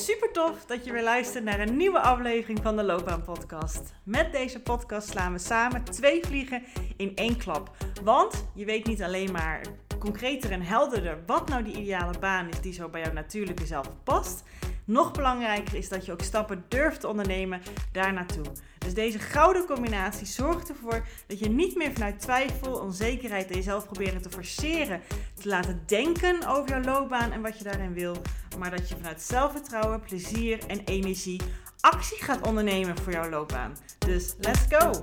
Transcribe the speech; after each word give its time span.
Super 0.00 0.32
tof 0.32 0.64
dat 0.66 0.84
je 0.84 0.92
weer 0.92 1.02
luistert 1.02 1.44
naar 1.44 1.60
een 1.60 1.76
nieuwe 1.76 2.00
aflevering 2.00 2.58
van 2.62 2.76
de 2.76 2.82
Loopbaan 2.82 3.22
Podcast. 3.22 3.92
Met 4.02 4.32
deze 4.32 4.60
podcast 4.60 5.08
slaan 5.08 5.32
we 5.32 5.38
samen 5.38 5.84
twee 5.84 6.24
vliegen 6.24 6.62
in 6.96 7.16
één 7.16 7.36
klap. 7.36 7.76
Want 8.02 8.46
je 8.54 8.64
weet 8.64 8.86
niet 8.86 9.02
alleen 9.02 9.32
maar 9.32 9.60
concreter 9.98 10.50
en 10.50 10.62
helderder 10.62 11.18
wat 11.26 11.48
nou 11.48 11.62
die 11.62 11.76
ideale 11.76 12.18
baan 12.18 12.48
is 12.48 12.60
die 12.60 12.72
zo 12.72 12.88
bij 12.88 13.00
jouw 13.00 13.12
natuurlijke 13.12 13.66
zelf 13.66 13.90
past. 14.04 14.42
Nog 14.84 15.12
belangrijker 15.12 15.74
is 15.74 15.88
dat 15.88 16.06
je 16.06 16.12
ook 16.12 16.22
stappen 16.22 16.64
durft 16.68 17.00
te 17.00 17.08
ondernemen 17.08 17.60
daar 17.92 18.12
naartoe. 18.12 18.44
Dus 18.90 18.98
deze 18.98 19.18
gouden 19.18 19.66
combinatie 19.66 20.26
zorgt 20.26 20.68
ervoor 20.68 21.06
dat 21.26 21.38
je 21.38 21.48
niet 21.48 21.76
meer 21.76 21.92
vanuit 21.92 22.20
twijfel, 22.20 22.72
onzekerheid 22.72 23.50
en 23.50 23.56
jezelf 23.56 23.84
proberen 23.84 24.22
te 24.22 24.30
forceren, 24.30 25.00
te 25.34 25.48
laten 25.48 25.82
denken 25.86 26.46
over 26.46 26.68
jouw 26.68 26.82
loopbaan 26.82 27.32
en 27.32 27.42
wat 27.42 27.58
je 27.58 27.64
daarin 27.64 27.92
wil, 27.92 28.16
maar 28.58 28.70
dat 28.70 28.88
je 28.88 28.96
vanuit 28.96 29.22
zelfvertrouwen, 29.22 30.00
plezier 30.00 30.58
en 30.66 30.84
energie 30.84 31.40
actie 31.80 32.22
gaat 32.22 32.46
ondernemen 32.46 32.98
voor 32.98 33.12
jouw 33.12 33.28
loopbaan. 33.28 33.76
Dus 33.98 34.34
let's 34.38 34.64
go! 34.68 35.02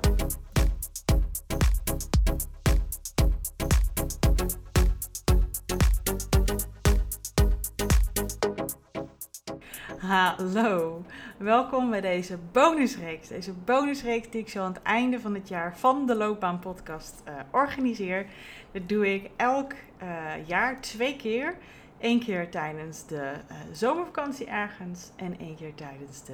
Hallo, 10.07 11.03
welkom 11.37 11.89
bij 11.89 12.01
deze 12.01 12.37
bonusreeks. 12.51 13.27
Deze 13.27 13.53
bonusreeks 13.53 14.29
die 14.29 14.41
ik 14.41 14.49
zo 14.49 14.63
aan 14.63 14.73
het 14.73 14.81
einde 14.81 15.19
van 15.19 15.33
het 15.33 15.47
jaar 15.47 15.77
van 15.77 16.05
de 16.05 16.15
Loopbaan 16.15 16.59
Podcast 16.59 17.13
uh, 17.27 17.33
organiseer. 17.51 18.25
Dat 18.71 18.89
doe 18.89 19.13
ik 19.13 19.29
elk 19.35 19.71
uh, 20.03 20.07
jaar 20.45 20.81
twee 20.81 21.15
keer. 21.15 21.55
Eén 21.99 22.19
keer 22.19 22.49
tijdens 22.49 23.05
de 23.05 23.15
uh, 23.15 23.57
zomervakantie 23.71 24.45
ergens 24.45 25.11
en 25.15 25.39
één 25.39 25.55
keer 25.55 25.75
tijdens 25.75 26.23
de, 26.23 26.33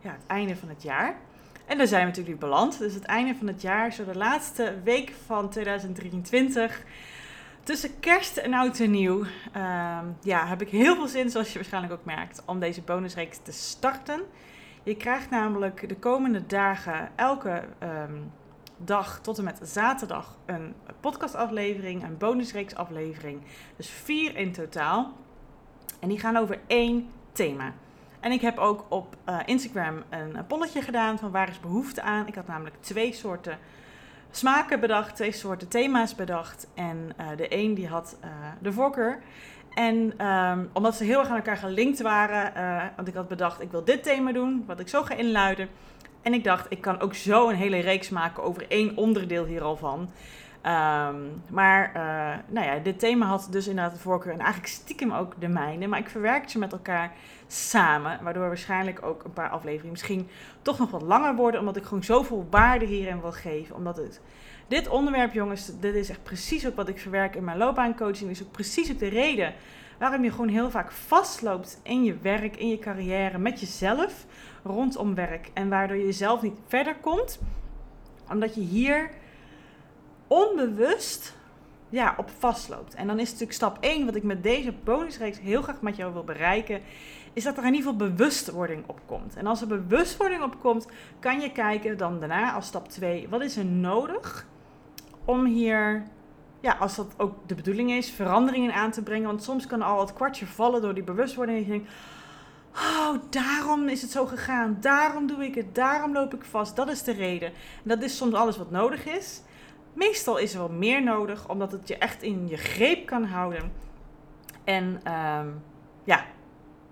ja, 0.00 0.10
het 0.10 0.26
einde 0.26 0.56
van 0.56 0.68
het 0.68 0.82
jaar. 0.82 1.16
En 1.66 1.78
daar 1.78 1.86
zijn 1.86 2.00
we 2.00 2.08
natuurlijk 2.08 2.40
beland. 2.40 2.78
Dus 2.78 2.94
het 2.94 3.04
einde 3.04 3.34
van 3.34 3.46
het 3.46 3.62
jaar, 3.62 3.92
zo 3.92 4.04
de 4.04 4.16
laatste 4.16 4.74
week 4.84 5.12
van 5.26 5.50
2023 5.50 6.84
tussen 7.68 8.00
kerst 8.00 8.36
en 8.36 8.54
oud 8.54 8.80
en 8.80 8.90
nieuw 8.90 9.24
uh, 9.56 9.98
ja, 10.22 10.46
heb 10.46 10.62
ik 10.62 10.68
heel 10.68 10.94
veel 10.94 11.08
zin, 11.08 11.30
zoals 11.30 11.48
je 11.48 11.54
waarschijnlijk 11.54 11.92
ook 11.92 12.04
merkt, 12.04 12.42
om 12.46 12.60
deze 12.60 12.82
bonusreeks 12.82 13.38
te 13.42 13.52
starten. 13.52 14.20
Je 14.82 14.96
krijgt 14.96 15.30
namelijk 15.30 15.88
de 15.88 15.96
komende 15.96 16.46
dagen 16.46 17.10
elke 17.16 17.64
um, 17.82 18.32
dag 18.76 19.20
tot 19.20 19.38
en 19.38 19.44
met 19.44 19.60
zaterdag 19.62 20.38
een 20.46 20.74
podcastaflevering, 21.00 22.04
een 22.04 22.16
bonusreeksaflevering. 22.16 23.40
Dus 23.76 23.90
vier 23.90 24.36
in 24.36 24.52
totaal. 24.52 25.12
En 26.00 26.08
die 26.08 26.18
gaan 26.18 26.36
over 26.36 26.60
één 26.66 27.10
thema. 27.32 27.72
En 28.20 28.32
ik 28.32 28.40
heb 28.40 28.58
ook 28.58 28.84
op 28.88 29.16
uh, 29.28 29.38
Instagram 29.44 30.02
een 30.10 30.46
polletje 30.46 30.82
gedaan 30.82 31.18
van 31.18 31.30
waar 31.30 31.48
is 31.48 31.60
behoefte 31.60 32.02
aan. 32.02 32.26
Ik 32.26 32.34
had 32.34 32.46
namelijk 32.46 32.76
twee 32.80 33.12
soorten 33.12 33.58
smaken 34.30 34.80
bedacht, 34.80 35.16
twee 35.16 35.32
soorten 35.32 35.68
thema's 35.68 36.14
bedacht. 36.14 36.66
En 36.74 37.10
uh, 37.20 37.26
de 37.36 37.46
een 37.56 37.74
die 37.74 37.88
had 37.88 38.18
uh, 38.24 38.30
de 38.60 38.72
voorkeur. 38.72 39.18
En 39.74 40.26
um, 40.26 40.70
omdat 40.72 40.94
ze 40.94 41.04
heel 41.04 41.18
erg 41.18 41.28
aan 41.28 41.36
elkaar 41.36 41.56
gelinkt 41.56 42.02
waren, 42.02 42.52
uh, 42.56 42.84
want 42.96 43.08
ik 43.08 43.14
had 43.14 43.28
bedacht, 43.28 43.60
ik 43.60 43.70
wil 43.70 43.84
dit 43.84 44.02
thema 44.02 44.32
doen, 44.32 44.64
wat 44.66 44.80
ik 44.80 44.88
zo 44.88 45.02
ga 45.02 45.14
inluiden. 45.14 45.68
En 46.22 46.34
ik 46.34 46.44
dacht, 46.44 46.66
ik 46.68 46.80
kan 46.80 47.00
ook 47.00 47.14
zo 47.14 47.48
een 47.48 47.56
hele 47.56 47.78
reeks 47.78 48.08
maken 48.08 48.42
over 48.42 48.66
één 48.68 48.96
onderdeel 48.96 49.44
hier 49.44 49.62
al 49.62 49.76
van. 49.76 50.00
Um, 50.00 51.42
maar 51.50 51.92
nou 52.48 52.66
ja, 52.66 52.78
dit 52.82 52.98
thema 52.98 53.26
had 53.26 53.48
dus 53.50 53.66
inderdaad 53.66 53.92
de 53.94 54.00
voorkeur 54.00 54.32
en 54.32 54.38
eigenlijk 54.38 54.68
stiekem 54.68 55.12
ook 55.12 55.40
de 55.40 55.48
mijne. 55.48 55.86
Maar 55.86 55.98
ik 55.98 56.08
verwerk 56.08 56.50
ze 56.50 56.58
met 56.58 56.72
elkaar 56.72 57.12
samen. 57.48 58.18
Waardoor 58.22 58.46
waarschijnlijk 58.46 59.02
ook 59.02 59.24
een 59.24 59.32
paar 59.32 59.50
afleveringen 59.50 59.90
misschien 59.90 60.28
toch 60.62 60.78
nog 60.78 60.90
wat 60.90 61.02
langer 61.02 61.34
worden. 61.34 61.60
Omdat 61.60 61.76
ik 61.76 61.84
gewoon 61.84 62.04
zoveel 62.04 62.46
waarde 62.50 62.84
hierin 62.84 63.20
wil 63.20 63.32
geven. 63.32 63.76
Omdat 63.76 63.96
het, 63.96 64.20
dit 64.68 64.88
onderwerp, 64.88 65.32
jongens, 65.32 65.70
dit 65.80 65.94
is 65.94 66.08
echt 66.08 66.22
precies 66.22 66.66
ook 66.66 66.76
wat 66.76 66.88
ik 66.88 66.98
verwerk 66.98 67.34
in 67.34 67.44
mijn 67.44 67.58
loopbaancoaching. 67.58 68.30
Is 68.30 68.42
ook 68.42 68.52
precies 68.52 68.90
ook 68.90 68.98
de 68.98 69.08
reden 69.08 69.54
waarom 69.98 70.24
je 70.24 70.30
gewoon 70.30 70.48
heel 70.48 70.70
vaak 70.70 70.92
vastloopt 70.92 71.80
in 71.82 72.04
je 72.04 72.16
werk, 72.22 72.56
in 72.56 72.68
je 72.68 72.78
carrière, 72.78 73.38
met 73.38 73.60
jezelf 73.60 74.26
rondom 74.64 75.14
werk. 75.14 75.50
En 75.54 75.68
waardoor 75.68 75.96
je 75.96 76.04
jezelf 76.04 76.42
niet 76.42 76.58
verder 76.66 76.96
komt. 76.96 77.38
Omdat 78.30 78.54
je 78.54 78.60
hier 78.60 79.10
onbewust 80.26 81.36
ja, 81.88 82.14
op 82.16 82.30
vastloopt. 82.38 82.94
En 82.94 83.06
dan 83.06 83.18
is 83.18 83.24
natuurlijk 83.24 83.52
stap 83.52 83.76
1, 83.80 84.04
wat 84.04 84.14
ik 84.14 84.22
met 84.22 84.42
deze 84.42 84.72
bonusreeks 84.84 85.40
heel 85.40 85.62
graag 85.62 85.80
met 85.80 85.96
jou 85.96 86.12
wil 86.12 86.24
bereiken, 86.24 86.80
is 87.38 87.44
dat 87.44 87.56
er 87.56 87.64
in 87.64 87.74
ieder 87.74 87.90
geval 87.90 88.08
bewustwording 88.08 88.84
op 88.86 89.00
komt. 89.06 89.36
En 89.36 89.46
als 89.46 89.60
er 89.60 89.66
bewustwording 89.66 90.42
op 90.42 90.60
komt, 90.60 90.86
kan 91.18 91.40
je 91.40 91.52
kijken 91.52 91.96
dan 91.96 92.18
daarna 92.18 92.52
als 92.52 92.66
stap 92.66 92.88
2, 92.88 93.28
wat 93.28 93.42
is 93.42 93.56
er 93.56 93.64
nodig 93.64 94.46
om 95.24 95.44
hier, 95.44 96.02
ja, 96.60 96.72
als 96.72 96.96
dat 96.96 97.14
ook 97.16 97.48
de 97.48 97.54
bedoeling 97.54 97.90
is, 97.90 98.10
veranderingen 98.10 98.72
aan 98.72 98.90
te 98.90 99.02
brengen. 99.02 99.26
Want 99.26 99.42
soms 99.42 99.66
kan 99.66 99.82
al 99.82 100.00
het 100.00 100.12
kwartje 100.12 100.46
vallen 100.46 100.82
door 100.82 100.94
die 100.94 101.02
bewustwording 101.02 101.58
en 101.58 101.64
je 101.64 101.70
denkt, 101.70 101.92
oh, 102.74 103.14
daarom 103.30 103.88
is 103.88 104.02
het 104.02 104.10
zo 104.10 104.26
gegaan, 104.26 104.76
daarom 104.80 105.26
doe 105.26 105.44
ik 105.44 105.54
het, 105.54 105.74
daarom 105.74 106.12
loop 106.12 106.34
ik 106.34 106.44
vast, 106.44 106.76
dat 106.76 106.88
is 106.88 107.02
de 107.02 107.12
reden. 107.12 107.48
En 107.48 107.88
dat 107.88 108.02
is 108.02 108.16
soms 108.16 108.34
alles 108.34 108.56
wat 108.56 108.70
nodig 108.70 109.06
is. 109.06 109.42
Meestal 109.92 110.36
is 110.38 110.52
er 110.52 110.58
wel 110.58 110.72
meer 110.72 111.02
nodig, 111.02 111.48
omdat 111.48 111.72
het 111.72 111.88
je 111.88 111.96
echt 111.96 112.22
in 112.22 112.48
je 112.48 112.56
greep 112.56 113.06
kan 113.06 113.24
houden. 113.24 113.72
En 114.64 114.84
um, 114.84 115.62
ja, 116.04 116.24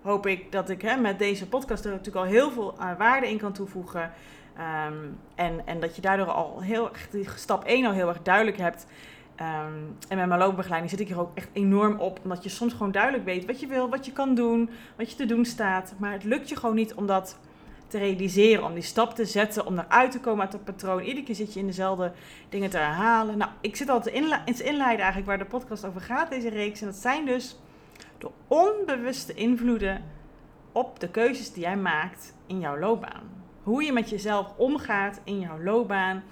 hoop 0.07 0.27
ik 0.27 0.51
dat 0.51 0.69
ik 0.69 0.81
hè, 0.81 0.95
met 0.95 1.19
deze 1.19 1.47
podcast 1.47 1.85
er 1.85 1.91
natuurlijk 1.91 2.25
al 2.25 2.31
heel 2.31 2.51
veel 2.51 2.75
uh, 2.79 2.97
waarde 2.97 3.29
in 3.29 3.37
kan 3.37 3.53
toevoegen. 3.53 4.11
Um, 4.87 5.17
en, 5.35 5.61
en 5.65 5.79
dat 5.79 5.95
je 5.95 6.01
daardoor 6.01 6.31
al 6.31 6.61
heel 6.61 6.89
stap 7.35 7.63
1 7.63 7.85
al 7.85 7.91
heel 7.91 8.07
erg 8.07 8.21
duidelijk 8.21 8.57
hebt. 8.57 8.85
Um, 9.39 9.97
en 10.07 10.17
met 10.17 10.27
mijn 10.27 10.39
loopbegeleiding 10.39 10.91
zit 10.91 10.99
ik 10.99 11.07
hier 11.07 11.19
ook 11.19 11.31
echt 11.33 11.49
enorm 11.53 11.99
op. 11.99 12.19
Omdat 12.23 12.43
je 12.43 12.49
soms 12.49 12.73
gewoon 12.73 12.91
duidelijk 12.91 13.25
weet 13.25 13.45
wat 13.45 13.59
je 13.59 13.67
wil, 13.67 13.89
wat 13.89 14.05
je 14.05 14.11
kan 14.11 14.35
doen, 14.35 14.69
wat 14.95 15.09
je 15.09 15.15
te 15.15 15.25
doen 15.25 15.45
staat. 15.45 15.93
Maar 15.97 16.11
het 16.11 16.23
lukt 16.23 16.49
je 16.49 16.55
gewoon 16.55 16.75
niet 16.75 16.93
om 16.93 17.07
dat 17.07 17.37
te 17.87 17.97
realiseren, 17.97 18.63
om 18.63 18.73
die 18.73 18.83
stap 18.83 19.15
te 19.15 19.25
zetten, 19.25 19.65
om 19.65 19.79
eruit 19.79 20.11
te 20.11 20.19
komen 20.19 20.41
uit 20.41 20.51
dat 20.51 20.63
patroon. 20.63 21.01
Iedere 21.01 21.25
keer 21.25 21.35
zit 21.35 21.53
je 21.53 21.59
in 21.59 21.65
dezelfde 21.65 22.11
dingen 22.49 22.69
te 22.69 22.77
herhalen. 22.77 23.37
Nou, 23.37 23.51
ik 23.61 23.75
zit 23.75 23.89
in 23.89 24.33
het 24.45 24.59
inleiden 24.59 25.05
eigenlijk 25.05 25.25
waar 25.25 25.37
de 25.37 25.45
podcast 25.45 25.85
over 25.85 26.01
gaat, 26.01 26.29
deze 26.29 26.49
reeks. 26.49 26.81
En 26.81 26.87
dat 26.87 26.95
zijn 26.95 27.25
dus 27.25 27.57
de 28.17 28.29
onbewuste 28.47 29.33
invloeden 29.33 30.03
op 30.71 30.99
de 30.99 31.09
keuzes 31.09 31.53
die 31.53 31.63
jij 31.63 31.77
maakt 31.77 32.33
in 32.45 32.59
jouw 32.59 32.79
loopbaan. 32.79 33.23
Hoe 33.63 33.83
je 33.83 33.93
met 33.93 34.09
jezelf 34.09 34.53
omgaat 34.57 35.21
in 35.23 35.39
jouw 35.39 35.63
loopbaan. 35.63 36.23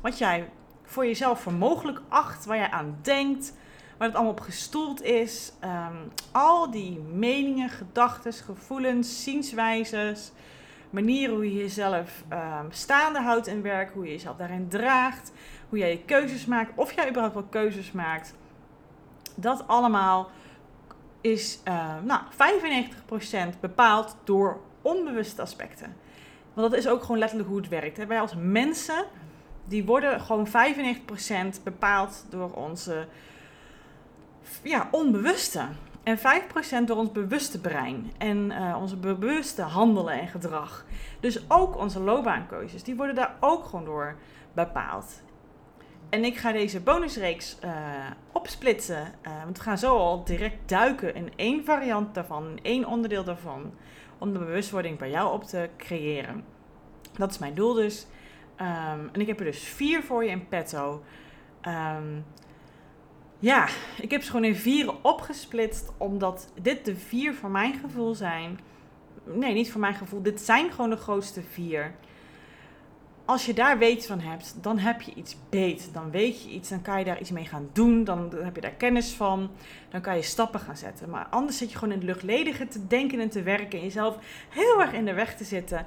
Wat 0.00 0.18
jij 0.18 0.50
voor 0.82 1.06
jezelf 1.06 1.40
voor 1.40 1.52
mogelijk 1.52 2.00
acht, 2.08 2.44
waar 2.44 2.56
jij 2.56 2.70
aan 2.70 2.98
denkt, 3.02 3.54
waar 3.96 4.06
het 4.08 4.16
allemaal 4.16 4.32
op 4.32 4.40
gestoeld 4.40 5.02
is. 5.02 5.52
Um, 5.64 6.12
al 6.32 6.70
die 6.70 6.98
meningen, 6.98 7.68
gedachten, 7.68 8.32
gevoelens, 8.32 9.22
zienswijzes, 9.22 10.32
manieren 10.90 11.34
hoe 11.34 11.54
je 11.54 11.60
jezelf 11.60 12.24
um, 12.32 12.66
staande 12.70 13.20
houdt 13.20 13.46
in 13.46 13.62
werk, 13.62 13.92
hoe 13.92 14.04
je 14.04 14.10
jezelf 14.10 14.36
daarin 14.36 14.68
draagt, 14.68 15.32
hoe 15.68 15.78
jij 15.78 15.90
je 15.90 16.04
keuzes 16.04 16.46
maakt, 16.46 16.72
of 16.74 16.92
jij 16.92 17.08
überhaupt 17.08 17.34
wel 17.34 17.46
keuzes 17.50 17.92
maakt. 17.92 18.34
Dat 19.34 19.64
allemaal 19.66 20.30
is 21.24 21.58
uh, 21.68 21.94
nou, 22.02 22.20
95% 23.56 23.60
bepaald 23.60 24.16
door 24.24 24.60
onbewuste 24.82 25.42
aspecten. 25.42 25.96
Want 26.52 26.70
dat 26.70 26.78
is 26.78 26.88
ook 26.88 27.00
gewoon 27.00 27.18
letterlijk 27.18 27.48
hoe 27.48 27.58
het 27.58 27.68
werkt. 27.68 27.96
Hè. 27.96 28.06
Wij 28.06 28.20
als 28.20 28.34
mensen, 28.38 29.04
die 29.64 29.84
worden 29.84 30.20
gewoon 30.20 30.48
95% 30.48 30.50
bepaald 31.62 32.24
door 32.28 32.50
onze 32.50 33.06
ja, 34.62 34.88
onbewuste. 34.90 35.66
En 36.02 36.18
5% 36.18 36.20
door 36.84 36.96
ons 36.96 37.12
bewuste 37.12 37.60
brein 37.60 38.12
en 38.18 38.50
uh, 38.50 38.76
onze 38.80 38.96
bewuste 38.96 39.62
handelen 39.62 40.20
en 40.20 40.28
gedrag. 40.28 40.84
Dus 41.20 41.50
ook 41.50 41.76
onze 41.76 42.00
loopbaankeuzes, 42.00 42.82
die 42.82 42.96
worden 42.96 43.14
daar 43.14 43.36
ook 43.40 43.64
gewoon 43.64 43.84
door 43.84 44.16
bepaald. 44.52 45.22
En 46.08 46.24
ik 46.24 46.36
ga 46.36 46.52
deze 46.52 46.80
bonusreeks 46.80 47.58
uh, 47.64 47.70
opsplitsen. 48.32 49.12
Uh, 49.26 49.42
want 49.44 49.56
we 49.56 49.62
gaan 49.62 49.78
zo 49.78 49.96
al 49.96 50.24
direct 50.24 50.68
duiken 50.68 51.14
in 51.14 51.32
één 51.36 51.64
variant 51.64 52.14
daarvan, 52.14 52.46
in 52.48 52.58
één 52.62 52.86
onderdeel 52.86 53.24
daarvan. 53.24 53.74
Om 54.18 54.32
de 54.32 54.38
bewustwording 54.38 54.98
bij 54.98 55.10
jou 55.10 55.32
op 55.32 55.44
te 55.44 55.68
creëren. 55.76 56.44
Dat 57.18 57.30
is 57.30 57.38
mijn 57.38 57.54
doel 57.54 57.74
dus. 57.74 58.06
Um, 58.60 59.10
en 59.12 59.20
ik 59.20 59.26
heb 59.26 59.38
er 59.38 59.44
dus 59.44 59.62
vier 59.62 60.02
voor 60.02 60.24
je 60.24 60.30
in 60.30 60.48
petto. 60.48 61.02
Um, 61.62 62.24
ja, 63.38 63.68
ik 64.00 64.10
heb 64.10 64.22
ze 64.22 64.30
gewoon 64.30 64.44
in 64.44 64.56
vieren 64.56 65.04
opgesplitst. 65.04 65.92
Omdat 65.96 66.52
dit 66.60 66.84
de 66.84 66.96
vier 66.96 67.34
voor 67.34 67.50
mijn 67.50 67.74
gevoel 67.74 68.14
zijn. 68.14 68.60
Nee, 69.24 69.54
niet 69.54 69.72
voor 69.72 69.80
mijn 69.80 69.94
gevoel. 69.94 70.22
Dit 70.22 70.40
zijn 70.40 70.70
gewoon 70.70 70.90
de 70.90 70.96
grootste 70.96 71.42
vier 71.42 71.94
als 73.24 73.46
je 73.46 73.54
daar 73.54 73.78
weet 73.78 74.06
van 74.06 74.20
hebt, 74.20 74.54
dan 74.60 74.78
heb 74.78 75.00
je 75.00 75.14
iets 75.14 75.36
beet. 75.48 75.88
Dan 75.92 76.10
weet 76.10 76.42
je 76.42 76.50
iets, 76.50 76.68
dan 76.68 76.82
kan 76.82 76.98
je 76.98 77.04
daar 77.04 77.20
iets 77.20 77.30
mee 77.30 77.44
gaan 77.44 77.68
doen. 77.72 78.04
Dan 78.04 78.30
heb 78.42 78.54
je 78.54 78.60
daar 78.60 78.70
kennis 78.70 79.12
van. 79.12 79.50
Dan 79.90 80.00
kan 80.00 80.16
je 80.16 80.22
stappen 80.22 80.60
gaan 80.60 80.76
zetten. 80.76 81.10
Maar 81.10 81.26
anders 81.30 81.58
zit 81.58 81.70
je 81.70 81.78
gewoon 81.78 81.92
in 81.92 82.00
het 82.00 82.08
luchtledige 82.08 82.68
te 82.68 82.86
denken 82.86 83.20
en 83.20 83.28
te 83.28 83.42
werken. 83.42 83.78
En 83.78 83.84
jezelf 83.84 84.16
heel 84.48 84.80
erg 84.80 84.92
in 84.92 85.04
de 85.04 85.12
weg 85.12 85.36
te 85.36 85.44
zitten. 85.44 85.86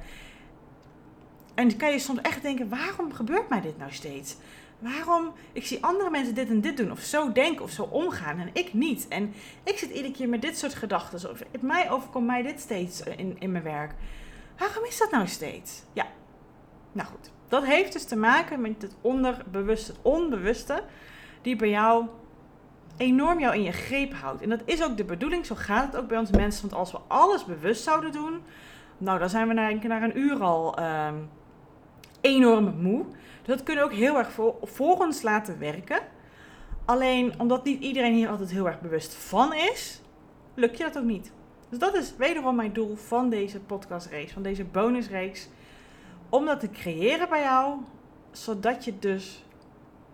En 1.55 1.67
dan 1.67 1.77
kan 1.77 1.91
je 1.91 1.99
soms 1.99 2.21
echt 2.21 2.41
denken, 2.41 2.69
waarom 2.69 3.13
gebeurt 3.13 3.49
mij 3.49 3.61
dit 3.61 3.77
nou 3.77 3.91
steeds? 3.91 4.35
Waarom? 4.79 5.33
Ik 5.51 5.65
zie 5.65 5.83
andere 5.83 6.09
mensen 6.09 6.35
dit 6.35 6.49
en 6.49 6.61
dit 6.61 6.77
doen, 6.77 6.91
of 6.91 6.99
zo 6.99 7.31
denken, 7.31 7.63
of 7.63 7.71
zo 7.71 7.83
omgaan, 7.83 8.39
en 8.39 8.49
ik 8.53 8.73
niet. 8.73 9.07
En 9.07 9.33
ik 9.63 9.77
zit 9.77 9.89
iedere 9.89 10.13
keer 10.13 10.29
met 10.29 10.41
dit 10.41 10.57
soort 10.57 10.73
gedachten. 10.73 11.29
Of 11.29 11.41
mij 11.59 11.91
overkomt 11.91 12.25
mij 12.25 12.41
dit 12.41 12.59
steeds 12.59 13.01
in, 13.01 13.35
in 13.39 13.51
mijn 13.51 13.63
werk. 13.63 13.93
Waarom 14.57 14.85
is 14.85 14.97
dat 14.97 15.11
nou 15.11 15.27
steeds? 15.27 15.81
Ja, 15.93 16.05
nou 16.91 17.07
goed. 17.07 17.31
Dat 17.47 17.65
heeft 17.65 17.93
dus 17.93 18.05
te 18.05 18.15
maken 18.15 18.61
met 18.61 18.81
het 18.81 18.95
onderbewuste, 19.01 19.91
het 19.91 20.01
onbewuste, 20.01 20.83
die 21.41 21.55
bij 21.55 21.69
jou 21.69 22.05
enorm 22.97 23.39
jou 23.39 23.55
in 23.55 23.63
je 23.63 23.71
greep 23.71 24.13
houdt. 24.13 24.41
En 24.41 24.49
dat 24.49 24.61
is 24.65 24.83
ook 24.83 24.97
de 24.97 25.03
bedoeling, 25.03 25.45
zo 25.45 25.55
gaat 25.55 25.85
het 25.85 26.01
ook 26.01 26.07
bij 26.07 26.17
ons 26.17 26.31
mensen. 26.31 26.61
Want 26.61 26.79
als 26.79 26.91
we 26.91 26.99
alles 27.07 27.45
bewust 27.45 27.83
zouden 27.83 28.11
doen, 28.11 28.41
nou 28.97 29.19
dan 29.19 29.29
zijn 29.29 29.47
we 29.47 29.53
na, 29.53 29.71
na 29.71 30.03
een 30.03 30.19
uur 30.19 30.43
al 30.43 30.75
ehm, 30.75 31.15
enorm 32.21 32.81
moe. 32.81 33.05
Dat 33.43 33.63
kunnen 33.63 33.83
we 33.83 33.89
ook 33.89 33.97
heel 33.97 34.17
erg 34.17 34.31
voor, 34.31 34.55
voor 34.63 34.97
ons 34.97 35.21
laten 35.21 35.59
werken. 35.59 35.99
Alleen 36.85 37.33
omdat 37.39 37.63
niet 37.63 37.81
iedereen 37.81 38.13
hier 38.13 38.29
altijd 38.29 38.51
heel 38.51 38.67
erg 38.67 38.81
bewust 38.81 39.13
van 39.13 39.53
is, 39.53 40.01
lukt 40.53 40.77
je 40.77 40.83
dat 40.83 40.97
ook 40.97 41.03
niet. 41.03 41.31
Dus 41.69 41.79
dat 41.79 41.95
is 41.95 42.13
wederom 42.17 42.55
mijn 42.55 42.73
doel 42.73 42.95
van 42.95 43.29
deze 43.29 43.59
podcastrace, 43.59 44.33
van 44.33 44.41
deze 44.41 44.63
bonusreeks. 44.63 45.49
Om 46.29 46.45
dat 46.45 46.59
te 46.59 46.69
creëren 46.69 47.29
bij 47.29 47.41
jou, 47.41 47.79
zodat 48.31 48.85
je 48.85 48.99
dus 48.99 49.45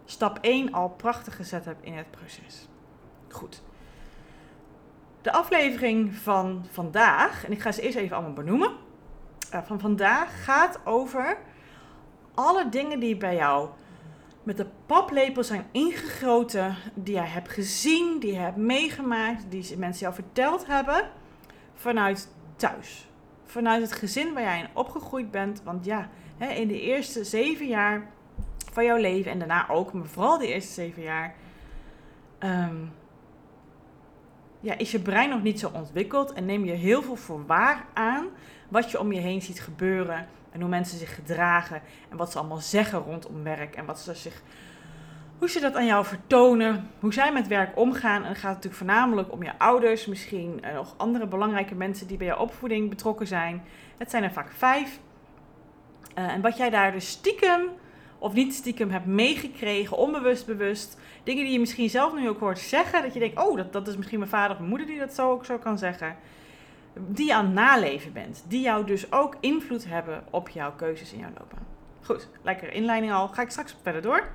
stap 0.06 0.38
1 0.42 0.74
al 0.74 0.90
prachtig 0.90 1.36
gezet 1.36 1.66
hebt 1.66 1.86
in 1.86 1.94
het 1.94 2.12
proces. 2.12 2.68
Goed. 3.30 3.62
De 5.22 5.32
aflevering 5.32 6.16
van 6.16 6.66
vandaag, 6.72 7.46
en 7.46 7.52
ik 7.52 7.62
ga 7.62 7.72
ze 7.72 7.82
eerst 7.82 7.98
even 7.98 8.16
allemaal 8.16 8.34
benoemen. 8.34 8.72
Uh, 9.54 9.62
van 9.64 9.80
vandaag 9.80 10.44
gaat 10.44 10.80
over 10.86 11.38
alle 12.34 12.70
dingen 12.70 13.00
die 13.00 13.18
bij 13.18 13.36
jou 13.36 13.70
met 14.44 14.58
de 14.58 14.68
paplepel 14.86 15.44
zijn 15.44 15.66
ingegoten, 15.72 16.76
die 16.94 17.14
jij 17.14 17.28
hebt 17.28 17.50
gezien, 17.50 18.20
die 18.20 18.32
je 18.32 18.38
hebt 18.38 18.58
meegemaakt, 18.58 19.44
die 19.50 19.78
mensen 19.78 20.02
jou 20.02 20.14
verteld 20.14 20.66
hebben, 20.66 21.10
vanuit 21.74 22.30
thuis. 22.56 23.08
Vanuit 23.54 23.82
het 23.82 23.92
gezin 23.92 24.34
waar 24.34 24.44
jij 24.44 24.60
in 24.60 24.68
opgegroeid 24.74 25.32
bent. 25.32 25.62
Want 25.64 25.86
ja, 25.86 26.10
in 26.38 26.68
de 26.68 26.82
eerste 26.82 27.24
zeven 27.24 27.68
jaar 27.68 28.10
van 28.72 28.86
jouw 28.86 28.98
leven 28.98 29.32
en 29.32 29.40
daarna 29.40 29.70
ook, 29.70 29.94
maar 29.94 30.06
vooral 30.06 30.38
de 30.38 30.48
eerste 30.48 30.72
zeven 30.74 31.02
jaar, 31.02 31.36
ehm, 32.40 32.76
ja, 34.60 34.78
is 34.78 34.92
je 34.92 35.00
brein 35.00 35.30
nog 35.30 35.44
niet 35.44 35.60
zo 35.60 35.70
ontwikkeld 35.74 36.34
en 36.34 36.46
neem 36.46 36.66
je 36.66 36.72
heel 36.72 37.02
veel 37.02 37.16
voor 37.16 37.46
waar 37.46 37.86
aan 37.94 38.26
wat 38.70 38.92
je 38.92 39.00
om 39.00 39.12
je 39.12 39.20
heen 39.20 39.42
ziet 39.42 39.62
gebeuren 39.62 40.28
en 40.52 40.62
hoe 40.62 40.70
mensen 40.70 40.98
zich 40.98 41.16
gedragen 41.16 41.82
en 42.10 42.18
wat 42.18 42.32
ze 42.32 42.38
allemaal 42.38 42.58
zeggen 42.58 43.00
rondom 43.00 43.44
werk 43.44 43.76
en 43.76 43.86
wat 43.86 44.00
ze 44.00 44.14
zich, 44.14 44.42
hoe 45.44 45.52
ze 45.52 45.60
dat 45.60 45.76
aan 45.76 45.86
jou 45.86 46.06
vertonen, 46.06 46.90
hoe 47.00 47.14
zij 47.14 47.34
met 47.34 47.48
werk 47.48 47.78
omgaan. 47.78 48.24
En 48.24 48.30
het 48.30 48.38
gaat 48.38 48.50
natuurlijk 48.50 48.76
voornamelijk 48.76 49.32
om 49.32 49.44
je 49.44 49.52
ouders, 49.58 50.06
misschien 50.06 50.60
uh, 50.64 50.74
nog 50.74 50.94
andere 50.98 51.28
belangrijke 51.28 51.76
mensen 51.76 52.08
die 52.08 52.18
bij 52.18 52.28
jouw 52.28 52.38
opvoeding 52.38 52.90
betrokken 52.90 53.28
zijn. 53.28 53.64
Het 53.98 54.10
zijn 54.10 54.24
er 54.24 54.32
vaak 54.32 54.52
vijf. 54.52 55.00
Uh, 56.18 56.34
en 56.34 56.42
wat 56.42 56.58
jij 56.58 56.70
daar 56.70 56.92
dus 56.92 57.10
stiekem 57.10 57.62
of 58.18 58.34
niet 58.34 58.54
stiekem 58.54 58.90
hebt 58.90 59.06
meegekregen, 59.06 59.98
onbewust, 59.98 60.46
bewust. 60.46 60.98
Dingen 61.24 61.44
die 61.44 61.54
je 61.54 61.60
misschien 61.60 61.90
zelf 61.90 62.16
nu 62.16 62.30
ook 62.30 62.40
hoort 62.40 62.60
zeggen. 62.60 63.02
Dat 63.02 63.14
je 63.14 63.20
denkt, 63.20 63.40
oh, 63.40 63.58
dat, 63.58 63.74
dat 63.74 63.88
is 63.88 63.98
misschien 63.98 64.20
mijn 64.20 64.32
vader 64.32 64.52
of 64.52 64.58
mijn 64.58 64.70
moeder 64.70 64.88
die 64.88 65.00
dat 65.00 65.14
zo 65.14 65.32
ook 65.32 65.46
zo 65.46 65.58
kan 65.58 65.78
zeggen 65.78 66.16
die 67.08 67.26
je 67.26 67.34
aan 67.34 67.46
het 67.46 67.54
naleven 67.54 68.14
bent. 68.14 68.44
Die 68.48 68.62
jou 68.62 68.86
dus 68.86 69.12
ook 69.12 69.38
invloed 69.40 69.88
hebben 69.88 70.24
op 70.30 70.50
jouw 70.50 70.74
keuzes 70.76 71.14
in 71.14 71.20
jouw 71.20 71.32
loopbaan. 71.38 71.66
Goed, 72.02 72.28
lekker 72.42 72.74
inleiding 72.74 73.14
al. 73.14 73.28
Ga 73.28 73.42
ik 73.42 73.50
straks 73.50 73.76
verder 73.82 74.02
door. 74.02 74.28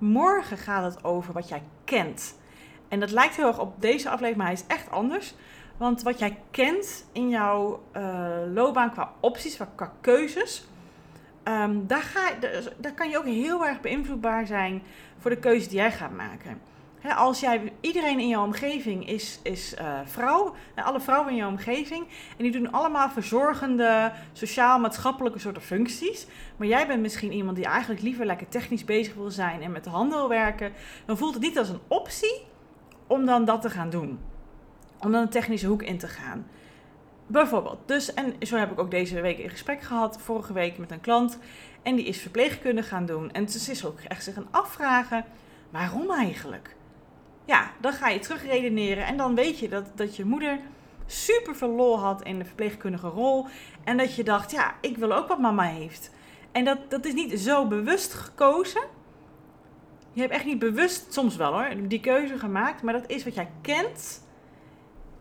Morgen 0.00 0.58
gaat 0.58 0.94
het 0.94 1.04
over 1.04 1.32
wat 1.32 1.48
jij 1.48 1.62
kent. 1.84 2.38
En 2.88 3.00
dat 3.00 3.10
lijkt 3.10 3.36
heel 3.36 3.46
erg 3.46 3.58
op 3.58 3.80
deze 3.80 4.06
aflevering, 4.06 4.36
maar 4.36 4.46
hij 4.46 4.54
is 4.54 4.66
echt 4.66 4.90
anders. 4.90 5.34
Want 5.76 6.02
wat 6.02 6.18
jij 6.18 6.38
kent 6.50 7.06
in 7.12 7.28
jouw 7.28 7.82
uh, 7.96 8.28
loopbaan 8.54 8.92
qua 8.92 9.12
opties, 9.20 9.56
qua 9.74 9.92
keuzes, 10.00 10.68
um, 11.44 11.86
daar, 11.86 12.02
ga, 12.02 12.30
daar 12.76 12.94
kan 12.94 13.10
je 13.10 13.18
ook 13.18 13.24
heel 13.24 13.66
erg 13.66 13.80
beïnvloedbaar 13.80 14.46
zijn 14.46 14.82
voor 15.18 15.30
de 15.30 15.38
keuze 15.38 15.68
die 15.68 15.76
jij 15.76 15.92
gaat 15.92 16.16
maken 16.16 16.69
als 17.08 17.40
jij, 17.40 17.72
iedereen 17.80 18.20
in 18.20 18.28
jouw 18.28 18.44
omgeving 18.44 19.08
is, 19.08 19.38
is 19.42 19.74
uh, 19.80 20.00
vrouw, 20.04 20.54
alle 20.74 21.00
vrouwen 21.00 21.30
in 21.30 21.36
jouw 21.36 21.48
omgeving, 21.48 22.06
en 22.36 22.42
die 22.42 22.52
doen 22.52 22.72
allemaal 22.72 23.10
verzorgende, 23.10 24.12
sociaal-maatschappelijke 24.32 25.38
soorten 25.38 25.62
functies. 25.62 26.26
Maar 26.56 26.66
jij 26.66 26.86
bent 26.86 27.00
misschien 27.00 27.32
iemand 27.32 27.56
die 27.56 27.64
eigenlijk 27.64 28.02
liever 28.02 28.26
lekker 28.26 28.48
technisch 28.48 28.84
bezig 28.84 29.14
wil 29.14 29.30
zijn 29.30 29.62
en 29.62 29.72
met 29.72 29.84
de 29.84 29.90
handel 29.90 30.28
werken. 30.28 30.72
Dan 31.04 31.18
voelt 31.18 31.34
het 31.34 31.42
niet 31.42 31.58
als 31.58 31.68
een 31.68 31.80
optie 31.88 32.46
om 33.06 33.26
dan 33.26 33.44
dat 33.44 33.62
te 33.62 33.70
gaan 33.70 33.90
doen. 33.90 34.18
Om 34.98 35.12
dan 35.12 35.22
een 35.22 35.28
technische 35.28 35.66
hoek 35.66 35.82
in 35.82 35.98
te 35.98 36.08
gaan. 36.08 36.46
Bijvoorbeeld. 37.26 37.78
Dus, 37.86 38.14
en 38.14 38.34
zo 38.40 38.56
heb 38.56 38.70
ik 38.70 38.78
ook 38.78 38.90
deze 38.90 39.20
week 39.20 39.38
een 39.38 39.50
gesprek 39.50 39.82
gehad, 39.82 40.18
vorige 40.20 40.52
week 40.52 40.78
met 40.78 40.90
een 40.90 41.00
klant. 41.00 41.38
En 41.82 41.96
die 41.96 42.04
is 42.04 42.20
verpleegkunde 42.20 42.82
gaan 42.82 43.06
doen. 43.06 43.32
En 43.32 43.48
ze 43.48 43.70
is 43.70 43.84
ook 43.84 44.00
echt 44.00 44.24
zich 44.24 44.34
gaan 44.34 44.48
afvragen, 44.50 45.24
waarom 45.70 46.10
eigenlijk? 46.10 46.76
Ja, 47.50 47.70
dan 47.80 47.92
ga 47.92 48.08
je 48.08 48.18
terug 48.18 48.46
redeneren. 48.46 49.06
En 49.06 49.16
dan 49.16 49.34
weet 49.34 49.58
je 49.58 49.68
dat, 49.68 49.84
dat 49.94 50.16
je 50.16 50.24
moeder 50.24 50.58
super 51.06 51.56
veel 51.56 51.68
lol 51.68 51.98
had 51.98 52.22
in 52.22 52.38
de 52.38 52.44
verpleegkundige 52.44 53.08
rol. 53.08 53.46
En 53.84 53.96
dat 53.96 54.14
je 54.14 54.24
dacht, 54.24 54.50
ja, 54.50 54.74
ik 54.80 54.96
wil 54.96 55.12
ook 55.12 55.28
wat 55.28 55.38
mama 55.38 55.62
heeft. 55.62 56.10
En 56.52 56.64
dat, 56.64 56.78
dat 56.88 57.04
is 57.04 57.12
niet 57.12 57.40
zo 57.40 57.66
bewust 57.66 58.14
gekozen. 58.14 58.82
Je 60.12 60.20
hebt 60.20 60.32
echt 60.32 60.44
niet 60.44 60.58
bewust, 60.58 61.12
soms 61.12 61.36
wel 61.36 61.52
hoor, 61.52 61.68
die 61.88 62.00
keuze 62.00 62.38
gemaakt. 62.38 62.82
Maar 62.82 62.92
dat 62.92 63.10
is 63.10 63.24
wat 63.24 63.34
jij 63.34 63.50
kent 63.60 64.26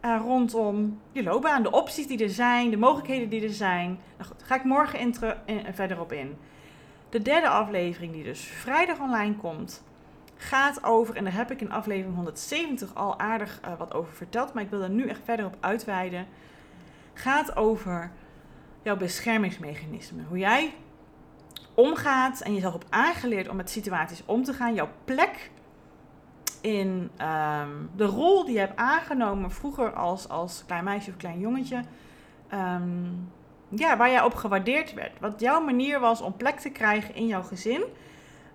uh, 0.06 0.20
rondom 0.22 1.00
je 1.12 1.24
loopbaan. 1.24 1.64
De 1.64 1.72
opties 1.72 2.08
die 2.08 2.24
er 2.24 2.30
zijn, 2.30 2.70
de 2.70 2.78
mogelijkheden 2.78 3.30
die 3.30 3.44
er 3.44 3.54
zijn. 3.54 4.00
Nou 4.18 4.30
goed, 4.30 4.40
daar 4.40 4.48
ga 4.48 4.56
ik 4.56 4.64
morgen 4.64 5.00
in, 5.00 5.16
verder 5.74 6.00
op 6.00 6.12
in. 6.12 6.38
De 7.10 7.22
derde 7.22 7.48
aflevering 7.48 8.14
die 8.14 8.24
dus 8.24 8.42
vrijdag 8.42 9.00
online 9.00 9.36
komt 9.36 9.84
gaat 10.42 10.84
over, 10.84 11.16
en 11.16 11.24
daar 11.24 11.34
heb 11.34 11.52
ik 11.52 11.62
in 11.62 11.72
aflevering 11.72 12.16
170 12.16 12.96
al 12.96 13.20
aardig 13.20 13.62
uh, 13.66 13.78
wat 13.78 13.94
over 13.94 14.14
verteld, 14.14 14.54
maar 14.54 14.64
ik 14.64 14.70
wil 14.70 14.82
er 14.82 14.90
nu 14.90 15.08
echt 15.08 15.22
verder 15.24 15.46
op 15.46 15.58
uitweiden. 15.60 16.28
Gaat 17.14 17.56
over 17.56 18.12
jouw 18.82 18.98
beschermingsmechanismen. 18.98 20.26
Hoe 20.26 20.38
jij 20.38 20.74
omgaat 21.74 22.42
en 22.42 22.54
jezelf 22.54 22.74
hebt 22.74 22.86
aangeleerd 22.90 23.50
om 23.50 23.56
met 23.56 23.70
situaties 23.70 24.24
om 24.26 24.44
te 24.44 24.54
gaan. 24.54 24.74
Jouw 24.74 24.90
plek 25.06 25.52
in 26.62 27.10
um, 27.22 27.90
de 27.96 28.06
rol 28.06 28.46
die 28.46 28.54
je 28.54 28.60
hebt 28.60 28.78
aangenomen 28.78 29.52
vroeger 29.52 29.94
als, 29.94 30.30
als 30.30 30.64
klein 30.66 30.84
meisje 30.84 31.10
of 31.10 31.18
klein 31.18 31.40
jongetje. 31.40 31.84
Um, 32.54 33.32
ja, 33.70 33.98
waar 33.98 34.10
jij 34.10 34.24
op 34.24 34.34
gewaardeerd 34.34 34.94
werd. 34.94 35.20
Wat 35.20 35.40
jouw 35.40 35.62
manier 35.62 36.00
was 36.00 36.22
om 36.22 36.38
plek 36.38 36.60
te 36.60 36.70
krijgen 36.70 37.16
in 37.16 37.28
jouw 37.28 37.44
gezin 37.44 37.84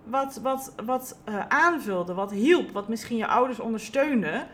wat, 0.04 0.40
wat, 0.42 0.75
wat 0.84 1.18
uh, 1.28 1.46
aanvulde, 1.49 2.14
wat 2.14 2.30
hielp, 2.30 2.70
wat 2.70 2.88
misschien 2.88 3.16
je 3.16 3.26
ouders 3.26 3.61
ondersteunde. 3.61 4.46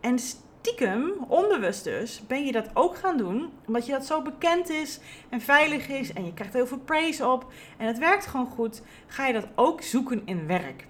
En 0.00 0.18
stiekem, 0.18 1.12
onbewust 1.28 1.84
dus, 1.84 2.22
ben 2.26 2.44
je 2.44 2.52
dat 2.52 2.70
ook 2.74 2.96
gaan 2.96 3.16
doen. 3.16 3.50
Omdat 3.66 3.86
je 3.86 3.92
dat 3.92 4.06
zo 4.06 4.22
bekend 4.22 4.68
is 4.68 5.00
en 5.28 5.40
veilig 5.40 5.88
is 5.88 6.12
en 6.12 6.24
je 6.24 6.34
krijgt 6.34 6.54
heel 6.54 6.66
veel 6.66 6.78
praise 6.78 7.26
op. 7.26 7.52
En 7.76 7.86
het 7.86 7.98
werkt 7.98 8.26
gewoon 8.26 8.46
goed. 8.46 8.82
Ga 9.06 9.26
je 9.26 9.32
dat 9.32 9.46
ook 9.54 9.82
zoeken 9.82 10.22
in 10.24 10.46
werk. 10.46 10.86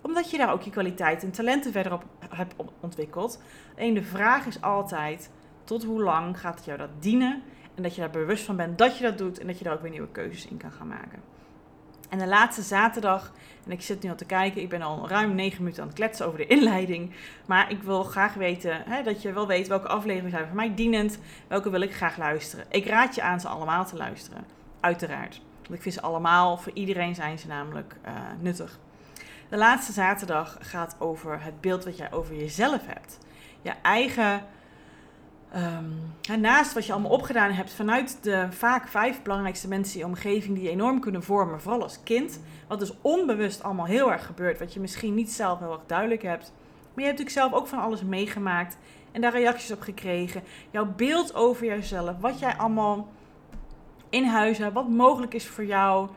Omdat 0.00 0.30
je 0.30 0.36
daar 0.36 0.52
ook 0.52 0.62
je 0.62 0.70
kwaliteiten 0.70 1.28
en 1.28 1.34
talenten 1.34 1.72
verder 1.72 1.92
op 1.92 2.04
hebt 2.28 2.54
ontwikkeld. 2.80 3.42
En 3.74 3.94
de 3.94 4.02
vraag 4.02 4.46
is 4.46 4.60
altijd, 4.60 5.30
tot 5.64 5.84
hoe 5.84 6.02
lang 6.02 6.40
gaat 6.40 6.54
het 6.54 6.64
jou 6.64 6.78
dat 6.78 7.02
dienen? 7.02 7.42
En 7.74 7.82
dat 7.82 7.94
je 7.94 8.00
daar 8.00 8.10
bewust 8.10 8.44
van 8.44 8.56
bent 8.56 8.78
dat 8.78 8.98
je 8.98 9.04
dat 9.04 9.18
doet 9.18 9.38
en 9.38 9.46
dat 9.46 9.58
je 9.58 9.64
daar 9.64 9.74
ook 9.74 9.82
weer 9.82 9.90
nieuwe 9.90 10.12
keuzes 10.12 10.46
in 10.46 10.56
kan 10.56 10.72
gaan 10.72 10.86
maken. 10.86 11.31
En 12.12 12.18
de 12.18 12.26
laatste 12.26 12.62
zaterdag, 12.62 13.32
en 13.64 13.72
ik 13.72 13.82
zit 13.82 14.02
nu 14.02 14.10
al 14.10 14.16
te 14.16 14.24
kijken, 14.24 14.62
ik 14.62 14.68
ben 14.68 14.82
al 14.82 15.08
ruim 15.08 15.34
negen 15.34 15.62
minuten 15.62 15.82
aan 15.82 15.88
het 15.88 15.98
kletsen 15.98 16.26
over 16.26 16.38
de 16.38 16.46
inleiding. 16.46 17.12
Maar 17.46 17.70
ik 17.70 17.82
wil 17.82 18.02
graag 18.02 18.34
weten 18.34 18.82
hè, 18.86 19.02
dat 19.02 19.22
je 19.22 19.32
wel 19.32 19.46
weet 19.46 19.68
welke 19.68 19.88
afleveringen 19.88 20.30
zijn 20.30 20.46
voor 20.46 20.56
mij 20.56 20.74
dienend, 20.74 21.18
welke 21.48 21.70
wil 21.70 21.80
ik 21.80 21.94
graag 21.94 22.16
luisteren. 22.16 22.64
Ik 22.68 22.86
raad 22.86 23.14
je 23.14 23.22
aan 23.22 23.40
ze 23.40 23.48
allemaal 23.48 23.86
te 23.86 23.96
luisteren, 23.96 24.44
uiteraard. 24.80 25.40
Want 25.62 25.74
ik 25.74 25.82
vind 25.82 25.94
ze 25.94 26.00
allemaal, 26.00 26.56
voor 26.56 26.72
iedereen 26.74 27.14
zijn 27.14 27.38
ze 27.38 27.46
namelijk 27.46 27.96
uh, 28.06 28.12
nuttig. 28.40 28.78
De 29.48 29.56
laatste 29.56 29.92
zaterdag 29.92 30.58
gaat 30.60 30.96
over 30.98 31.42
het 31.42 31.60
beeld 31.60 31.84
wat 31.84 31.96
jij 31.96 32.12
over 32.12 32.36
jezelf 32.36 32.86
hebt. 32.86 33.18
Je 33.62 33.72
eigen 33.82 34.42
um, 35.56 36.40
naast 36.40 36.72
wat 36.72 36.86
je 36.86 36.92
allemaal 36.92 37.10
opgedaan 37.10 37.50
hebt 37.50 37.72
vanuit 37.72 38.18
de 38.22 38.46
vaak 38.50 38.88
vijf 38.88 39.22
belangrijkste 39.22 39.68
mensen 39.68 39.94
in 39.94 40.00
je 40.00 40.06
omgeving 40.06 40.54
die 40.54 40.64
je 40.64 40.70
enorm 40.70 41.00
kunnen 41.00 41.22
vormen, 41.22 41.60
vooral 41.60 41.82
als 41.82 42.02
kind. 42.02 42.40
Wat 42.68 42.78
dus 42.78 42.92
onbewust 43.00 43.62
allemaal 43.62 43.86
heel 43.86 44.12
erg 44.12 44.26
gebeurt, 44.26 44.58
wat 44.58 44.74
je 44.74 44.80
misschien 44.80 45.14
niet 45.14 45.32
zelf 45.32 45.58
heel 45.58 45.72
erg 45.72 45.86
duidelijk 45.86 46.22
hebt. 46.22 46.52
Maar 46.94 47.04
je 47.04 47.10
hebt 47.10 47.18
natuurlijk 47.18 47.50
zelf 47.50 47.52
ook 47.52 47.66
van 47.66 47.78
alles 47.78 48.02
meegemaakt 48.02 48.76
en 49.12 49.20
daar 49.20 49.32
reacties 49.32 49.72
op 49.72 49.80
gekregen. 49.80 50.42
Jouw 50.70 50.86
beeld 50.96 51.34
over 51.34 51.66
jezelf, 51.66 52.16
wat 52.20 52.38
jij 52.38 52.56
allemaal 52.56 53.08
in 54.10 54.24
huis 54.24 54.58
hebt, 54.58 54.74
wat 54.74 54.88
mogelijk 54.88 55.34
is 55.34 55.46
voor 55.46 55.64
jou, 55.64 56.08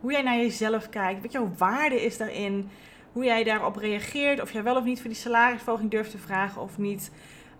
hoe 0.00 0.12
jij 0.12 0.22
naar 0.22 0.36
jezelf 0.36 0.88
kijkt, 0.88 1.22
wat 1.22 1.32
jouw 1.32 1.50
waarde 1.58 2.04
is 2.04 2.16
daarin, 2.16 2.70
hoe 3.12 3.24
jij 3.24 3.44
daarop 3.44 3.76
reageert, 3.76 4.40
of 4.40 4.52
jij 4.52 4.62
wel 4.62 4.76
of 4.76 4.84
niet 4.84 5.00
voor 5.00 5.10
die 5.10 5.18
salarisverhoging 5.18 5.90
durft 5.90 6.10
te 6.10 6.18
vragen 6.18 6.62
of 6.62 6.78
niet. 6.78 7.12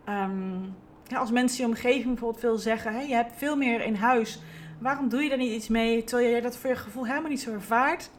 Um, 0.09 0.75
als 1.19 1.31
mensen 1.31 1.59
in 1.59 1.65
je 1.67 1.73
omgeving 1.75 2.05
bijvoorbeeld 2.05 2.41
veel 2.41 2.57
zeggen, 2.57 2.93
hey, 2.93 3.09
je 3.09 3.15
hebt 3.15 3.37
veel 3.37 3.57
meer 3.57 3.85
in 3.85 3.95
huis, 3.95 4.41
waarom 4.79 5.09
doe 5.09 5.23
je 5.23 5.29
daar 5.29 5.39
niet 5.39 5.53
iets 5.53 5.69
mee, 5.69 6.05
terwijl 6.05 6.31
jij 6.31 6.41
dat 6.41 6.57
voor 6.57 6.71
je 6.71 6.77
gevoel 6.77 7.07
helemaal 7.07 7.31
niet 7.31 7.41
zo 7.41 7.53
ervaart? 7.53 8.11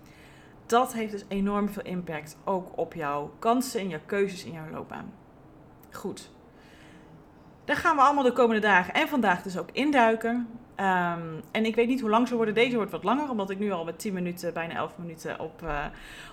Dat 0.66 0.94
heeft 0.94 1.12
dus 1.12 1.26
enorm 1.28 1.70
veel 1.70 1.84
impact 1.84 2.38
ook 2.44 2.78
op 2.78 2.94
jouw 2.94 3.34
kansen 3.40 3.80
en 3.80 3.90
jouw 3.90 4.00
keuzes 4.06 4.44
in 4.44 4.52
jouw 4.52 4.70
loopbaan. 4.72 5.14
Goed. 5.92 6.32
Daar 7.66 7.76
gaan 7.76 7.96
we 7.96 8.02
allemaal 8.02 8.24
de 8.24 8.34
komende 8.34 8.62
dagen 8.62 8.94
en 8.94 9.08
vandaag 9.08 9.42
dus 9.42 9.58
ook 9.58 9.70
induiken. 9.72 10.48
Um, 10.82 11.42
en 11.52 11.66
ik 11.66 11.76
weet 11.76 11.88
niet 11.88 12.02
hoe 12.02 12.10
lang 12.10 12.28
ze 12.28 12.36
worden. 12.36 12.54
Deze 12.54 12.76
wordt 12.76 12.92
wat 12.92 13.04
langer, 13.04 13.30
omdat 13.30 13.50
ik 13.50 13.60
nu 13.60 13.72
al 13.72 13.84
met 13.84 14.00
10 14.00 14.14
minuten, 14.14 14.54
bijna 14.54 14.76
11 14.76 14.98
minuten 14.98 15.40
op, 15.40 15.62
uh, 15.64 15.86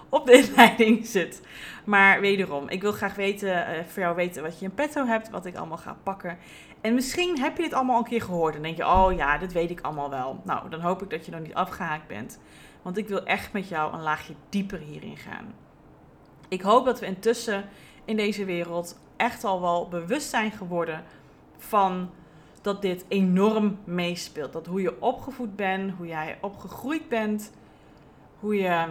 op 0.09 0.27
de 0.27 0.33
inleiding 0.33 1.07
zit. 1.07 1.43
Maar 1.85 2.21
wederom, 2.21 2.69
ik 2.69 2.83
wil 2.83 2.93
graag 2.93 3.15
weten, 3.15 3.49
uh, 3.49 3.85
voor 3.85 4.03
jou 4.03 4.17
weten 4.17 4.43
wat 4.43 4.59
je 4.59 4.65
in 4.65 4.75
petto 4.75 5.07
hebt, 5.07 5.31
wat 5.31 5.47
ik 5.47 5.57
allemaal 5.57 5.77
ga 5.77 5.97
pakken. 6.03 6.39
En 6.81 6.95
misschien 6.95 7.41
heb 7.41 7.57
je 7.57 7.63
dit 7.63 7.73
allemaal 7.73 7.99
een 7.99 8.05
keer 8.05 8.23
gehoord 8.23 8.55
en 8.55 8.63
denk 8.63 8.77
je, 8.77 8.87
oh 8.87 9.13
ja, 9.17 9.39
dit 9.39 9.53
weet 9.53 9.71
ik 9.71 9.81
allemaal 9.81 10.11
wel. 10.11 10.41
Nou, 10.45 10.71
dan 10.71 10.81
hoop 10.81 11.03
ik 11.03 11.11
dat 11.11 11.25
je 11.25 11.31
nog 11.31 11.41
niet 11.41 11.55
afgehaakt 11.55 12.07
bent. 12.07 12.41
Want 12.83 12.97
ik 12.97 13.09
wil 13.09 13.25
echt 13.25 13.53
met 13.53 13.69
jou 13.69 13.95
een 13.95 14.03
laagje 14.03 14.35
dieper 14.49 14.79
hierin 14.79 15.17
gaan. 15.17 15.55
Ik 16.49 16.63
hoop 16.63 16.85
dat 16.85 17.01
we 17.01 17.07
intussen 17.07 17.65
in 18.05 18.17
deze 18.17 18.45
wereld 18.45 18.99
echt 19.17 19.45
al 19.45 19.61
wel 19.61 19.89
bewust 19.89 20.29
zijn 20.29 20.51
geworden 20.51 21.05
van 21.57 22.11
dat 22.63 22.83
dit 22.83 23.05
enorm 23.09 23.79
meespeelt. 23.85 24.53
Dat 24.53 24.67
hoe 24.67 24.81
je 24.81 25.01
opgevoed 25.01 25.57
bent, 25.57 25.93
hoe 25.97 26.07
jij 26.07 26.39
opgegroeid 26.41 27.09
bent, 27.09 27.53
hoe 28.41 28.57
je. 28.57 28.87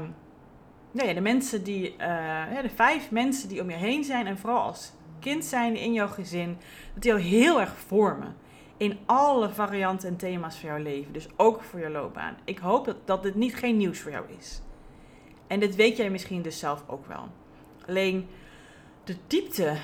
Nee, 0.98 1.14
de 1.14 1.22
mensen 1.22 1.64
die. 1.64 1.92
Uh, 1.92 2.62
de 2.62 2.70
vijf 2.76 3.12
mensen 3.12 3.50
die 3.50 3.62
om 3.62 3.70
je 3.70 3.76
heen 3.76 4.04
zijn 4.04 4.28
en 4.28 4.38
vooral 4.38 4.62
als 4.62 4.92
kind 5.20 5.46
zijn 5.46 5.76
in 5.76 5.94
jouw 5.94 6.08
gezin, 6.08 6.58
dat 6.94 7.04
die 7.04 7.12
jou 7.12 7.24
heel 7.24 7.60
erg 7.60 7.78
vormen. 7.78 8.36
In 8.78 8.98
alle 9.06 9.50
varianten 9.50 10.10
en 10.10 10.16
thema's 10.16 10.58
van 10.58 10.70
jouw 10.70 10.78
leven. 10.78 11.14
Dus 11.14 11.28
ook 11.36 11.64
voor 11.64 11.80
je 11.80 11.90
loopbaan. 11.90 12.38
Ik 12.44 12.58
hoop 12.58 12.86
dat, 12.86 12.96
dat 13.06 13.24
dit 13.24 13.36
niet 13.36 13.56
geen 13.56 13.78
nieuws 13.78 14.00
voor 14.00 14.12
jou 14.12 14.26
is. 14.40 14.62
En 15.48 15.60
dit 15.60 15.76
weet 15.76 15.98
jij 15.98 16.10
misschien 16.10 16.42
dus 16.42 16.60
zelf 16.60 16.84
ook 16.88 17.08
wel. 17.08 17.28
Alleen 17.88 18.28
de 19.04 19.16
diepte 19.28 19.78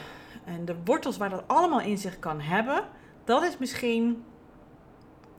en 0.45 0.65
de 0.65 0.75
wortels 0.85 1.17
waar 1.17 1.29
dat 1.29 1.43
allemaal 1.47 1.81
in 1.81 1.97
zich 1.97 2.19
kan 2.19 2.39
hebben, 2.41 2.83
dat 3.23 3.43
is 3.43 3.57
misschien 3.57 4.23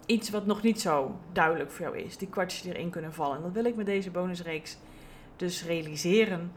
iets 0.06 0.30
wat 0.30 0.46
nog 0.46 0.62
niet 0.62 0.80
zo 0.80 1.16
duidelijk 1.32 1.70
voor 1.70 1.84
jou 1.84 1.98
is. 1.98 2.16
Die 2.16 2.28
kwartjes 2.28 2.62
die 2.62 2.74
erin 2.74 2.90
kunnen 2.90 3.12
vallen. 3.12 3.36
En 3.36 3.42
dat 3.42 3.52
wil 3.52 3.64
ik 3.64 3.76
met 3.76 3.86
deze 3.86 4.10
bonusreeks 4.10 4.78
dus 5.36 5.64
realiseren. 5.64 6.52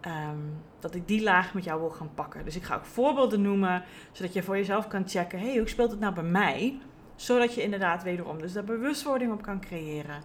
Ehm, 0.00 0.38
dat 0.78 0.94
ik 0.94 1.08
die 1.08 1.22
laag 1.22 1.54
met 1.54 1.64
jou 1.64 1.80
wil 1.80 1.90
gaan 1.90 2.14
pakken. 2.14 2.44
Dus 2.44 2.56
ik 2.56 2.62
ga 2.62 2.74
ook 2.74 2.84
voorbeelden 2.84 3.42
noemen, 3.42 3.84
zodat 4.12 4.32
je 4.32 4.42
voor 4.42 4.56
jezelf 4.56 4.88
kan 4.88 5.08
checken: 5.08 5.38
hey, 5.40 5.56
hoe 5.56 5.68
speelt 5.68 5.90
het 5.90 6.00
nou 6.00 6.14
bij 6.14 6.22
mij? 6.22 6.78
Zodat 7.16 7.54
je 7.54 7.62
inderdaad 7.62 8.02
wederom 8.02 8.40
dus 8.40 8.52
daar 8.52 8.64
bewustwording 8.64 9.32
op 9.32 9.42
kan 9.42 9.60
creëren. 9.60 10.22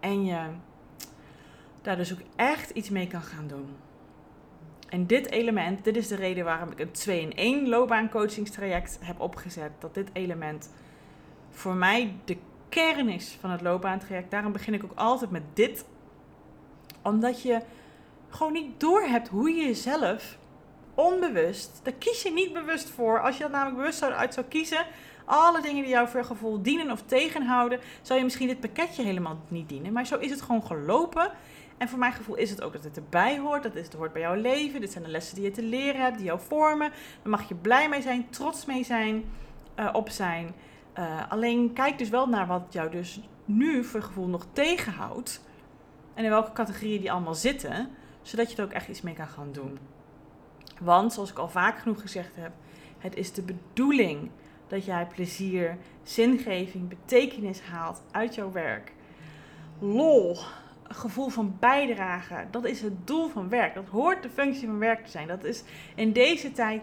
En 0.00 0.24
je 0.24 0.38
daar 1.82 1.96
dus 1.96 2.12
ook 2.12 2.22
echt 2.36 2.70
iets 2.70 2.90
mee 2.90 3.06
kan 3.06 3.22
gaan 3.22 3.46
doen. 3.46 3.76
En 4.88 5.06
dit 5.06 5.30
element, 5.30 5.84
dit 5.84 5.96
is 5.96 6.08
de 6.08 6.16
reden 6.16 6.44
waarom 6.44 6.70
ik 6.70 6.78
een 6.78 6.90
2 6.90 7.20
in 7.20 7.32
1 7.34 7.68
loopbaancoachingstraject 7.68 8.98
heb 9.00 9.20
opgezet. 9.20 9.70
Dat 9.78 9.94
dit 9.94 10.10
element 10.12 10.70
voor 11.50 11.74
mij 11.74 12.14
de 12.24 12.36
kern 12.68 13.08
is 13.08 13.36
van 13.40 13.50
het 13.50 13.60
loopbaantraject. 13.60 14.30
Daarom 14.30 14.52
begin 14.52 14.74
ik 14.74 14.84
ook 14.84 14.94
altijd 14.94 15.30
met 15.30 15.42
dit. 15.52 15.84
Omdat 17.02 17.42
je 17.42 17.60
gewoon 18.28 18.52
niet 18.52 18.80
door 18.80 19.02
hebt 19.02 19.28
hoe 19.28 19.50
je 19.50 19.64
jezelf 19.64 20.38
onbewust, 20.94 21.80
daar 21.82 21.92
kies 21.92 22.22
je 22.22 22.32
niet 22.32 22.52
bewust 22.52 22.90
voor. 22.90 23.20
Als 23.20 23.36
je 23.36 23.42
dat 23.42 23.52
namelijk 23.52 23.76
bewust 23.76 24.02
uit 24.02 24.34
zou 24.34 24.46
kiezen, 24.46 24.86
alle 25.24 25.60
dingen 25.60 25.82
die 25.82 25.92
jou 25.92 26.08
voor 26.08 26.24
gevoel 26.24 26.62
dienen 26.62 26.90
of 26.90 27.02
tegenhouden, 27.06 27.80
zou 28.02 28.18
je 28.18 28.24
misschien 28.24 28.46
dit 28.46 28.60
pakketje 28.60 29.02
helemaal 29.02 29.38
niet 29.48 29.68
dienen. 29.68 29.92
Maar 29.92 30.06
zo 30.06 30.18
is 30.18 30.30
het 30.30 30.40
gewoon 30.42 30.62
gelopen. 30.62 31.32
En 31.78 31.88
voor 31.88 31.98
mijn 31.98 32.12
gevoel 32.12 32.34
is 32.34 32.50
het 32.50 32.62
ook 32.62 32.72
dat 32.72 32.84
het 32.84 32.96
erbij 32.96 33.38
hoort. 33.38 33.62
Dat 33.62 33.74
het 33.74 33.92
hoort 33.92 34.12
bij 34.12 34.22
jouw 34.22 34.34
leven. 34.34 34.80
Dit 34.80 34.92
zijn 34.92 35.04
de 35.04 35.10
lessen 35.10 35.34
die 35.34 35.44
je 35.44 35.50
te 35.50 35.62
leren 35.62 36.00
hebt, 36.00 36.16
die 36.16 36.26
jou 36.26 36.40
vormen. 36.40 36.90
Daar 37.22 37.30
mag 37.30 37.48
je 37.48 37.54
blij 37.54 37.88
mee 37.88 38.02
zijn, 38.02 38.30
trots 38.30 38.64
mee 38.66 38.84
zijn, 38.84 39.24
uh, 39.78 39.88
op 39.92 40.08
zijn. 40.08 40.54
Uh, 40.98 41.30
alleen 41.30 41.72
kijk 41.72 41.98
dus 41.98 42.08
wel 42.08 42.28
naar 42.28 42.46
wat 42.46 42.62
jou 42.70 42.90
dus 42.90 43.20
nu 43.44 43.84
voor 43.84 44.02
gevoel 44.02 44.26
nog 44.26 44.46
tegenhoudt. 44.52 45.40
En 46.20 46.26
in 46.26 46.32
welke 46.32 46.52
categorieën 46.52 47.00
die 47.00 47.12
allemaal 47.12 47.34
zitten. 47.34 47.88
Zodat 48.22 48.50
je 48.50 48.56
er 48.56 48.64
ook 48.64 48.72
echt 48.72 48.88
iets 48.88 49.00
mee 49.00 49.14
kan 49.14 49.26
gaan 49.26 49.52
doen. 49.52 49.78
Want, 50.80 51.12
zoals 51.12 51.30
ik 51.30 51.38
al 51.38 51.48
vaak 51.48 51.78
genoeg 51.78 52.00
gezegd 52.00 52.36
heb, 52.36 52.52
het 52.98 53.16
is 53.16 53.32
de 53.32 53.42
bedoeling 53.42 54.30
dat 54.66 54.84
jij 54.84 55.06
plezier, 55.06 55.76
zingeving, 56.02 56.88
betekenis 56.88 57.60
haalt 57.60 58.02
uit 58.10 58.34
jouw 58.34 58.52
werk. 58.52 58.92
Lol, 59.78 60.36
gevoel 60.88 61.28
van 61.28 61.56
bijdrage. 61.58 62.44
Dat 62.50 62.64
is 62.64 62.82
het 62.82 63.06
doel 63.06 63.28
van 63.28 63.48
werk. 63.48 63.74
Dat 63.74 63.88
hoort 63.88 64.22
de 64.22 64.30
functie 64.30 64.66
van 64.66 64.78
werk 64.78 65.04
te 65.04 65.10
zijn. 65.10 65.28
Dat 65.28 65.44
is 65.44 65.62
in 65.94 66.12
deze 66.12 66.52
tijd 66.52 66.82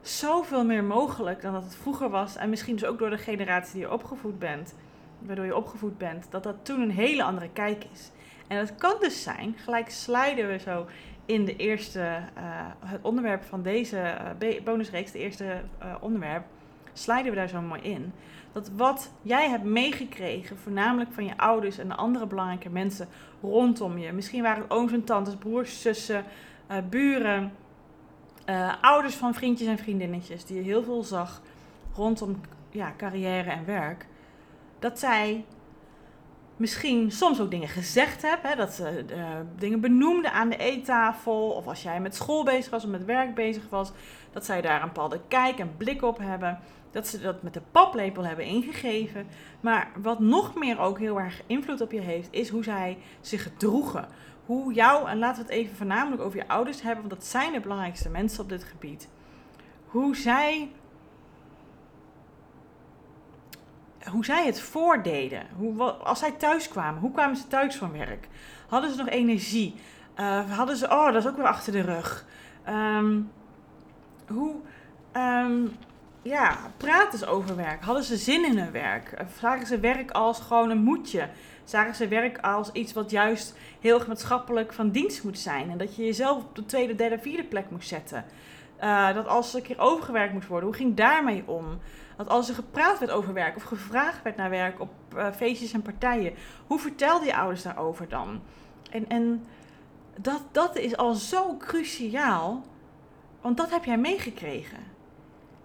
zoveel 0.00 0.64
meer 0.64 0.84
mogelijk 0.84 1.42
dan 1.42 1.52
dat 1.52 1.64
het 1.64 1.76
vroeger 1.76 2.10
was. 2.10 2.36
En 2.36 2.50
misschien 2.50 2.76
dus 2.76 2.88
ook 2.88 2.98
door 2.98 3.10
de 3.10 3.18
generatie 3.18 3.72
die 3.72 3.82
je 3.82 3.92
opgevoed 3.92 4.38
bent, 4.38 4.74
waardoor 5.18 5.44
je 5.44 5.56
opgevoed 5.56 5.98
bent, 5.98 6.26
dat 6.30 6.42
dat 6.42 6.56
toen 6.62 6.80
een 6.80 6.90
hele 6.90 7.22
andere 7.22 7.50
kijk 7.52 7.84
is. 7.92 8.10
En 8.48 8.58
dat 8.58 8.74
kan 8.74 8.96
dus 9.00 9.22
zijn, 9.22 9.54
gelijk 9.58 9.90
sliden 9.90 10.48
we 10.48 10.58
zo 10.58 10.86
in 11.24 11.44
de 11.44 11.56
eerste, 11.56 12.00
uh, 12.00 12.42
het 12.84 13.02
onderwerp 13.02 13.42
van 13.42 13.62
deze 13.62 14.16
uh, 14.42 14.60
bonusreeks, 14.64 15.12
de 15.12 15.18
eerste 15.18 15.44
uh, 15.82 15.94
onderwerp, 16.00 16.44
sliden 16.92 17.30
we 17.30 17.34
daar 17.34 17.48
zo 17.48 17.60
mooi 17.60 17.80
in. 17.80 18.12
Dat 18.52 18.70
wat 18.76 19.10
jij 19.22 19.48
hebt 19.48 19.64
meegekregen, 19.64 20.58
voornamelijk 20.58 21.12
van 21.12 21.24
je 21.24 21.36
ouders 21.36 21.78
en 21.78 21.88
de 21.88 21.94
andere 21.94 22.26
belangrijke 22.26 22.70
mensen 22.70 23.08
rondom 23.42 23.98
je, 23.98 24.12
misschien 24.12 24.42
waren 24.42 24.62
het 24.62 24.70
ooms 24.70 24.92
en 24.92 25.04
tantes, 25.04 25.36
broers, 25.36 25.82
zussen, 25.82 26.24
buren, 26.90 27.52
ouders 28.80 29.14
van 29.14 29.34
vriendjes 29.34 29.68
en 29.68 29.78
vriendinnetjes, 29.78 30.44
die 30.44 30.56
je 30.56 30.62
heel 30.62 30.82
veel 30.82 31.02
zag 31.02 31.42
rondom 31.94 32.40
ja, 32.70 32.92
carrière 32.96 33.50
en 33.50 33.64
werk, 33.64 34.06
dat 34.78 34.98
zij 34.98 35.44
misschien 36.58 37.10
soms 37.10 37.40
ook 37.40 37.50
dingen 37.50 37.68
gezegd 37.68 38.22
hebben, 38.22 38.50
hè, 38.50 38.56
dat 38.56 38.72
ze 38.72 39.04
uh, 39.10 39.24
dingen 39.58 39.80
benoemden 39.80 40.32
aan 40.32 40.48
de 40.48 40.56
eettafel, 40.56 41.50
of 41.50 41.66
als 41.66 41.82
jij 41.82 42.00
met 42.00 42.14
school 42.14 42.44
bezig 42.44 42.70
was 42.70 42.84
of 42.84 42.90
met 42.90 43.04
werk 43.04 43.34
bezig 43.34 43.62
was, 43.68 43.92
dat 44.32 44.44
zij 44.44 44.60
daar 44.60 44.82
een 44.82 44.88
bepaalde 44.88 45.20
kijk 45.28 45.58
en 45.58 45.76
blik 45.76 46.02
op 46.02 46.18
hebben 46.18 46.58
dat 46.90 47.06
ze 47.06 47.20
dat 47.20 47.42
met 47.42 47.54
de 47.54 47.60
paplepel 47.70 48.24
hebben 48.24 48.44
ingegeven. 48.44 49.26
Maar 49.60 49.90
wat 50.02 50.18
nog 50.18 50.54
meer 50.54 50.78
ook 50.78 50.98
heel 50.98 51.20
erg 51.20 51.42
invloed 51.46 51.80
op 51.80 51.92
je 51.92 52.00
heeft, 52.00 52.28
is 52.30 52.48
hoe 52.48 52.64
zij 52.64 52.98
zich 53.20 53.42
gedroegen. 53.42 54.08
Hoe 54.46 54.72
jou, 54.72 55.08
en 55.08 55.18
laten 55.18 55.44
we 55.44 55.48
het 55.48 55.58
even 55.58 55.76
voornamelijk 55.76 56.22
over 56.22 56.38
je 56.38 56.48
ouders 56.48 56.82
hebben, 56.82 57.08
want 57.08 57.20
dat 57.20 57.30
zijn 57.30 57.52
de 57.52 57.60
belangrijkste 57.60 58.08
mensen 58.08 58.42
op 58.42 58.48
dit 58.48 58.64
gebied. 58.64 59.08
Hoe 59.86 60.16
zij, 60.16 60.70
hoe 64.10 64.24
zij 64.24 64.46
het 64.46 64.60
voordeden. 64.60 65.42
Hoe, 65.56 65.82
als 65.82 66.18
zij 66.18 66.32
thuis 66.32 66.68
kwamen, 66.68 67.00
hoe 67.00 67.12
kwamen 67.12 67.36
ze 67.36 67.46
thuis 67.46 67.76
van 67.76 67.92
werk? 67.92 68.28
Hadden 68.68 68.90
ze 68.90 68.96
nog 68.96 69.08
energie? 69.08 69.74
Uh, 70.20 70.56
hadden 70.56 70.76
ze, 70.76 70.84
oh, 70.84 71.06
dat 71.06 71.24
is 71.24 71.26
ook 71.26 71.36
weer 71.36 71.46
achter 71.46 71.72
de 71.72 71.80
rug. 71.80 72.26
Um, 72.68 73.30
hoe, 74.26 74.54
um, 75.16 75.76
ja, 76.22 76.56
praten 76.76 77.18
ze 77.18 77.26
over 77.26 77.56
werk? 77.56 77.84
Hadden 77.84 78.04
ze 78.04 78.16
zin 78.16 78.44
in 78.44 78.58
hun 78.58 78.72
werk? 78.72 79.24
Zagen 79.40 79.66
ze 79.66 79.80
werk 79.80 80.10
als 80.10 80.40
gewoon 80.40 80.70
een 80.70 80.82
moedje? 80.82 81.28
Zagen 81.64 81.94
ze 81.94 82.08
werk 82.08 82.38
als 82.38 82.72
iets 82.72 82.92
wat 82.92 83.10
juist 83.10 83.56
heel 83.80 84.02
maatschappelijk 84.08 84.72
van 84.72 84.90
dienst 84.90 85.24
moet 85.24 85.38
zijn? 85.38 85.70
En 85.70 85.78
dat 85.78 85.96
je 85.96 86.04
jezelf 86.04 86.36
op 86.36 86.54
de 86.54 86.66
tweede, 86.66 86.94
derde, 86.94 87.18
vierde 87.18 87.44
plek 87.44 87.70
moest 87.70 87.88
zetten? 87.88 88.24
Uh, 88.82 89.14
dat 89.14 89.26
als 89.26 89.50
er 89.52 89.58
een 89.58 89.66
keer 89.66 89.78
overgewerkt 89.78 90.32
moest 90.32 90.48
worden, 90.48 90.68
hoe 90.68 90.78
ging 90.78 90.96
daarmee 90.96 91.42
om? 91.46 91.78
Dat 92.18 92.28
als 92.28 92.48
er 92.48 92.54
gepraat 92.54 92.98
werd 92.98 93.10
over 93.10 93.32
werk 93.32 93.56
of 93.56 93.62
gevraagd 93.62 94.22
werd 94.22 94.36
naar 94.36 94.50
werk 94.50 94.80
op 94.80 94.90
uh, 95.16 95.32
feestjes 95.32 95.72
en 95.72 95.82
partijen, 95.82 96.34
hoe 96.66 96.78
vertelde 96.78 97.26
je 97.26 97.36
ouders 97.36 97.62
daarover 97.62 98.08
dan? 98.08 98.40
En, 98.90 99.08
en 99.08 99.44
dat, 100.16 100.42
dat 100.52 100.76
is 100.76 100.96
al 100.96 101.14
zo 101.14 101.56
cruciaal, 101.56 102.64
want 103.40 103.56
dat 103.56 103.70
heb 103.70 103.84
jij 103.84 103.98
meegekregen. 103.98 104.78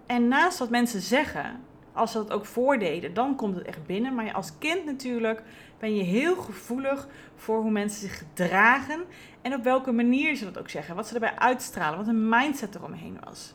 En 0.06 0.28
naast 0.28 0.60
wat 0.60 0.70
mensen 0.70 1.02
zeggen, 1.02 1.62
als 1.94 2.12
ze 2.12 2.18
dat 2.18 2.32
ook 2.32 2.46
voordeden, 2.46 3.14
dan 3.14 3.36
komt 3.36 3.56
het 3.56 3.66
echt 3.66 3.86
binnen. 3.86 4.16
Maar 4.16 4.34
als 4.34 4.58
kind 4.58 4.86
natuurlijk 4.86 5.44
ben 5.80 5.96
je 5.96 6.04
heel 6.04 6.36
gevoelig 6.36 7.08
voor 7.36 7.62
hoe 7.62 7.72
mensen 7.72 8.00
zich 8.00 8.18
gedragen 8.18 9.04
en 9.42 9.54
op 9.54 9.64
welke 9.64 9.92
manier 9.92 10.36
ze 10.36 10.46
dat 10.46 10.60
ook 10.60 10.70
zeggen. 10.70 10.96
Wat 10.96 11.08
ze 11.08 11.14
erbij 11.14 11.36
uitstralen, 11.36 11.98
wat 11.98 12.06
hun 12.06 12.30
mindset 12.30 12.76
eromheen 12.76 13.18
was. 13.26 13.54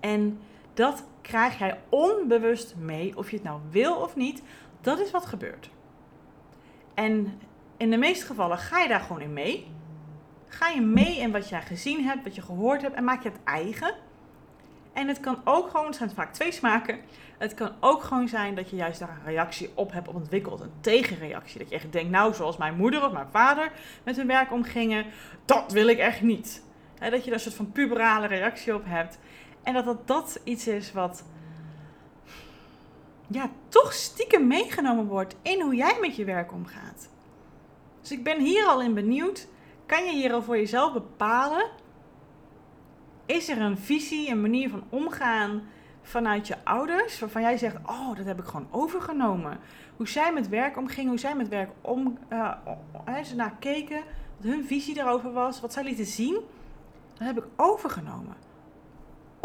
En 0.00 0.38
dat 0.76 1.04
krijg 1.20 1.58
jij 1.58 1.80
onbewust 1.88 2.74
mee, 2.76 3.16
of 3.16 3.30
je 3.30 3.36
het 3.36 3.44
nou 3.44 3.60
wil 3.70 3.94
of 3.94 4.16
niet. 4.16 4.42
Dat 4.80 4.98
is 4.98 5.10
wat 5.10 5.26
gebeurt. 5.26 5.70
En 6.94 7.40
in 7.76 7.90
de 7.90 7.96
meeste 7.96 8.26
gevallen 8.26 8.58
ga 8.58 8.78
je 8.78 8.88
daar 8.88 9.00
gewoon 9.00 9.22
in 9.22 9.32
mee. 9.32 9.66
Ga 10.48 10.68
je 10.68 10.80
mee 10.80 11.18
in 11.18 11.32
wat 11.32 11.48
jij 11.48 11.62
gezien 11.62 12.04
hebt, 12.04 12.24
wat 12.24 12.34
je 12.34 12.42
gehoord 12.42 12.82
hebt 12.82 12.94
en 12.94 13.04
maak 13.04 13.22
je 13.22 13.28
het 13.28 13.38
eigen. 13.44 13.94
En 14.92 15.08
het 15.08 15.20
kan 15.20 15.40
ook 15.44 15.70
gewoon, 15.70 15.86
het 15.86 15.96
zijn 15.96 16.10
vaak 16.10 16.32
twee 16.32 16.52
smaken. 16.52 16.98
Het 17.38 17.54
kan 17.54 17.72
ook 17.80 18.02
gewoon 18.02 18.28
zijn 18.28 18.54
dat 18.54 18.70
je 18.70 18.76
juist 18.76 18.98
daar 18.98 19.08
een 19.08 19.24
reactie 19.24 19.70
op 19.74 19.92
hebt 19.92 20.08
ontwikkeld. 20.08 20.60
Een 20.60 20.72
tegenreactie. 20.80 21.58
Dat 21.58 21.68
je 21.68 21.74
echt 21.74 21.92
denkt, 21.92 22.10
nou 22.10 22.34
zoals 22.34 22.56
mijn 22.56 22.76
moeder 22.76 23.04
of 23.04 23.12
mijn 23.12 23.28
vader 23.30 23.72
met 24.04 24.16
hun 24.16 24.26
werk 24.26 24.52
omgingen. 24.52 25.06
Dat 25.44 25.72
wil 25.72 25.86
ik 25.86 25.98
echt 25.98 26.20
niet. 26.20 26.62
dat 26.98 27.10
je 27.10 27.24
daar 27.24 27.32
een 27.32 27.40
soort 27.40 27.54
van 27.54 27.72
puberale 27.72 28.26
reactie 28.26 28.74
op 28.74 28.84
hebt. 28.84 29.18
En 29.66 29.74
dat 29.84 30.06
dat, 30.06 30.40
iets 30.44 30.66
is 30.66 30.92
wat 30.92 31.24
ja, 33.26 33.50
toch 33.68 33.92
stiekem 33.92 34.46
meegenomen 34.46 35.06
wordt 35.06 35.36
in 35.42 35.60
hoe 35.60 35.74
jij 35.74 35.98
met 36.00 36.16
je 36.16 36.24
werk 36.24 36.52
omgaat. 36.52 37.08
Dus 38.00 38.12
ik 38.12 38.24
ben 38.24 38.40
hier 38.40 38.64
al 38.64 38.82
in 38.82 38.94
benieuwd. 38.94 39.48
Kan 39.86 40.04
je 40.04 40.12
hier 40.12 40.32
al 40.32 40.42
voor 40.42 40.56
jezelf 40.56 40.92
bepalen? 40.92 41.70
Is 43.26 43.48
er 43.48 43.60
een 43.60 43.78
visie, 43.78 44.30
een 44.30 44.40
manier 44.40 44.70
van 44.70 44.84
omgaan 44.88 45.62
vanuit 46.02 46.46
je 46.46 46.56
ouders, 46.64 47.18
waarvan 47.18 47.42
jij 47.42 47.58
zegt: 47.58 47.76
Oh, 47.86 48.16
dat 48.16 48.26
heb 48.26 48.38
ik 48.38 48.44
gewoon 48.44 48.68
overgenomen. 48.70 49.58
Hoe 49.96 50.08
zij 50.08 50.32
met 50.32 50.48
werk 50.48 50.76
omgingen, 50.76 51.10
hoe 51.10 51.18
zij 51.18 51.36
met 51.36 51.48
werk 51.48 51.70
om, 51.80 52.18
uh, 52.32 52.52
ze 53.24 53.34
naar 53.34 53.56
keken, 53.58 54.02
wat 54.36 54.50
hun 54.50 54.64
visie 54.64 54.94
daarover 54.94 55.32
was, 55.32 55.60
wat 55.60 55.72
zij 55.72 55.84
lieten 55.84 56.06
zien, 56.06 56.40
dat 57.14 57.26
heb 57.26 57.38
ik 57.38 57.44
overgenomen. 57.56 58.45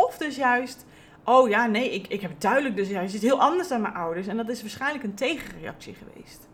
Of 0.06 0.18
dus 0.18 0.36
juist, 0.36 0.86
oh 1.24 1.50
ja, 1.50 1.66
nee, 1.66 1.94
ik, 1.94 2.08
ik 2.08 2.22
heb 2.22 2.40
duidelijk 2.40 2.76
dus 2.76 2.90
juist 2.90 3.14
iets 3.14 3.24
heel 3.24 3.42
anders 3.42 3.68
dan 3.68 3.82
mijn 3.82 3.94
ouders. 3.94 4.28
En 4.28 4.38
dat 4.38 4.50
is 4.50 4.62
waarschijnlijk 4.62 5.04
een 5.04 5.14
tegenreactie 5.14 5.94
geweest. 5.94 6.48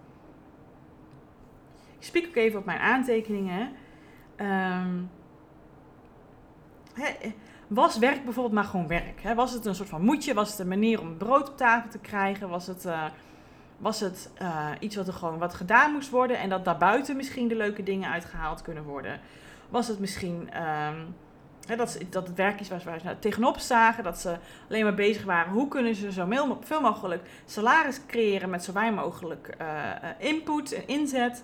Ik 1.98 2.06
spreek 2.06 2.28
ook 2.28 2.36
even 2.36 2.60
op 2.60 2.66
mijn 2.66 2.80
aantekeningen. 2.80 3.72
Um, 4.38 5.10
was 7.68 7.98
werk 7.98 8.24
bijvoorbeeld 8.24 8.56
maar 8.56 8.64
gewoon 8.64 8.88
werk? 8.88 9.22
Was 9.36 9.54
het 9.54 9.66
een 9.66 9.76
soort 9.76 9.90
van 9.90 10.02
moedje? 10.02 10.34
Was 10.34 10.50
het 10.50 10.60
een 10.60 10.68
manier 10.68 11.02
om 11.02 11.18
brood 11.18 11.50
op 11.50 11.58
tafel 11.58 11.90
te 11.90 12.00
krijgen? 12.00 12.50
Was 12.50 12.68
het, 12.68 12.86
uh, 12.86 13.06
was 13.78 14.00
het 14.00 14.32
uh, 14.42 14.70
iets 14.80 14.96
wat 14.96 15.08
er 15.08 15.14
gewoon 15.14 15.38
wat 15.38 15.54
gedaan 15.54 15.92
moest 15.92 16.10
worden 16.10 16.40
en 16.40 16.50
dat 16.50 16.66
daarbuiten 16.66 17.16
misschien 17.16 17.48
de 17.48 17.56
leuke 17.56 17.84
dingen 17.84 18.10
uitgehaald 18.10 18.62
kunnen 18.62 18.84
worden? 18.84 19.20
Was 19.70 19.88
het 19.88 20.00
misschien 20.00 20.50
um, 20.64 21.16
dat, 21.76 21.98
het 22.14 22.36
werk 22.36 22.60
is 22.60 22.70
waar 22.70 22.80
ze 22.80 22.90
nou 23.04 23.16
tegenop 23.20 23.58
zagen, 23.58 24.04
dat 24.04 24.20
ze 24.20 24.38
alleen 24.70 24.84
maar 24.84 24.94
bezig 24.94 25.24
waren 25.24 25.52
hoe 25.52 25.68
kunnen 25.68 25.96
ze 25.96 26.12
zo 26.12 26.28
veel 26.62 26.82
mogelijk 26.82 27.30
salaris 27.46 28.00
creëren 28.08 28.50
met 28.50 28.64
zo 28.64 28.74
weinig 28.74 29.04
mogelijk 29.04 29.56
uh, 29.62 30.28
input 30.30 30.72
en 30.72 30.88
inzet? 30.88 31.44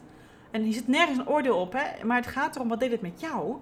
En 0.52 0.62
hier 0.62 0.74
zit 0.74 0.88
nergens 0.88 1.18
een 1.18 1.28
oordeel 1.28 1.58
op, 1.58 1.74
hè? 1.74 2.06
maar 2.06 2.18
het 2.18 2.28
gaat 2.28 2.56
erom 2.56 2.68
wat 2.68 2.80
deed 2.80 2.92
het 2.92 3.02
met 3.02 3.20
jou? 3.20 3.56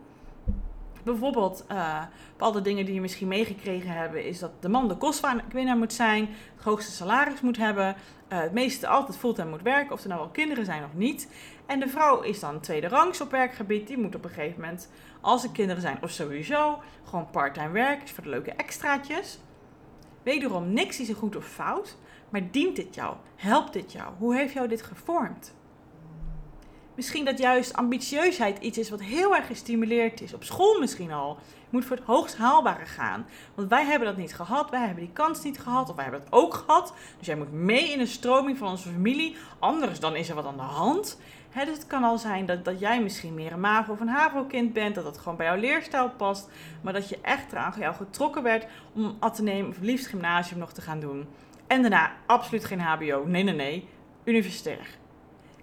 Bijvoorbeeld, 1.04 1.66
uh, 1.72 2.02
bepaalde 2.30 2.62
dingen 2.62 2.86
die 2.86 2.94
je 2.94 3.02
misschien 3.02 3.28
meegekregen 3.28 3.92
hebben, 3.92 4.26
is 4.26 4.40
dat 4.40 4.52
de 4.60 4.70
man 4.70 4.88
de 4.88 4.96
kostwinnaar 4.96 5.78
moet 5.78 5.94
zijn, 5.94 6.30
het 6.56 6.64
hoogste 6.64 6.92
salaris 6.92 7.42
moet 7.42 7.58
hebben, 7.58 7.96
uh, 8.32 8.40
het 8.40 8.52
meeste 8.52 8.88
altijd 8.88 9.18
fulltime 9.18 9.50
moet 9.50 9.62
werken, 9.62 9.94
of 9.94 10.02
er 10.02 10.08
nou 10.08 10.20
wel 10.20 10.30
kinderen 10.30 10.66
zijn 10.66 10.84
of 10.84 10.94
niet. 10.94 11.28
En 11.66 11.80
de 11.80 11.88
vrouw 11.88 12.22
is 12.22 12.40
dan 12.40 12.60
tweede 12.60 12.88
rangs 12.88 13.22
op 13.22 13.32
werkgebied, 13.32 13.88
die 13.88 13.98
moet 13.98 14.16
op 14.16 14.24
een 14.24 14.30
gegeven 14.30 14.62
moment, 14.62 14.90
als 15.22 15.44
er 15.44 15.52
kinderen 15.52 15.82
zijn 15.82 15.98
of 16.02 16.10
sowieso, 16.10 16.82
gewoon 17.04 17.30
parttime 17.30 17.72
werken, 17.72 18.08
voor 18.08 18.24
de 18.24 18.30
leuke 18.30 18.52
extraatjes. 18.52 19.40
Wederom, 20.24 20.74
niks 20.74 21.00
is 21.00 21.10
er 21.10 21.16
goed 21.16 21.36
of 21.36 21.46
fout, 21.46 21.98
maar 22.30 22.52
dient 22.52 22.76
dit 22.76 22.96
jou? 22.96 23.16
Helpt 23.36 23.74
dit 23.74 23.92
jou? 23.92 24.14
Hoe 24.18 24.36
heeft 24.36 24.54
jou 24.54 24.68
dit 24.68 24.82
gevormd? 24.82 25.54
Misschien 26.96 27.26
dat 27.26 27.38
juist 27.38 27.74
ambitieusheid 27.74 28.60
iets 28.60 28.78
is 28.78 28.90
wat 28.90 29.02
heel 29.02 29.36
erg 29.36 29.48
gestimuleerd 29.48 30.22
is. 30.22 30.34
Op 30.34 30.44
school 30.44 30.80
misschien 30.80 31.12
al. 31.12 31.38
Je 31.50 31.68
moet 31.70 31.86
voor 31.86 31.96
het 31.96 32.06
hoogst 32.06 32.38
haalbare 32.38 32.86
gaan. 32.86 33.26
Want 33.56 33.70
wij 33.70 33.86
hebben 33.86 34.08
dat 34.08 34.18
niet 34.18 34.36
gehad. 34.36 34.70
Wij 34.70 34.86
hebben 34.86 35.04
die 35.04 35.14
kans 35.14 35.44
niet 35.44 35.60
gehad. 35.60 35.90
Of 35.90 35.96
wij 35.96 36.04
hebben 36.04 36.22
dat 36.24 36.40
ook 36.40 36.54
gehad. 36.54 36.94
Dus 37.18 37.28
jij 37.28 37.36
moet 37.36 37.52
mee 37.52 37.92
in 37.92 37.98
de 37.98 38.06
stroming 38.06 38.58
van 38.58 38.68
onze 38.68 38.90
familie. 38.90 39.36
Anders 39.60 40.00
dan 40.00 40.16
is 40.16 40.30
er 40.30 40.36
wat 40.36 40.46
aan 40.46 40.58
de 40.58 40.62
hand. 40.62 41.20
dus 41.54 41.68
het 41.68 41.88
kan 41.88 42.04
al 42.04 42.18
zijn 42.18 42.46
dat, 42.46 42.66
dat 42.66 42.80
jij 42.80 43.02
misschien 43.02 43.34
meer 43.34 43.52
een 43.52 43.60
MAVO 43.60 43.92
of 43.92 44.00
een 44.00 44.08
HAVO-kind 44.08 44.74
bent. 44.74 44.96
Dat 44.96 45.04
dat 45.04 45.18
gewoon 45.18 45.38
bij 45.38 45.46
jouw 45.46 45.60
leerstijl 45.60 46.10
past. 46.10 46.50
Maar 46.82 46.94
dat 46.94 47.10
je 47.10 47.20
echt 47.22 47.52
eraan 47.52 47.74
jou 47.78 47.96
getrokken 47.96 48.44
werd 48.44 48.66
om 48.94 49.16
ateneem 49.20 49.68
of 49.68 49.78
liefst 49.80 50.08
gymnasium 50.08 50.60
nog 50.60 50.72
te 50.74 50.82
gaan 50.82 51.00
doen. 51.00 51.28
En 51.68 51.82
daarna 51.82 52.12
absoluut 52.26 52.66
geen 52.66 52.80
HBO. 52.80 53.24
Nee, 53.26 53.44
nee, 53.44 53.56
nee. 53.56 53.88
Universitair. 54.24 55.00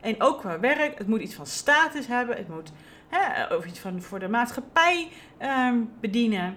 En 0.08 0.22
ook 0.22 0.38
qua 0.38 0.60
werk, 0.60 0.98
het 0.98 1.06
moet 1.06 1.20
iets 1.20 1.34
van 1.34 1.46
status 1.46 2.06
hebben, 2.06 2.36
het 2.36 2.48
moet 2.48 2.72
hè, 3.08 3.54
of 3.56 3.66
iets 3.66 3.78
van 3.78 4.02
voor 4.02 4.18
de 4.18 4.28
maatschappij 4.28 5.08
um, 5.42 5.90
bedienen. 6.00 6.56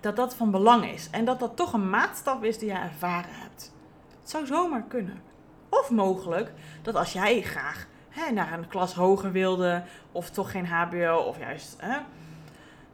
Dat 0.00 0.16
dat 0.16 0.34
van 0.34 0.50
belang 0.50 0.90
is. 0.90 1.08
En 1.10 1.24
dat 1.24 1.38
dat 1.38 1.56
toch 1.56 1.72
een 1.72 1.90
maatstaf 1.90 2.42
is 2.42 2.58
die 2.58 2.68
je 2.68 2.74
ervaren 2.74 3.30
hebt. 3.32 3.72
Het 4.20 4.30
zou 4.30 4.46
zomaar 4.46 4.84
kunnen. 4.88 5.22
Of 5.68 5.90
mogelijk 5.90 6.52
dat 6.82 6.94
als 6.94 7.12
jij 7.12 7.42
graag 7.42 7.86
hè, 8.08 8.32
naar 8.32 8.52
een 8.52 8.68
klas 8.68 8.94
hoger 8.94 9.32
wilde, 9.32 9.82
of 10.12 10.30
toch 10.30 10.50
geen 10.50 10.66
HBO, 10.66 11.16
of 11.16 11.38
juist 11.38 11.76
hè, 11.78 11.96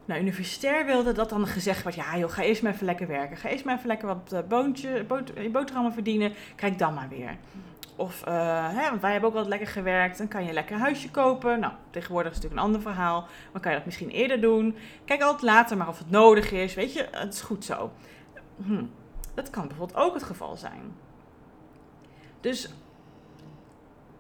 naar 0.04 0.20
universitair 0.20 0.87
wilde, 0.87 1.12
dat 1.12 1.28
dan 1.28 1.46
gezegd 1.46 1.83
wordt: 1.83 1.96
ja, 1.98 2.18
joh, 2.18 2.30
ga 2.30 2.42
eerst 2.42 2.62
maar 2.62 2.72
even 2.72 2.87
lekker 2.87 3.06
werken. 3.06 3.37
Ga 3.37 3.48
eerst 3.48 3.64
maar 3.64 3.76
even 3.76 3.87
lekker 3.87 4.06
wat 4.06 4.30
uh, 4.33 4.38
boontje, 4.48 5.04
boterhammen 5.52 5.92
verdienen. 5.92 6.33
Kijk 6.56 6.78
dan 6.78 6.94
maar 6.94 7.09
weer. 7.09 7.37
Of, 8.00 8.24
uh, 8.28 8.68
hè, 8.68 8.98
wij 8.98 9.12
hebben 9.12 9.28
ook 9.28 9.34
wel 9.34 9.48
lekker 9.48 9.68
gewerkt. 9.68 10.18
Dan 10.18 10.28
kan 10.28 10.42
je 10.42 10.48
een 10.48 10.54
lekker 10.54 10.78
huisje 10.78 11.10
kopen. 11.10 11.60
Nou, 11.60 11.72
tegenwoordig 11.90 12.30
is 12.32 12.36
het 12.36 12.44
natuurlijk 12.44 12.68
een 12.68 12.74
ander 12.74 12.92
verhaal. 12.94 13.26
Maar 13.52 13.60
kan 13.60 13.70
je 13.70 13.76
dat 13.76 13.86
misschien 13.86 14.10
eerder 14.10 14.40
doen. 14.40 14.76
Kijk 15.04 15.22
altijd 15.22 15.42
later 15.42 15.76
maar 15.76 15.88
of 15.88 15.98
het 15.98 16.10
nodig 16.10 16.52
is. 16.52 16.74
Weet 16.74 16.92
je, 16.92 17.08
het 17.10 17.34
is 17.34 17.40
goed 17.40 17.64
zo. 17.64 17.90
Hm. 18.64 18.84
Dat 19.34 19.50
kan 19.50 19.68
bijvoorbeeld 19.68 19.98
ook 19.98 20.14
het 20.14 20.22
geval 20.22 20.56
zijn. 20.56 20.96
Dus 22.40 22.74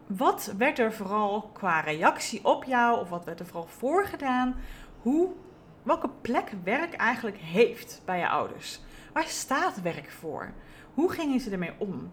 wat 0.06 0.52
werd 0.58 0.78
er 0.78 0.92
vooral 0.92 1.50
qua 1.52 1.80
reactie 1.80 2.44
op 2.44 2.64
jou, 2.64 3.00
of 3.00 3.08
wat 3.08 3.24
werd 3.24 3.40
er 3.40 3.46
vooral 3.46 3.68
voorgedaan, 3.68 4.56
hoe, 5.02 5.28
welke 5.82 6.10
plek 6.20 6.52
werk 6.64 6.94
eigenlijk 6.94 7.36
heeft 7.36 8.02
bij 8.04 8.18
je 8.18 8.28
ouders? 8.28 8.80
Waar 9.12 9.26
staat 9.26 9.82
werk 9.82 10.10
voor? 10.10 10.52
Hoe 10.94 11.12
gingen 11.12 11.40
ze 11.40 11.50
ermee 11.50 11.72
om? 11.78 12.10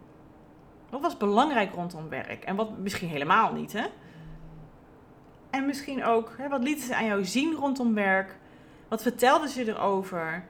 Wat 0.89 1.02
was 1.02 1.17
belangrijk 1.17 1.73
rondom 1.73 2.10
werk? 2.10 2.43
En 2.43 2.56
wat 2.56 2.78
misschien 2.78 3.10
helemaal 3.10 3.54
niet, 3.54 3.73
hè? 3.73 3.86
En 5.50 5.65
misschien 5.65 6.04
ook, 6.04 6.34
hè, 6.38 6.50
wat 6.50 6.63
lieten 6.63 6.86
ze 6.86 6.95
aan 6.95 7.06
jou 7.06 7.26
zien 7.26 7.54
rondom 7.54 7.93
werk? 7.93 8.38
Wat 8.88 9.02
vertelden 9.02 9.50
ze 9.50 9.67
erover? 9.67 10.45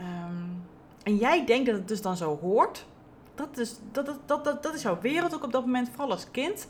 Um, 0.00 0.66
en 1.02 1.16
jij 1.16 1.46
denkt 1.46 1.66
dat 1.66 1.74
het 1.74 1.88
dus 1.88 2.02
dan 2.02 2.16
zo 2.16 2.38
hoort. 2.38 2.86
Dat 3.34 3.58
is, 3.58 3.78
dat, 3.92 4.06
dat, 4.06 4.18
dat, 4.26 4.44
dat, 4.44 4.62
dat 4.62 4.74
is 4.74 4.82
jouw 4.82 5.00
wereld 5.00 5.34
ook 5.34 5.44
op 5.44 5.52
dat 5.52 5.64
moment, 5.64 5.88
vooral 5.88 6.10
als 6.10 6.30
kind. 6.30 6.68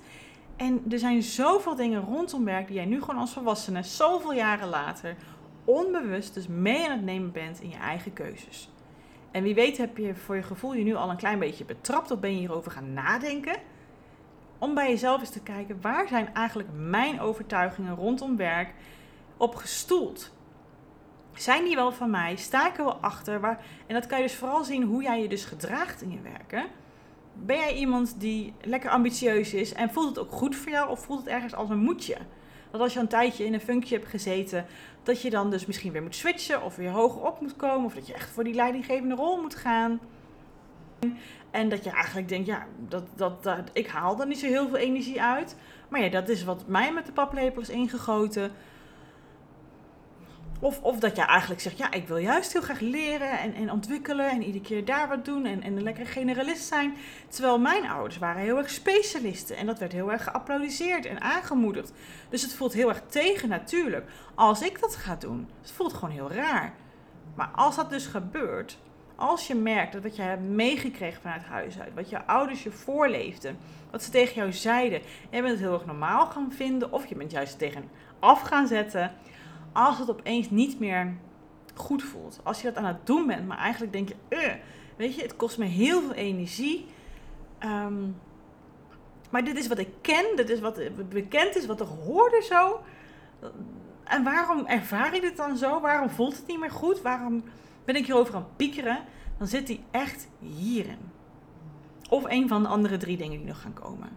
En 0.57 0.83
er 0.91 0.99
zijn 0.99 1.23
zoveel 1.23 1.75
dingen 1.75 2.01
rondom 2.01 2.45
werk 2.45 2.67
die 2.67 2.77
jij 2.77 2.85
nu 2.85 3.01
gewoon 3.01 3.21
als 3.21 3.33
volwassene, 3.33 3.83
zoveel 3.83 4.33
jaren 4.33 4.69
later, 4.69 5.17
onbewust 5.65 6.35
dus 6.35 6.47
mee 6.47 6.85
aan 6.85 6.97
het 6.97 7.05
nemen 7.05 7.33
bent 7.33 7.61
in 7.61 7.69
je 7.69 7.77
eigen 7.77 8.13
keuzes. 8.13 8.71
En 9.31 9.43
wie 9.43 9.55
weet 9.55 9.77
heb 9.77 9.97
je 9.97 10.15
voor 10.15 10.37
je 10.37 10.43
gevoel 10.43 10.75
je 10.75 10.85
nu 10.85 10.95
al 10.95 11.11
een 11.11 11.17
klein 11.17 11.39
beetje 11.39 11.65
betrapt 11.65 12.11
of 12.11 12.21
ben 12.21 12.33
je 12.33 12.39
hierover 12.39 12.71
gaan 12.71 12.93
nadenken. 12.93 13.57
Om 14.59 14.75
bij 14.75 14.89
jezelf 14.89 15.21
eens 15.21 15.31
te 15.31 15.43
kijken, 15.43 15.81
waar 15.81 16.09
zijn 16.09 16.35
eigenlijk 16.35 16.69
mijn 16.75 17.21
overtuigingen 17.21 17.95
rondom 17.95 18.37
werk 18.37 18.75
op 19.37 19.55
gestoeld? 19.55 20.33
Zijn 21.35 21.65
die 21.65 21.75
wel 21.75 21.93
van 21.93 22.11
mij? 22.11 22.37
Sta 22.37 22.69
ik 22.69 22.79
er 22.79 22.85
wel 22.85 22.97
achter? 22.97 23.41
Waar... 23.41 23.65
En 23.87 23.95
dat 23.95 24.07
kan 24.07 24.19
je 24.19 24.25
dus 24.25 24.35
vooral 24.35 24.65
zien 24.65 24.83
hoe 24.83 25.03
jij 25.03 25.23
je 25.23 25.29
dus 25.29 25.45
gedraagt 25.45 26.03
in 26.03 26.11
je 26.11 26.21
werken. 26.21 26.67
Ben 27.33 27.57
jij 27.57 27.75
iemand 27.75 28.21
die 28.21 28.55
lekker 28.61 28.91
ambitieus 28.91 29.55
is 29.55 29.73
en 29.73 29.91
voelt 29.91 30.09
het 30.09 30.19
ook 30.19 30.33
goed 30.33 30.57
voor 30.57 30.73
jou 30.73 30.91
of 30.91 31.05
voelt 31.05 31.19
het 31.19 31.29
ergens 31.29 31.55
als 31.55 31.71
een 31.71 31.79
moedje? 31.79 32.17
Dat 32.71 32.81
als 32.81 32.93
je 32.93 33.01
een 33.01 33.09
tijdje 33.09 33.45
in 33.45 33.55
een 33.55 33.61
functie 33.61 33.97
hebt 33.97 34.11
gezeten, 34.11 34.67
dat 35.03 35.23
je 35.23 35.31
dan 35.31 35.51
dus 35.51 35.67
misschien 35.67 35.93
weer 35.93 36.03
moet 36.03 36.15
switchen 36.15 36.63
of 36.63 36.77
weer 36.77 36.91
hoger 36.91 37.23
op 37.23 37.41
moet 37.41 37.57
komen. 37.57 37.85
Of 37.85 37.95
dat 37.95 38.07
je 38.07 38.15
echt 38.15 38.31
voor 38.31 38.45
die 38.45 38.55
leidinggevende 38.55 39.15
rol 39.15 39.41
moet 39.41 39.55
gaan. 39.55 40.01
En 41.51 41.69
dat 41.69 41.85
je 41.85 41.91
eigenlijk 41.91 42.29
denkt, 42.29 42.47
ja, 42.47 42.67
dat, 42.89 43.43
dat, 43.43 43.71
ik 43.73 43.87
haal 43.87 44.21
er 44.21 44.27
niet 44.27 44.39
zo 44.39 44.47
heel 44.47 44.69
veel 44.69 44.77
energie 44.77 45.23
uit. 45.23 45.57
Maar 45.89 46.01
ja, 46.01 46.09
dat 46.09 46.29
is 46.29 46.45
wat 46.45 46.67
mij 46.67 46.93
met 46.93 47.07
de 47.07 47.13
paplepel 47.13 47.63
is 47.63 47.69
ingegoten. 47.69 48.53
Of, 50.61 50.81
of 50.83 50.99
dat 50.99 51.17
je 51.17 51.23
eigenlijk 51.23 51.61
zegt, 51.61 51.79
ja, 51.79 51.93
ik 51.93 52.09
wil 52.09 52.17
juist 52.17 52.53
heel 52.53 52.63
graag 52.63 52.81
leren 52.81 53.39
en, 53.39 53.55
en 53.55 53.73
ontwikkelen 53.73 54.31
en 54.31 54.43
iedere 54.43 54.65
keer 54.65 54.85
daar 54.85 55.09
wat 55.09 55.25
doen 55.25 55.47
en, 55.47 55.63
en 55.63 55.77
een 55.77 55.83
lekkere 55.83 56.07
generalist 56.07 56.65
zijn. 56.65 56.97
Terwijl 57.29 57.59
mijn 57.59 57.89
ouders 57.89 58.19
waren 58.19 58.43
heel 58.43 58.57
erg 58.57 58.71
specialisten 58.71 59.57
en 59.57 59.67
dat 59.67 59.79
werd 59.79 59.93
heel 59.93 60.13
erg 60.13 60.25
geapplaudiseerd 60.25 61.07
en 61.07 61.21
aangemoedigd. 61.21 61.93
Dus 62.29 62.43
het 62.43 62.55
voelt 62.55 62.73
heel 62.73 62.89
erg 62.89 63.03
tegen 63.07 63.49
natuurlijk 63.49 64.11
als 64.35 64.63
ik 64.63 64.81
dat 64.81 64.97
ga 64.97 65.17
doen. 65.17 65.49
Het 65.61 65.71
voelt 65.71 65.93
gewoon 65.93 66.15
heel 66.15 66.31
raar. 66.31 66.75
Maar 67.35 67.51
als 67.55 67.77
dat 67.77 67.91
dus 67.91 68.07
gebeurt, 68.07 68.79
als 69.17 69.47
je 69.47 69.55
merkt 69.55 69.93
dat 69.93 70.03
wat 70.03 70.17
je 70.17 70.23
hebt 70.23 70.43
meegekregen 70.43 71.23
vanuit 71.23 71.43
huis 71.43 71.81
uit, 71.81 71.95
wat 71.95 72.11
je 72.11 72.27
ouders 72.27 72.63
je 72.63 72.71
voorleefden, 72.71 73.59
wat 73.91 74.03
ze 74.03 74.11
tegen 74.11 74.35
jou 74.35 74.53
zeiden, 74.53 75.01
en 75.01 75.37
je 75.37 75.43
bent 75.43 75.49
het 75.49 75.59
heel 75.59 75.73
erg 75.73 75.87
normaal 75.87 76.27
gaan 76.27 76.53
vinden 76.53 76.93
of 76.93 77.07
je 77.07 77.15
bent 77.15 77.31
juist 77.31 77.59
tegen 77.59 77.91
af 78.19 78.41
gaan 78.41 78.67
zetten 78.67 79.13
als 79.79 79.99
het 79.99 80.11
opeens 80.11 80.51
niet 80.51 80.79
meer 80.79 81.15
goed 81.75 82.03
voelt. 82.03 82.41
Als 82.43 82.61
je 82.61 82.67
dat 82.67 82.77
aan 82.77 82.85
het 82.85 83.07
doen 83.07 83.27
bent, 83.27 83.47
maar 83.47 83.59
eigenlijk 83.59 83.93
denk 83.93 84.09
je, 84.09 84.15
uh, 84.29 84.53
weet 84.97 85.15
je, 85.15 85.23
het 85.23 85.37
kost 85.37 85.59
me 85.59 85.65
heel 85.65 86.01
veel 86.01 86.13
energie. 86.13 86.87
Ehm, 87.59 87.95
maar 89.31 89.45
dit 89.45 89.57
is 89.57 89.69
wat 89.69 89.79
ik 89.79 89.89
ken, 90.01 90.37
dit 90.37 90.51
is 90.51 90.61
wat 90.61 90.81
bekend 91.09 91.57
is, 91.57 91.67
wat 91.67 91.81
er 91.81 91.87
hoorde 91.87 92.43
zo. 92.43 92.81
En 94.05 94.25
waarom 94.25 94.67
ervaar 94.67 95.15
ik 95.15 95.21
dit 95.21 95.37
dan 95.37 95.57
zo? 95.57 95.81
Waarom 95.81 96.11
voelt 96.11 96.37
het 96.37 96.47
niet 96.47 96.61
meer 96.61 96.71
goed? 96.71 97.03
Waarom 97.03 97.43
ben 97.85 97.97
ik 97.97 98.07
hierover 98.07 98.35
aan 98.35 98.47
piekeren? 98.57 98.99
Dan 99.39 99.47
zit 99.47 99.67
die 99.67 99.81
echt 99.91 100.29
hierin. 100.39 101.11
Of 102.09 102.25
een 102.25 102.49
van 102.49 102.63
de 102.63 102.69
andere 102.69 102.97
drie 102.97 103.17
dingen 103.17 103.39
die 103.39 103.47
nog 103.47 103.61
gaan 103.61 103.75
komen. 103.75 104.09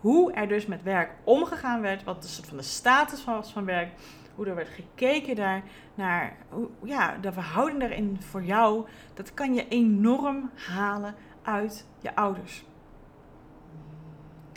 Hoe 0.00 0.32
er 0.32 0.48
dus 0.48 0.66
met 0.66 0.82
werk 0.82 1.10
omgegaan 1.24 1.80
werd, 1.80 2.04
wat 2.04 2.22
de 2.22 2.28
soort 2.28 2.46
van 2.48 2.56
de 2.56 2.62
status 2.62 3.24
was 3.24 3.52
van 3.52 3.64
werk, 3.64 3.92
hoe 4.34 4.46
er 4.46 4.54
werd 4.54 4.68
gekeken 4.68 5.36
daar, 5.36 5.62
naar 5.94 6.36
ja, 6.82 7.16
de 7.20 7.32
verhouding 7.32 7.80
daarin 7.80 8.16
voor 8.20 8.42
jou, 8.42 8.86
dat 9.14 9.34
kan 9.34 9.54
je 9.54 9.68
enorm 9.68 10.50
halen 10.54 11.14
uit 11.42 11.86
je 12.00 12.14
ouders. 12.14 12.64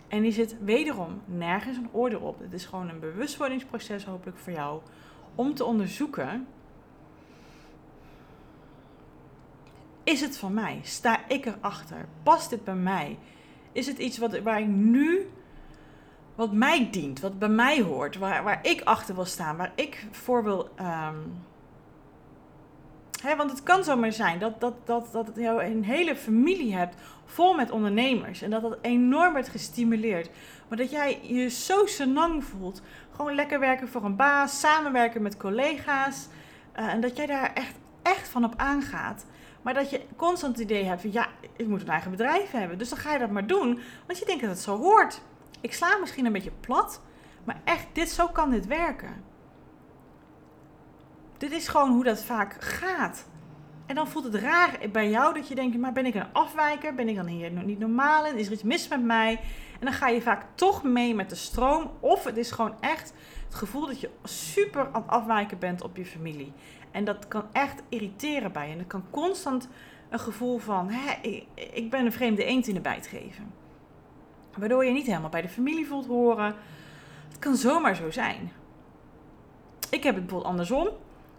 En 0.07 0.21
die 0.21 0.31
zit 0.31 0.55
wederom 0.63 1.21
nergens 1.25 1.77
een 1.77 1.89
oordeel 1.91 2.19
op. 2.19 2.39
Het 2.39 2.53
is 2.53 2.65
gewoon 2.65 2.89
een 2.89 2.99
bewustwordingsproces 2.99 4.05
hopelijk 4.05 4.37
voor 4.37 4.53
jou 4.53 4.81
om 5.35 5.53
te 5.53 5.65
onderzoeken. 5.65 6.47
Is 10.03 10.21
het 10.21 10.37
van 10.37 10.53
mij? 10.53 10.79
Sta 10.83 11.27
ik 11.27 11.45
erachter? 11.45 12.05
Past 12.23 12.49
dit 12.49 12.63
bij 12.63 12.75
mij? 12.75 13.17
Is 13.71 13.87
het 13.87 13.97
iets 13.97 14.17
wat, 14.17 14.39
waar 14.39 14.59
ik 14.59 14.67
nu 14.67 15.27
wat 16.35 16.53
mij 16.53 16.87
dient, 16.91 17.19
wat 17.19 17.39
bij 17.39 17.49
mij 17.49 17.81
hoort, 17.81 18.17
waar, 18.17 18.43
waar 18.43 18.59
ik 18.61 18.81
achter 18.83 19.15
wil 19.15 19.25
staan, 19.25 19.57
waar 19.57 19.71
ik 19.75 20.07
voor 20.11 20.43
wil. 20.43 20.69
Um... 20.79 21.43
want 23.37 23.51
het 23.51 23.63
kan 23.63 23.83
zomaar 23.83 24.11
zijn 24.11 24.39
dat, 24.39 24.59
dat, 24.59 24.73
dat, 24.85 25.11
dat 25.11 25.31
je 25.35 25.63
een 25.63 25.83
hele 25.83 26.15
familie 26.15 26.75
hebt 26.75 26.95
vol 27.25 27.53
met 27.53 27.71
ondernemers 27.71 28.41
en 28.41 28.49
dat 28.49 28.61
dat 28.61 28.77
enorm 28.81 29.33
werd 29.33 29.49
gestimuleerd. 29.49 30.29
Maar 30.67 30.77
dat 30.77 30.91
jij 30.91 31.19
je 31.21 31.49
zo 31.49 31.85
senang 31.85 32.43
voelt, 32.43 32.81
gewoon 33.15 33.35
lekker 33.35 33.59
werken 33.59 33.87
voor 33.87 34.03
een 34.03 34.15
baas, 34.15 34.59
samenwerken 34.59 35.21
met 35.21 35.37
collega's. 35.37 36.27
Uh, 36.79 36.93
en 36.93 37.01
dat 37.01 37.17
jij 37.17 37.25
daar 37.25 37.53
echt, 37.53 37.75
echt 38.01 38.27
van 38.27 38.45
op 38.45 38.53
aangaat. 38.57 39.25
Maar 39.61 39.73
dat 39.73 39.89
je 39.89 40.01
constant 40.15 40.57
het 40.57 40.69
idee 40.69 40.83
hebt 40.83 41.01
van 41.01 41.11
ja, 41.11 41.27
ik 41.55 41.67
moet 41.67 41.81
een 41.81 41.87
eigen 41.87 42.11
bedrijf 42.11 42.51
hebben. 42.51 42.77
Dus 42.77 42.89
dan 42.89 42.97
ga 42.97 43.13
je 43.13 43.19
dat 43.19 43.29
maar 43.29 43.47
doen, 43.47 43.79
want 44.05 44.19
je 44.19 44.25
denkt 44.25 44.41
dat 44.41 44.51
het 44.51 44.59
zo 44.59 44.77
hoort. 44.77 45.21
Ik 45.61 45.73
sla 45.73 45.97
misschien 45.97 46.25
een 46.25 46.31
beetje 46.31 46.51
plat, 46.59 47.01
maar 47.43 47.61
echt, 47.63 47.87
dit, 47.93 48.09
zo 48.09 48.27
kan 48.27 48.49
dit 48.49 48.67
werken. 48.67 49.23
Dit 51.37 51.51
is 51.51 51.67
gewoon 51.67 51.91
hoe 51.91 52.03
dat 52.03 52.23
vaak 52.23 52.55
gaat. 52.63 53.27
En 53.85 53.95
dan 53.95 54.07
voelt 54.07 54.23
het 54.23 54.35
raar 54.35 54.77
bij 54.91 55.09
jou 55.09 55.33
dat 55.33 55.47
je 55.47 55.55
denkt, 55.55 55.77
maar 55.77 55.93
ben 55.93 56.05
ik 56.05 56.15
een 56.15 56.33
afwijker? 56.33 56.95
Ben 56.95 57.09
ik 57.09 57.15
dan 57.15 57.25
hier 57.25 57.51
niet 57.51 57.79
normaal 57.79 58.25
in? 58.25 58.37
Is 58.37 58.47
er 58.47 58.53
iets 58.53 58.63
mis 58.63 58.87
met 58.87 59.03
mij? 59.03 59.39
En 59.79 59.85
dan 59.85 59.93
ga 59.93 60.07
je 60.07 60.21
vaak 60.21 60.45
toch 60.55 60.83
mee 60.83 61.15
met 61.15 61.29
de 61.29 61.35
stroom. 61.35 61.91
Of 61.99 62.23
het 62.23 62.37
is 62.37 62.51
gewoon 62.51 62.75
echt 62.79 63.13
het 63.45 63.55
gevoel 63.55 63.87
dat 63.87 63.99
je 63.99 64.09
super 64.23 64.89
aan 64.91 65.01
het 65.01 65.11
afwijken 65.11 65.59
bent 65.59 65.83
op 65.83 65.97
je 65.97 66.05
familie. 66.05 66.53
En 66.91 67.05
dat 67.05 67.27
kan 67.27 67.45
echt 67.51 67.81
irriteren 67.89 68.51
bij 68.51 68.65
je. 68.65 68.71
En 68.71 68.77
dat 68.77 68.87
kan 68.87 69.03
constant 69.09 69.67
een 70.09 70.19
gevoel 70.19 70.57
van, 70.57 70.89
hè, 70.89 71.13
ik, 71.21 71.45
ik 71.73 71.89
ben 71.89 72.05
een 72.05 72.11
vreemde 72.11 72.43
eend 72.43 72.67
in 72.67 72.73
de 72.73 72.81
bijt 72.81 73.07
geven. 73.07 73.53
Waardoor 74.55 74.85
je 74.85 74.91
niet 74.91 75.05
helemaal 75.05 75.29
bij 75.29 75.41
de 75.41 75.49
familie 75.49 75.87
voelt 75.87 76.07
horen. 76.07 76.55
Het 77.27 77.39
kan 77.39 77.55
zomaar 77.55 77.95
zo 77.95 78.11
zijn. 78.11 78.51
Ik 79.89 80.03
heb 80.03 80.15
het 80.15 80.23
bijvoorbeeld 80.23 80.51
andersom. 80.51 80.89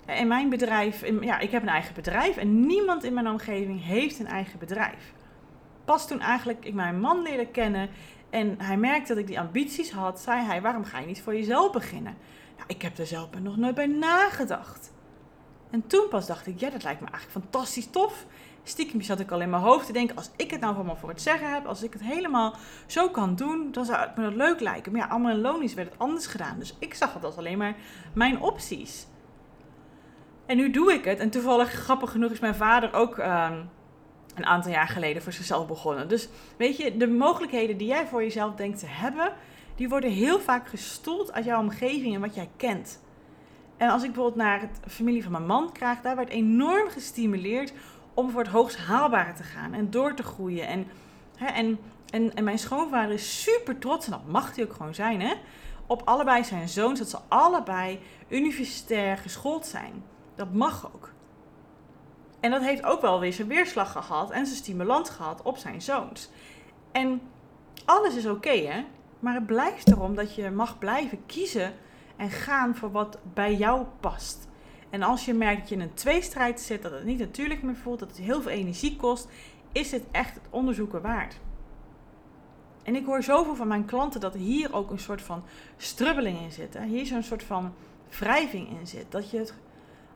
In 0.06 0.28
mijn 0.28 0.48
bedrijf, 0.48 1.02
in, 1.02 1.20
ja, 1.20 1.38
ik 1.38 1.50
heb 1.50 1.62
een 1.62 1.68
eigen 1.68 1.94
bedrijf 1.94 2.36
en 2.36 2.66
niemand 2.66 3.04
in 3.04 3.14
mijn 3.14 3.28
omgeving 3.28 3.84
heeft 3.84 4.18
een 4.18 4.26
eigen 4.26 4.58
bedrijf. 4.58 5.12
Pas 5.84 6.06
toen 6.06 6.20
eigenlijk 6.20 6.64
ik 6.64 6.74
mijn 6.74 7.00
man 7.00 7.22
leerde 7.22 7.46
kennen 7.46 7.88
en 8.30 8.54
hij 8.60 8.76
merkte 8.76 9.08
dat 9.08 9.22
ik 9.22 9.26
die 9.26 9.40
ambities 9.40 9.90
had, 9.90 10.20
zei 10.20 10.44
hij: 10.44 10.62
Waarom 10.62 10.84
ga 10.84 10.98
je 10.98 11.06
niet 11.06 11.22
voor 11.22 11.34
jezelf 11.34 11.72
beginnen? 11.72 12.16
Nou, 12.56 12.68
ik 12.68 12.82
heb 12.82 12.98
er 12.98 13.06
zelf 13.06 13.28
nog 13.40 13.56
nooit 13.56 13.74
bij 13.74 13.86
nagedacht. 13.86 14.92
En 15.70 15.86
toen 15.86 16.08
pas 16.08 16.26
dacht 16.26 16.46
ik: 16.46 16.60
Ja, 16.60 16.70
dat 16.70 16.82
lijkt 16.82 17.00
me 17.00 17.08
eigenlijk 17.08 17.44
fantastisch 17.44 17.90
tof 17.90 18.26
stiekem 18.68 19.00
zat 19.00 19.20
ik 19.20 19.30
al 19.30 19.40
in 19.40 19.50
mijn 19.50 19.62
hoofd 19.62 19.86
te 19.86 19.92
denken, 19.92 20.16
als 20.16 20.30
ik 20.36 20.50
het 20.50 20.60
nou 20.60 20.74
helemaal 20.74 20.96
voor 20.96 21.08
het 21.08 21.22
zeggen 21.22 21.52
heb, 21.52 21.66
als 21.66 21.82
ik 21.82 21.92
het 21.92 22.02
helemaal 22.02 22.54
zo 22.86 23.08
kan 23.08 23.34
doen, 23.34 23.68
dan 23.72 23.84
zou 23.84 24.00
het 24.00 24.16
me 24.16 24.22
dat 24.22 24.34
leuk 24.34 24.60
lijken. 24.60 24.92
Maar 24.92 25.00
ja, 25.00 25.06
allemaal 25.06 25.30
in 25.30 25.40
Lonisch 25.40 25.74
werd 25.74 25.90
het 25.90 25.98
anders 25.98 26.26
gedaan. 26.26 26.58
Dus 26.58 26.74
ik 26.78 26.94
zag 26.94 27.14
het 27.14 27.24
als 27.24 27.36
alleen 27.36 27.58
maar 27.58 27.76
mijn 28.12 28.40
opties. 28.40 29.06
En 30.46 30.56
nu 30.56 30.70
doe 30.70 30.92
ik 30.92 31.04
het. 31.04 31.18
En 31.18 31.30
toevallig, 31.30 31.70
grappig 31.70 32.10
genoeg, 32.10 32.30
is 32.30 32.40
mijn 32.40 32.54
vader 32.54 32.92
ook 32.92 33.18
ehm, 33.18 33.60
een 34.34 34.46
aantal 34.46 34.70
jaar 34.72 34.88
geleden 34.88 35.22
voor 35.22 35.32
zichzelf 35.32 35.66
begonnen. 35.66 36.08
Dus 36.08 36.28
weet 36.56 36.76
je, 36.76 36.96
de 36.96 37.08
mogelijkheden 37.08 37.76
die 37.76 37.88
jij 37.88 38.06
voor 38.06 38.22
jezelf 38.22 38.54
denkt 38.54 38.78
te 38.78 38.86
hebben, 38.86 39.32
die 39.74 39.88
worden 39.88 40.10
heel 40.10 40.40
vaak 40.40 40.68
gestoeld 40.68 41.32
uit 41.32 41.44
jouw 41.44 41.60
omgeving 41.60 42.14
en 42.14 42.20
wat 42.20 42.34
jij 42.34 42.50
kent. 42.56 43.04
En 43.76 43.88
als 43.88 44.02
ik 44.02 44.12
bijvoorbeeld 44.12 44.42
naar 44.42 44.60
het 44.60 44.80
familie 44.92 45.22
van 45.22 45.32
mijn 45.32 45.46
man 45.46 45.72
krijg, 45.72 46.00
daar 46.00 46.16
werd 46.16 46.28
enorm 46.28 46.88
gestimuleerd 46.88 47.72
om 48.16 48.30
voor 48.30 48.42
het 48.42 48.50
hoogst 48.50 48.76
haalbare 48.76 49.32
te 49.32 49.42
gaan 49.42 49.74
en 49.74 49.90
door 49.90 50.14
te 50.14 50.22
groeien. 50.22 50.66
En, 50.66 50.86
hè, 51.36 51.46
en, 51.46 51.78
en, 52.10 52.34
en 52.34 52.44
mijn 52.44 52.58
schoonvader 52.58 53.14
is 53.14 53.42
super 53.42 53.78
trots, 53.78 54.06
en 54.06 54.12
dat 54.12 54.26
mag 54.26 54.54
hij 54.54 54.64
ook 54.64 54.72
gewoon 54.72 54.94
zijn, 54.94 55.20
hè, 55.20 55.34
op 55.86 56.02
allebei 56.04 56.44
zijn 56.44 56.68
zoons, 56.68 56.98
dat 56.98 57.10
ze 57.10 57.18
allebei 57.28 58.00
universitair 58.28 59.16
geschoold 59.16 59.66
zijn. 59.66 60.04
Dat 60.34 60.52
mag 60.52 60.90
ook. 60.94 61.12
En 62.40 62.50
dat 62.50 62.62
heeft 62.62 62.84
ook 62.84 63.00
wel 63.00 63.20
weer 63.20 63.32
zijn 63.32 63.48
weerslag 63.48 63.92
gehad 63.92 64.30
en 64.30 64.46
zijn 64.46 64.58
stimulans 64.58 65.10
gehad 65.10 65.42
op 65.42 65.56
zijn 65.56 65.82
zoons. 65.82 66.30
En 66.92 67.20
alles 67.84 68.16
is 68.16 68.26
oké, 68.26 68.50
hè? 68.50 68.84
Maar 69.18 69.34
het 69.34 69.46
blijft 69.46 69.90
erom 69.90 70.14
dat 70.14 70.34
je 70.34 70.50
mag 70.50 70.78
blijven 70.78 71.26
kiezen 71.26 71.74
en 72.16 72.30
gaan 72.30 72.76
voor 72.76 72.90
wat 72.90 73.18
bij 73.34 73.54
jou 73.54 73.84
past. 74.00 74.48
En 74.96 75.02
als 75.02 75.24
je 75.24 75.34
merkt 75.34 75.60
dat 75.60 75.68
je 75.68 75.74
in 75.74 75.80
een 75.80 75.94
tweestrijd 75.94 76.60
zit, 76.60 76.82
dat 76.82 76.92
het 76.92 77.04
niet 77.04 77.18
natuurlijk 77.18 77.62
meer 77.62 77.76
voelt, 77.76 77.98
dat 77.98 78.08
het 78.08 78.18
heel 78.18 78.42
veel 78.42 78.50
energie 78.50 78.96
kost, 78.96 79.28
is 79.72 79.90
het 79.90 80.04
echt 80.10 80.34
het 80.34 80.44
onderzoeken 80.50 81.02
waard. 81.02 81.38
En 82.82 82.94
ik 82.94 83.06
hoor 83.06 83.22
zoveel 83.22 83.54
van 83.54 83.68
mijn 83.68 83.84
klanten 83.84 84.20
dat 84.20 84.34
hier 84.34 84.74
ook 84.74 84.90
een 84.90 84.98
soort 84.98 85.22
van 85.22 85.42
strubbeling 85.76 86.40
in 86.40 86.52
zit. 86.52 86.78
Hier 86.78 87.06
zo'n 87.06 87.22
soort 87.22 87.42
van 87.42 87.74
wrijving 88.18 88.78
in 88.78 88.86
zit. 88.86 89.12
Dat 89.12 89.30
je 89.30 89.38
het, 89.38 89.54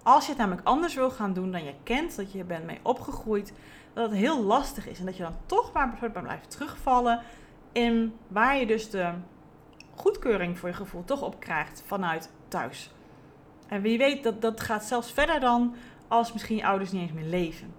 als 0.03 0.25
je 0.25 0.31
het 0.31 0.39
namelijk 0.39 0.67
anders 0.67 0.95
wil 0.95 1.11
gaan 1.11 1.33
doen 1.33 1.53
dan 1.53 1.65
je 1.65 1.75
kent, 1.83 2.17
dat 2.17 2.33
je 2.33 2.45
bent 2.45 2.65
mee 2.65 2.79
opgegroeid, 2.83 3.53
dat 3.93 4.11
het 4.11 4.19
heel 4.19 4.43
lastig 4.43 4.89
is. 4.89 4.99
En 4.99 5.07
dat 5.07 5.17
je 5.17 5.23
dan 5.23 5.37
toch 5.47 5.73
maar 5.73 6.11
blijft 6.13 6.51
terugvallen 6.51 7.21
in 7.73 8.15
waar 8.29 8.57
je 8.57 8.67
dus 8.67 8.91
de 8.91 9.13
goedkeuring 9.95 10.59
voor 10.59 10.69
je 10.69 10.75
gevoel 10.75 11.05
toch 11.05 11.23
op 11.23 11.41
krijgt 11.41 11.83
vanuit 11.87 12.31
thuis. 12.49 12.91
En 13.71 13.83
wie 13.83 13.99
weet, 13.99 14.23
dat, 14.23 14.43
dat 14.43 14.61
gaat 14.61 14.85
zelfs 14.85 15.13
verder 15.13 15.41
dan 15.41 15.75
als 16.09 16.33
misschien 16.33 16.57
je 16.57 16.67
ouders 16.67 16.93
niet 16.93 17.03
eens 17.03 17.13
meer 17.13 17.25
leven. 17.25 17.75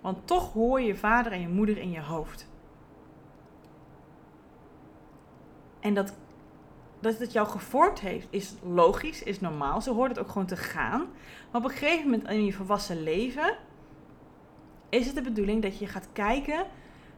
Want 0.00 0.26
toch 0.26 0.52
hoor 0.52 0.80
je 0.80 0.96
vader 0.96 1.32
en 1.32 1.40
je 1.40 1.48
moeder 1.48 1.78
in 1.78 1.90
je 1.90 2.00
hoofd. 2.00 2.48
En 5.80 5.94
dat, 5.94 6.14
dat 7.00 7.18
het 7.18 7.32
jou 7.32 7.48
gevormd 7.48 8.00
heeft, 8.00 8.26
is 8.30 8.54
logisch, 8.62 9.22
is 9.22 9.40
normaal. 9.40 9.80
Ze 9.80 9.90
hoort 9.90 10.10
het 10.10 10.18
ook 10.18 10.30
gewoon 10.30 10.46
te 10.46 10.56
gaan. 10.56 11.00
Maar 11.50 11.60
op 11.60 11.64
een 11.64 11.76
gegeven 11.76 12.10
moment 12.10 12.28
in 12.28 12.44
je 12.44 12.52
volwassen 12.52 13.02
leven 13.02 13.56
is 14.88 15.06
het 15.06 15.14
de 15.14 15.22
bedoeling 15.22 15.62
dat 15.62 15.78
je 15.78 15.86
gaat 15.86 16.08
kijken. 16.12 16.66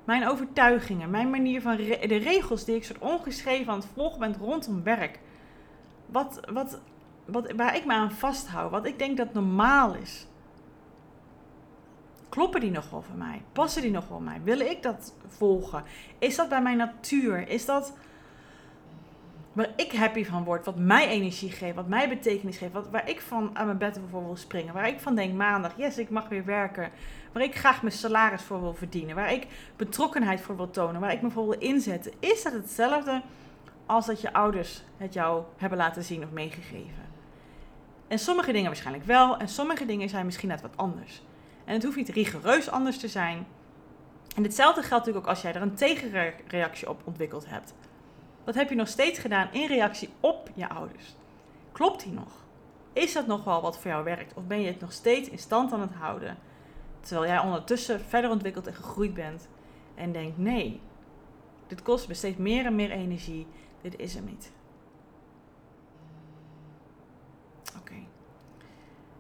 Mijn 0.05 0.29
overtuigingen, 0.29 1.11
mijn 1.11 1.31
manier 1.31 1.61
van 1.63 1.77
de 1.77 2.17
regels 2.17 2.65
die 2.65 2.77
ik 2.77 2.85
soort 2.85 2.99
ongeschreven 2.99 3.73
aan 3.73 3.79
het 3.79 3.89
volgen 3.95 4.19
ben 4.19 4.37
rondom 4.37 4.83
werk. 4.83 5.21
Wat, 6.07 6.41
wat 6.53 6.81
wat, 7.25 7.53
waar 7.53 7.77
ik 7.77 7.85
me 7.85 7.93
aan 7.93 8.11
vasthoud, 8.11 8.71
wat 8.71 8.87
ik 8.87 8.99
denk 8.99 9.17
dat 9.17 9.35
normaal 9.35 9.95
is. 9.95 10.27
Kloppen 12.29 12.61
die 12.61 12.71
nog 12.71 12.91
wel 12.91 13.03
voor 13.03 13.17
mij? 13.17 13.43
Passen 13.53 13.83
die 13.83 13.91
nog 13.91 14.09
wel 14.09 14.21
mij? 14.21 14.41
Wil 14.43 14.61
ik 14.61 14.83
dat 14.83 15.15
volgen? 15.27 15.85
Is 16.19 16.37
dat 16.37 16.49
bij 16.49 16.63
mijn 16.63 16.77
natuur? 16.77 17.49
Is 17.49 17.65
dat. 17.65 17.93
waar 19.53 19.73
ik 19.77 19.93
happy 19.93 20.25
van 20.25 20.45
word, 20.45 20.65
wat 20.65 20.79
mij 20.79 21.09
energie 21.09 21.51
geeft, 21.51 21.75
wat 21.75 21.89
mij 21.89 22.09
betekenis 22.09 22.57
geeft, 22.57 22.73
wat, 22.73 22.91
waar 22.91 23.09
ik 23.09 23.21
van 23.21 23.51
aan 23.53 23.67
mijn 23.67 23.79
bed 23.79 24.01
voor 24.11 24.25
wil 24.25 24.37
springen, 24.37 24.75
waar 24.75 24.89
ik 24.89 25.01
van 25.01 25.15
denk 25.15 25.35
maandag, 25.35 25.73
yes, 25.77 25.99
ik 25.99 26.11
mag 26.11 26.29
weer 26.29 26.45
werken, 26.45 26.91
waar 27.33 27.43
ik 27.43 27.57
graag 27.57 27.83
mijn 27.83 27.95
salaris 27.95 28.43
voor 28.43 28.61
wil 28.61 28.75
verdienen, 28.75 29.15
waar 29.15 29.33
ik 29.33 29.47
betrokkenheid 29.77 30.41
voor 30.41 30.57
wil 30.57 30.71
tonen, 30.71 31.01
waar 31.01 31.13
ik 31.13 31.23
me 31.23 31.31
voor 31.31 31.49
wil 31.49 31.59
inzetten, 31.59 32.13
is 32.19 32.43
dat 32.43 32.53
hetzelfde 32.53 33.23
als 33.87 34.07
dat 34.07 34.21
je 34.21 34.33
ouders 34.33 34.83
het 34.97 35.13
jou 35.13 35.43
hebben 35.57 35.79
laten 35.79 36.03
zien 36.03 36.25
of 36.25 36.31
meegegeven. 36.31 37.14
En 38.15 38.21
sommige 38.21 38.53
dingen 38.53 38.67
waarschijnlijk 38.67 39.05
wel, 39.05 39.37
en 39.37 39.49
sommige 39.49 39.87
dingen 39.87 40.09
zijn 40.09 40.25
misschien 40.25 40.49
net 40.49 40.61
wat 40.61 40.77
anders. 40.77 41.23
En 41.65 41.75
het 41.75 41.83
hoeft 41.83 41.97
niet 41.97 42.09
rigoureus 42.09 42.71
anders 42.71 42.99
te 42.99 43.09
zijn. 43.09 43.47
En 44.37 44.43
hetzelfde 44.43 44.81
geldt 44.81 45.07
natuurlijk 45.07 45.25
ook 45.25 45.31
als 45.31 45.43
jij 45.43 45.55
er 45.55 45.63
een 45.63 45.75
tegenreactie 45.75 46.89
op 46.89 47.03
ontwikkeld 47.05 47.49
hebt. 47.49 47.75
Dat 48.45 48.55
heb 48.55 48.69
je 48.69 48.75
nog 48.75 48.89
steeds 48.89 49.19
gedaan 49.19 49.53
in 49.53 49.67
reactie 49.67 50.09
op 50.21 50.51
je 50.55 50.69
ouders. 50.69 51.15
Klopt 51.73 52.03
die 52.03 52.13
nog? 52.13 52.45
Is 52.93 53.13
dat 53.13 53.27
nog 53.27 53.45
wel 53.45 53.63
wat 53.63 53.79
voor 53.79 53.91
jou 53.91 54.05
werkt? 54.05 54.35
Of 54.35 54.47
ben 54.47 54.61
je 54.61 54.67
het 54.67 54.81
nog 54.81 54.93
steeds 54.93 55.29
in 55.29 55.39
stand 55.39 55.73
aan 55.73 55.81
het 55.81 55.95
houden? 55.95 56.37
Terwijl 57.01 57.31
jij 57.31 57.39
ondertussen 57.39 58.01
verder 58.01 58.31
ontwikkeld 58.31 58.67
en 58.67 58.75
gegroeid 58.75 59.15
bent. 59.15 59.49
En 59.95 60.13
denkt, 60.13 60.39
nee, 60.39 60.81
dit 61.67 61.83
kost 61.83 62.09
me 62.09 62.15
steeds 62.15 62.37
meer 62.37 62.67
en 62.67 62.75
meer 62.75 62.91
energie. 62.91 63.47
Dit 63.81 63.99
is 63.99 64.15
hem 64.15 64.25
niet. 64.25 64.53
Oké. 67.79 67.95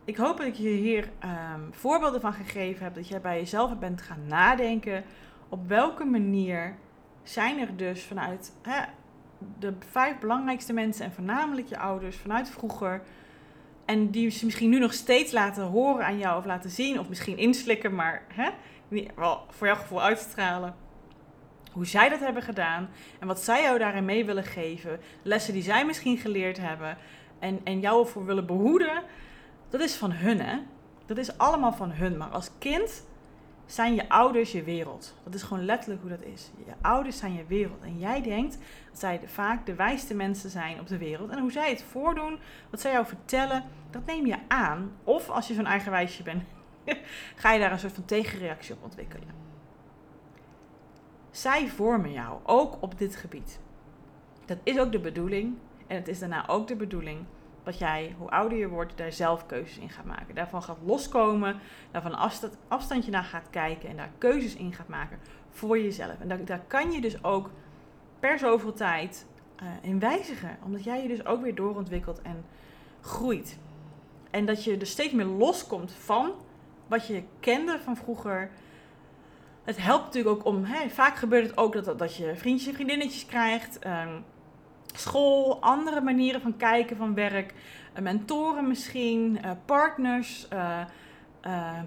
Ik 0.04 0.16
hoop 0.16 0.36
dat 0.36 0.46
ik 0.46 0.54
je 0.54 0.68
hier 0.68 1.10
ehm, 1.18 1.60
voorbeelden 1.70 2.20
van 2.20 2.32
gegeven 2.32 2.84
heb. 2.84 2.94
Dat 2.94 3.08
jij 3.08 3.20
bij 3.20 3.38
jezelf 3.38 3.78
bent 3.78 4.02
gaan 4.02 4.26
nadenken. 4.26 5.04
Op 5.48 5.68
welke 5.68 6.04
manier 6.04 6.76
zijn 7.22 7.58
er 7.58 7.76
dus 7.76 8.02
vanuit 8.02 8.52
hè, 8.62 8.84
de 9.58 9.74
vijf 9.90 10.18
belangrijkste 10.18 10.72
mensen 10.72 11.04
en 11.04 11.12
voornamelijk 11.12 11.68
je 11.68 11.78
ouders 11.78 12.16
vanuit 12.16 12.50
vroeger. 12.50 13.02
En 13.84 14.10
die 14.10 14.30
ze 14.30 14.44
misschien 14.44 14.70
nu 14.70 14.78
nog 14.78 14.92
steeds 14.92 15.32
laten 15.32 15.64
horen 15.64 16.06
aan 16.06 16.18
jou 16.18 16.38
of 16.38 16.44
laten 16.44 16.70
zien. 16.70 16.98
Of 16.98 17.08
misschien 17.08 17.38
inslikken, 17.38 17.94
maar 17.94 18.22
hè, 18.28 18.50
wel 19.14 19.46
voor 19.50 19.66
jouw 19.66 19.76
gevoel 19.76 20.02
uitstralen. 20.02 20.74
Hoe 21.72 21.86
zij 21.86 22.08
dat 22.08 22.20
hebben 22.20 22.42
gedaan 22.42 22.88
en 23.18 23.26
wat 23.26 23.40
zij 23.40 23.62
jou 23.62 23.78
daarin 23.78 24.04
mee 24.04 24.24
willen 24.24 24.44
geven. 24.44 25.00
Lessen 25.22 25.52
die 25.52 25.62
zij 25.62 25.86
misschien 25.86 26.18
geleerd 26.18 26.58
hebben 26.58 26.98
en, 27.38 27.60
en 27.64 27.80
jou 27.80 28.04
ervoor 28.04 28.24
willen 28.24 28.46
behoeden. 28.46 29.02
Dat 29.74 29.82
is 29.82 29.94
van 29.94 30.12
hun, 30.12 30.40
hè? 30.40 30.58
Dat 31.06 31.18
is 31.18 31.38
allemaal 31.38 31.72
van 31.72 31.90
hun. 31.90 32.16
Maar 32.16 32.28
als 32.28 32.50
kind 32.58 33.04
zijn 33.66 33.94
je 33.94 34.08
ouders 34.08 34.52
je 34.52 34.62
wereld. 34.62 35.14
Dat 35.24 35.34
is 35.34 35.42
gewoon 35.42 35.64
letterlijk 35.64 36.00
hoe 36.00 36.10
dat 36.10 36.22
is. 36.22 36.50
Je 36.66 36.72
ouders 36.80 37.18
zijn 37.18 37.32
je 37.32 37.44
wereld. 37.46 37.82
En 37.82 37.98
jij 37.98 38.22
denkt 38.22 38.58
dat 38.90 38.98
zij 38.98 39.20
vaak 39.24 39.66
de 39.66 39.74
wijste 39.74 40.14
mensen 40.14 40.50
zijn 40.50 40.80
op 40.80 40.86
de 40.86 40.98
wereld. 40.98 41.30
En 41.30 41.38
hoe 41.38 41.52
zij 41.52 41.70
het 41.70 41.82
voordoen, 41.82 42.38
wat 42.70 42.80
zij 42.80 42.92
jou 42.92 43.06
vertellen, 43.06 43.64
dat 43.90 44.06
neem 44.06 44.26
je 44.26 44.38
aan. 44.48 44.92
Of 45.04 45.30
als 45.30 45.48
je 45.48 45.54
zo'n 45.54 45.66
eigenwijsje 45.66 46.22
bent, 46.22 46.42
ga 47.36 47.52
je 47.52 47.60
daar 47.60 47.72
een 47.72 47.78
soort 47.78 47.92
van 47.92 48.04
tegenreactie 48.04 48.74
op 48.74 48.82
ontwikkelen. 48.82 49.34
Zij 51.30 51.68
vormen 51.68 52.12
jou, 52.12 52.38
ook 52.44 52.76
op 52.80 52.98
dit 52.98 53.16
gebied. 53.16 53.60
Dat 54.44 54.58
is 54.62 54.78
ook 54.78 54.92
de 54.92 55.00
bedoeling. 55.00 55.56
En 55.86 55.96
het 55.96 56.08
is 56.08 56.18
daarna 56.18 56.48
ook 56.48 56.66
de 56.66 56.76
bedoeling 56.76 57.26
dat 57.64 57.78
jij, 57.78 58.14
hoe 58.18 58.30
ouder 58.30 58.58
je 58.58 58.68
wordt, 58.68 58.96
daar 58.96 59.12
zelf 59.12 59.46
keuzes 59.46 59.78
in 59.78 59.90
gaat 59.90 60.04
maken. 60.04 60.34
Daarvan 60.34 60.62
gaat 60.62 60.78
loskomen, 60.84 61.60
daarvan 61.90 62.14
afstand, 62.14 62.56
afstandje 62.68 63.10
naar 63.10 63.24
gaat 63.24 63.50
kijken 63.50 63.88
en 63.88 63.96
daar 63.96 64.10
keuzes 64.18 64.54
in 64.54 64.72
gaat 64.72 64.88
maken 64.88 65.18
voor 65.50 65.78
jezelf. 65.78 66.20
En 66.20 66.28
daar, 66.28 66.44
daar 66.44 66.62
kan 66.66 66.92
je 66.92 67.00
dus 67.00 67.24
ook 67.24 67.50
per 68.20 68.38
zoveel 68.38 68.72
tijd 68.72 69.26
uh, 69.62 69.68
in 69.80 69.98
wijzigen, 69.98 70.58
omdat 70.64 70.84
jij 70.84 71.02
je 71.02 71.08
dus 71.08 71.26
ook 71.26 71.42
weer 71.42 71.54
doorontwikkelt 71.54 72.22
en 72.22 72.44
groeit. 73.00 73.58
En 74.30 74.46
dat 74.46 74.64
je 74.64 74.76
dus 74.76 74.90
steeds 74.90 75.12
meer 75.12 75.24
loskomt 75.26 75.92
van 75.92 76.32
wat 76.86 77.06
je 77.06 77.22
kende 77.40 77.78
van 77.84 77.96
vroeger. 77.96 78.50
Het 79.64 79.82
helpt 79.82 80.04
natuurlijk 80.04 80.36
ook 80.36 80.44
om, 80.44 80.64
hè, 80.64 80.88
vaak 80.88 81.16
gebeurt 81.16 81.46
het 81.46 81.56
ook 81.56 81.84
dat, 81.84 81.98
dat 81.98 82.16
je 82.16 82.36
vriendjes 82.36 82.68
en 82.68 82.74
vriendinnetjes 82.74 83.26
krijgt. 83.26 83.78
Ehm, 83.78 84.20
school, 84.92 85.60
andere 85.60 86.00
manieren 86.00 86.40
van 86.40 86.56
kijken 86.56 86.96
van 86.96 87.14
werk, 87.14 87.54
uh, 87.96 88.02
mentoren 88.02 88.68
misschien, 88.68 89.38
uh, 89.44 89.50
partners, 89.64 90.48
uh, 90.52 90.80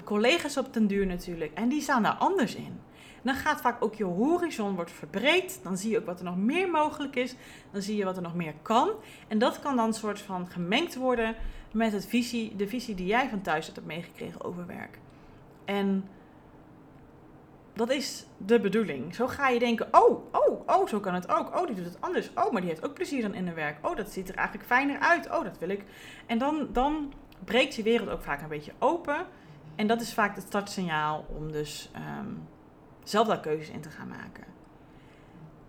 collega's 0.03 0.57
op 0.57 0.73
den 0.73 0.87
duur 0.87 1.05
natuurlijk. 1.05 1.51
En 1.53 1.69
die 1.69 1.81
staan 1.81 2.03
daar 2.03 2.13
anders 2.13 2.55
in. 2.55 2.79
dan 3.21 3.35
gaat 3.35 3.61
vaak 3.61 3.83
ook 3.83 3.95
je 3.95 4.03
horizon 4.03 4.75
wordt 4.75 4.91
verbreed. 4.91 5.59
Dan 5.63 5.77
zie 5.77 5.91
je 5.91 5.99
ook 5.99 6.05
wat 6.05 6.19
er 6.19 6.25
nog 6.25 6.37
meer 6.37 6.69
mogelijk 6.69 7.15
is. 7.15 7.35
Dan 7.71 7.81
zie 7.81 7.95
je 7.95 8.03
wat 8.05 8.15
er 8.15 8.21
nog 8.21 8.35
meer 8.35 8.53
kan. 8.61 8.89
En 9.27 9.37
dat 9.37 9.59
kan 9.59 9.75
dan 9.75 9.87
een 9.87 9.93
soort 9.93 10.21
van 10.21 10.47
gemengd 10.47 10.95
worden 10.95 11.35
met 11.71 11.91
het 11.91 12.05
visie, 12.05 12.55
de 12.55 12.67
visie 12.67 12.95
die 12.95 13.05
jij 13.05 13.29
van 13.29 13.41
thuis 13.41 13.65
hebt 13.65 13.85
meegekregen 13.85 14.43
over 14.43 14.65
werk. 14.65 14.99
En 15.65 16.09
dat 17.77 17.91
is 17.91 18.25
de 18.37 18.59
bedoeling. 18.59 19.15
Zo 19.15 19.27
ga 19.27 19.49
je 19.49 19.59
denken, 19.59 19.87
oh, 19.91 20.35
oh, 20.35 20.61
oh, 20.67 20.87
zo 20.87 20.99
kan 20.99 21.13
het 21.13 21.29
ook. 21.29 21.59
Oh, 21.59 21.67
die 21.67 21.75
doet 21.75 21.85
het 21.85 22.01
anders. 22.01 22.29
Oh, 22.35 22.51
maar 22.51 22.61
die 22.61 22.69
heeft 22.69 22.85
ook 22.85 22.93
plezier 22.93 23.21
dan 23.21 23.33
in 23.33 23.45
de 23.45 23.53
werk. 23.53 23.87
Oh, 23.87 23.95
dat 23.95 24.11
ziet 24.11 24.29
er 24.29 24.35
eigenlijk 24.35 24.67
fijner 24.67 24.99
uit. 24.99 25.29
Oh, 25.29 25.43
dat 25.43 25.57
wil 25.59 25.69
ik. 25.69 25.83
En 26.25 26.37
dan, 26.37 26.67
dan 26.71 27.13
breekt 27.45 27.75
je 27.75 27.83
wereld 27.83 28.09
ook 28.09 28.21
vaak 28.21 28.41
een 28.41 28.47
beetje 28.47 28.73
open. 28.79 29.25
En 29.75 29.87
dat 29.87 30.01
is 30.01 30.13
vaak 30.13 30.35
het 30.35 30.45
startsignaal 30.47 31.25
om 31.37 31.51
dus 31.51 31.91
um, 32.19 32.47
zelf 33.03 33.27
daar 33.27 33.39
keuzes 33.39 33.69
in 33.69 33.81
te 33.81 33.89
gaan 33.89 34.07
maken. 34.07 34.43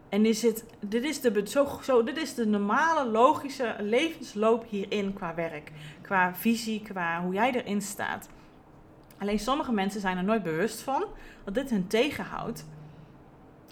En 0.08 0.26
is 0.26 0.42
het, 0.42 0.64
dit, 0.80 1.04
is 1.04 1.20
de, 1.20 1.42
zo, 1.44 1.78
zo, 1.82 2.02
dit 2.02 2.16
is 2.16 2.34
de 2.34 2.46
normale, 2.46 3.10
logische 3.10 3.76
levensloop 3.78 4.64
hierin 4.68 5.12
qua 5.12 5.34
werk. 5.34 5.72
Qua 6.00 6.34
visie, 6.34 6.82
qua 6.82 7.22
hoe 7.22 7.34
jij 7.34 7.52
erin 7.52 7.82
staat. 7.82 8.28
Alleen 9.18 9.38
sommige 9.38 9.72
mensen 9.72 10.00
zijn 10.00 10.16
er 10.16 10.24
nooit 10.24 10.42
bewust 10.42 10.80
van 10.80 11.04
dat 11.44 11.54
dit 11.54 11.70
hun 11.70 11.86
tegenhoudt. 11.86 12.66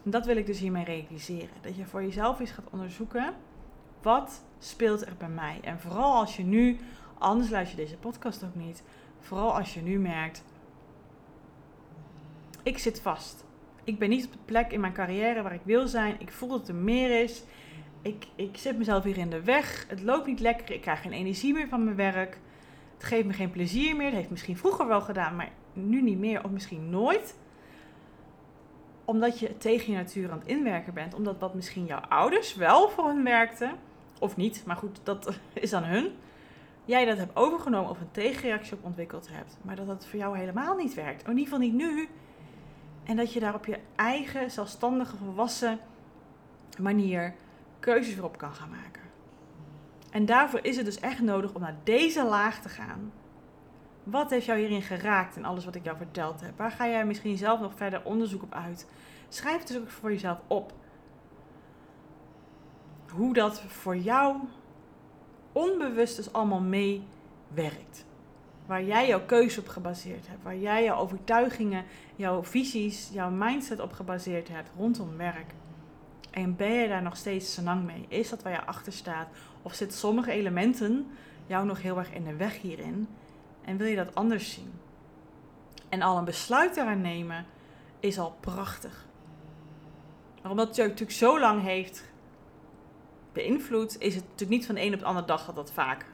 En 0.04 0.10
dat 0.10 0.26
wil 0.26 0.36
ik 0.36 0.46
dus 0.46 0.58
hiermee 0.58 0.84
realiseren. 0.84 1.54
Dat 1.60 1.76
je 1.76 1.84
voor 1.84 2.02
jezelf 2.02 2.40
eens 2.40 2.50
gaat 2.50 2.70
onderzoeken. 2.70 3.34
Wat 4.02 4.42
speelt 4.58 5.06
er 5.06 5.16
bij 5.18 5.28
mij? 5.28 5.58
En 5.62 5.80
vooral 5.80 6.14
als 6.14 6.36
je 6.36 6.42
nu, 6.42 6.78
anders 7.18 7.50
luister 7.50 7.78
je 7.78 7.84
deze 7.84 7.96
podcast 7.96 8.44
ook 8.44 8.54
niet. 8.54 8.82
Vooral 9.20 9.54
als 9.54 9.74
je 9.74 9.80
nu 9.80 9.98
merkt, 9.98 10.44
ik 12.62 12.78
zit 12.78 13.00
vast. 13.00 13.44
Ik 13.84 13.98
ben 13.98 14.08
niet 14.08 14.26
op 14.26 14.32
de 14.32 14.38
plek 14.44 14.72
in 14.72 14.80
mijn 14.80 14.92
carrière 14.92 15.42
waar 15.42 15.54
ik 15.54 15.60
wil 15.64 15.86
zijn. 15.86 16.16
Ik 16.18 16.32
voel 16.32 16.48
dat 16.48 16.68
er 16.68 16.74
meer 16.74 17.22
is. 17.22 17.42
Ik, 18.02 18.26
ik 18.34 18.56
zit 18.56 18.78
mezelf 18.78 19.04
hier 19.04 19.18
in 19.18 19.30
de 19.30 19.42
weg. 19.42 19.86
Het 19.88 20.02
loopt 20.02 20.26
niet 20.26 20.40
lekker. 20.40 20.74
Ik 20.74 20.80
krijg 20.80 21.02
geen 21.02 21.12
energie 21.12 21.52
meer 21.52 21.68
van 21.68 21.84
mijn 21.84 21.96
werk. 21.96 22.38
Het 22.96 23.06
geeft 23.06 23.26
me 23.26 23.32
geen 23.32 23.50
plezier 23.50 23.96
meer. 23.96 24.06
Het 24.06 24.14
heeft 24.14 24.30
misschien 24.30 24.56
vroeger 24.56 24.86
wel 24.86 25.00
gedaan, 25.00 25.36
maar 25.36 25.50
nu 25.72 26.02
niet 26.02 26.18
meer 26.18 26.44
of 26.44 26.50
misschien 26.50 26.90
nooit. 26.90 27.36
Omdat 29.04 29.38
je 29.38 29.56
tegen 29.56 29.92
je 29.92 29.98
natuur 29.98 30.30
aan 30.30 30.38
het 30.38 30.48
inwerken 30.48 30.94
bent. 30.94 31.14
Omdat 31.14 31.38
wat 31.38 31.54
misschien 31.54 31.86
jouw 31.86 32.00
ouders 32.00 32.54
wel 32.54 32.88
voor 32.88 33.06
hun 33.06 33.24
werkte, 33.24 33.70
of 34.18 34.36
niet, 34.36 34.62
maar 34.66 34.76
goed, 34.76 35.00
dat 35.02 35.38
is 35.52 35.72
aan 35.72 35.84
hun. 35.84 36.12
Jij 36.84 37.04
dat 37.04 37.16
hebt 37.16 37.36
overgenomen 37.36 37.90
of 37.90 38.00
een 38.00 38.10
tegenreactie 38.10 38.76
op 38.76 38.84
ontwikkeld 38.84 39.28
hebt, 39.30 39.56
maar 39.62 39.76
dat 39.76 39.86
dat 39.86 40.06
voor 40.06 40.18
jou 40.18 40.38
helemaal 40.38 40.76
niet 40.76 40.94
werkt. 40.94 41.22
In 41.22 41.28
ieder 41.28 41.44
geval 41.44 41.58
niet 41.58 41.74
nu. 41.74 42.08
En 43.04 43.16
dat 43.16 43.32
je 43.32 43.40
daar 43.40 43.54
op 43.54 43.66
je 43.66 43.78
eigen, 43.96 44.50
zelfstandige, 44.50 45.16
volwassen 45.16 45.78
manier 46.78 47.34
keuzes 47.78 48.14
voor 48.14 48.24
op 48.24 48.38
kan 48.38 48.54
gaan 48.54 48.70
maken. 48.70 49.02
En 50.10 50.26
daarvoor 50.26 50.60
is 50.62 50.76
het 50.76 50.84
dus 50.84 51.00
echt 51.00 51.20
nodig 51.20 51.54
om 51.54 51.60
naar 51.60 51.76
deze 51.84 52.24
laag 52.24 52.60
te 52.60 52.68
gaan. 52.68 53.12
Wat 54.02 54.30
heeft 54.30 54.46
jou 54.46 54.58
hierin 54.58 54.82
geraakt 54.82 55.36
in 55.36 55.44
alles 55.44 55.64
wat 55.64 55.74
ik 55.74 55.84
jou 55.84 55.96
verteld 55.96 56.40
heb? 56.40 56.58
Waar 56.58 56.70
ga 56.70 56.88
jij 56.88 57.06
misschien 57.06 57.36
zelf 57.36 57.60
nog 57.60 57.72
verder 57.76 58.00
onderzoek 58.04 58.42
op 58.42 58.54
uit? 58.54 58.86
Schrijf 59.28 59.58
het 59.58 59.68
dus 59.68 59.76
ook 59.76 59.90
voor 59.90 60.12
jezelf 60.12 60.38
op. 60.46 60.72
Hoe 63.10 63.34
dat 63.34 63.60
voor 63.60 63.96
jou 63.96 64.36
onbewust 65.52 66.16
dus 66.16 66.32
allemaal 66.32 66.60
meewerkt. 66.60 68.04
Waar 68.66 68.84
jij 68.84 69.06
jouw 69.06 69.24
keuze 69.26 69.60
op 69.60 69.68
gebaseerd 69.68 70.28
hebt. 70.28 70.42
Waar 70.42 70.56
jij 70.56 70.84
jouw 70.84 70.98
overtuigingen, 70.98 71.84
jouw 72.16 72.44
visies, 72.44 73.10
jouw 73.12 73.30
mindset 73.30 73.80
op 73.80 73.92
gebaseerd 73.92 74.48
hebt 74.48 74.70
rondom 74.76 75.16
werk. 75.16 75.54
En 76.36 76.56
ben 76.56 76.72
je 76.72 76.88
daar 76.88 77.02
nog 77.02 77.16
steeds 77.16 77.58
lang 77.62 77.84
mee? 77.84 78.04
Is 78.08 78.28
dat 78.28 78.42
waar 78.42 78.52
je 78.52 78.64
achter 78.64 78.92
staat? 78.92 79.28
Of 79.62 79.74
zitten 79.74 79.98
sommige 79.98 80.30
elementen 80.30 81.06
jou 81.46 81.66
nog 81.66 81.82
heel 81.82 81.98
erg 81.98 82.12
in 82.12 82.24
de 82.24 82.36
weg 82.36 82.60
hierin? 82.60 83.08
En 83.64 83.76
wil 83.76 83.86
je 83.86 83.96
dat 83.96 84.14
anders 84.14 84.52
zien? 84.52 84.72
En 85.88 86.02
al 86.02 86.18
een 86.18 86.24
besluit 86.24 86.74
daaraan 86.74 87.00
nemen 87.00 87.46
is 88.00 88.18
al 88.18 88.36
prachtig. 88.40 89.06
Maar 90.42 90.50
omdat 90.50 90.68
het 90.68 90.76
natuurlijk 90.76 91.10
zo 91.10 91.40
lang 91.40 91.62
heeft 91.62 92.04
beïnvloed, 93.32 94.00
is 94.00 94.14
het 94.14 94.24
natuurlijk 94.24 94.50
niet 94.50 94.66
van 94.66 94.74
de 94.74 94.80
een 94.82 94.94
op 94.94 94.98
de 94.98 95.06
andere 95.06 95.26
dag 95.26 95.46
dat 95.46 95.54
dat 95.54 95.72
vaak 95.72 96.06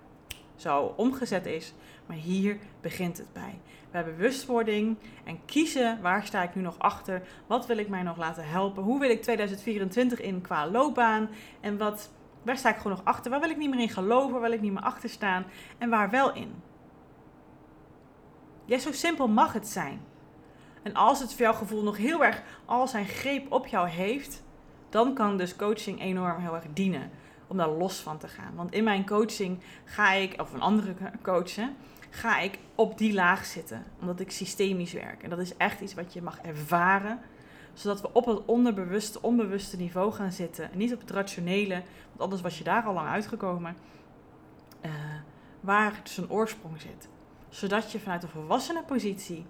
zo 0.56 0.94
omgezet 0.96 1.46
is. 1.46 1.74
Maar 2.06 2.16
hier 2.16 2.58
begint 2.80 3.18
het 3.18 3.32
bij. 3.32 3.58
Bij 3.90 4.04
bewustwording 4.04 4.96
en 5.24 5.44
kiezen 5.44 6.02
waar 6.02 6.26
sta 6.26 6.42
ik 6.42 6.54
nu 6.54 6.62
nog 6.62 6.78
achter? 6.78 7.22
Wat 7.46 7.66
wil 7.66 7.78
ik 7.78 7.88
mij 7.88 8.02
nog 8.02 8.16
laten 8.16 8.48
helpen? 8.48 8.82
Hoe 8.82 9.00
wil 9.00 9.10
ik 9.10 9.22
2024 9.22 10.20
in 10.20 10.40
qua 10.40 10.70
loopbaan? 10.70 11.28
En 11.60 11.78
wat 11.78 12.10
Waar 12.42 12.56
sta 12.56 12.70
ik 12.70 12.76
gewoon 12.76 12.92
nog 12.92 13.04
achter? 13.04 13.30
Waar 13.30 13.40
wil 13.40 13.50
ik 13.50 13.56
niet 13.56 13.70
meer 13.70 13.80
in 13.80 13.88
geloven? 13.88 14.32
Waar 14.32 14.40
wil 14.40 14.52
ik 14.52 14.60
niet 14.60 14.72
meer 14.72 14.82
achter 14.82 15.08
staan? 15.08 15.44
En 15.78 15.90
waar 15.90 16.10
wel 16.10 16.34
in? 16.34 16.62
Ja, 18.64 18.78
zo 18.78 18.92
simpel 18.92 19.28
mag 19.28 19.52
het 19.52 19.68
zijn. 19.68 20.00
En 20.82 20.94
als 20.94 21.20
het 21.20 21.30
voor 21.30 21.40
jouw 21.40 21.52
gevoel 21.52 21.82
nog 21.82 21.96
heel 21.96 22.24
erg 22.24 22.42
al 22.64 22.88
zijn 22.88 23.06
greep 23.06 23.52
op 23.52 23.66
jou 23.66 23.88
heeft, 23.88 24.42
dan 24.88 25.14
kan 25.14 25.36
dus 25.36 25.56
coaching 25.56 26.00
enorm 26.00 26.40
heel 26.40 26.54
erg 26.54 26.64
dienen 26.72 27.10
om 27.52 27.58
daar 27.58 27.68
los 27.68 28.00
van 28.00 28.18
te 28.18 28.28
gaan. 28.28 28.54
Want 28.54 28.72
in 28.72 28.84
mijn 28.84 29.06
coaching 29.06 29.58
ga 29.84 30.12
ik, 30.12 30.40
of 30.40 30.52
een 30.52 30.60
andere 30.60 30.94
coachen, 31.22 31.76
ga 32.10 32.38
ik 32.38 32.58
op 32.74 32.98
die 32.98 33.14
laag 33.14 33.44
zitten. 33.44 33.84
Omdat 34.00 34.20
ik 34.20 34.30
systemisch 34.30 34.92
werk. 34.92 35.22
En 35.22 35.30
dat 35.30 35.38
is 35.38 35.56
echt 35.56 35.80
iets 35.80 35.94
wat 35.94 36.12
je 36.12 36.22
mag 36.22 36.38
ervaren. 36.40 37.20
Zodat 37.74 38.00
we 38.00 38.12
op 38.12 38.26
het 38.26 38.44
onderbewuste, 38.44 39.22
onbewuste 39.22 39.76
niveau 39.76 40.12
gaan 40.12 40.32
zitten. 40.32 40.72
En 40.72 40.78
niet 40.78 40.92
op 40.92 41.00
het 41.00 41.10
rationele, 41.10 41.74
want 42.08 42.20
anders 42.20 42.40
was 42.40 42.58
je 42.58 42.64
daar 42.64 42.82
al 42.82 42.94
lang 42.94 43.08
uitgekomen. 43.08 43.76
Uh, 44.84 44.90
waar 45.60 46.00
dus 46.02 46.16
een 46.16 46.30
oorsprong 46.30 46.80
zit. 46.80 47.08
Zodat 47.48 47.92
je 47.92 48.00
vanuit 48.00 48.22
een 48.22 48.28
volwassene 48.28 48.82
positie 48.82 49.46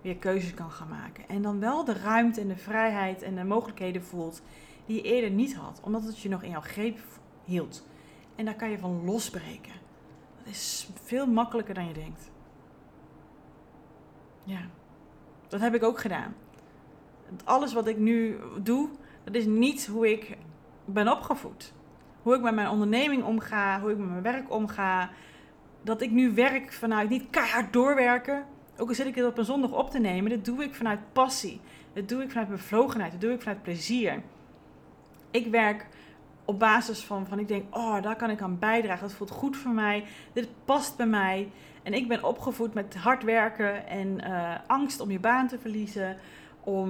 weer 0.00 0.16
keuzes 0.16 0.54
kan 0.54 0.70
gaan 0.70 0.88
maken. 0.88 1.28
En 1.28 1.42
dan 1.42 1.60
wel 1.60 1.84
de 1.84 1.94
ruimte 1.94 2.40
en 2.40 2.48
de 2.48 2.56
vrijheid 2.56 3.22
en 3.22 3.34
de 3.34 3.44
mogelijkheden 3.44 4.04
voelt 4.04 4.42
die 4.86 4.96
je 4.96 5.02
eerder 5.02 5.30
niet 5.30 5.54
had. 5.54 5.80
Omdat 5.82 6.04
het 6.04 6.18
je 6.18 6.28
nog 6.28 6.42
in 6.42 6.50
jouw 6.50 6.60
greep 6.60 6.98
hield. 7.46 7.86
En 8.34 8.44
daar 8.44 8.54
kan 8.54 8.70
je 8.70 8.78
van 8.78 9.04
losbreken. 9.04 9.72
Dat 10.38 10.54
is 10.54 10.88
veel 11.02 11.26
makkelijker 11.26 11.74
dan 11.74 11.86
je 11.86 11.94
denkt. 11.94 12.30
Ja, 14.44 14.60
dat 15.48 15.60
heb 15.60 15.74
ik 15.74 15.82
ook 15.82 15.98
gedaan. 16.00 16.34
Alles 17.44 17.72
wat 17.72 17.86
ik 17.86 17.98
nu 17.98 18.38
doe, 18.62 18.88
dat 19.24 19.34
is 19.34 19.44
niet 19.44 19.86
hoe 19.86 20.10
ik 20.12 20.36
ben 20.84 21.08
opgevoed. 21.08 21.72
Hoe 22.22 22.34
ik 22.34 22.42
met 22.42 22.54
mijn 22.54 22.68
onderneming 22.68 23.24
omga, 23.24 23.80
hoe 23.80 23.90
ik 23.90 23.98
met 23.98 24.08
mijn 24.08 24.22
werk 24.22 24.50
omga. 24.50 25.10
Dat 25.82 26.00
ik 26.00 26.10
nu 26.10 26.34
werk 26.34 26.72
vanuit 26.72 27.08
niet 27.08 27.30
keihard 27.30 27.72
doorwerken. 27.72 28.44
Ook 28.76 28.88
al 28.88 28.94
zit 28.94 29.06
ik 29.06 29.14
het 29.14 29.26
op 29.26 29.38
een 29.38 29.44
zondag 29.44 29.72
op 29.72 29.90
te 29.90 29.98
nemen, 29.98 30.30
dat 30.30 30.44
doe 30.44 30.62
ik 30.62 30.74
vanuit 30.74 31.12
passie. 31.12 31.60
Dat 31.92 32.08
doe 32.08 32.22
ik 32.22 32.30
vanuit 32.30 32.48
bevlogenheid. 32.48 33.12
Dat 33.12 33.20
doe 33.20 33.32
ik 33.32 33.40
vanuit 33.42 33.62
plezier. 33.62 34.22
Ik 35.30 35.46
werk 35.46 35.86
op 36.46 36.58
basis 36.58 37.04
van, 37.04 37.26
van 37.26 37.38
ik 37.38 37.48
denk, 37.48 37.76
oh, 37.76 38.02
daar 38.02 38.16
kan 38.16 38.30
ik 38.30 38.40
aan 38.40 38.58
bijdragen. 38.58 39.06
Dat 39.06 39.16
voelt 39.16 39.30
goed 39.30 39.56
voor 39.56 39.70
mij. 39.70 40.04
Dit 40.32 40.48
past 40.64 40.96
bij 40.96 41.06
mij. 41.06 41.50
En 41.82 41.94
ik 41.94 42.08
ben 42.08 42.24
opgevoed 42.24 42.74
met 42.74 42.94
hard 42.94 43.22
werken 43.22 43.86
en 43.86 44.20
uh, 44.28 44.54
angst 44.66 45.00
om 45.00 45.10
je 45.10 45.20
baan 45.20 45.48
te 45.48 45.58
verliezen. 45.58 46.16
Om, 46.60 46.88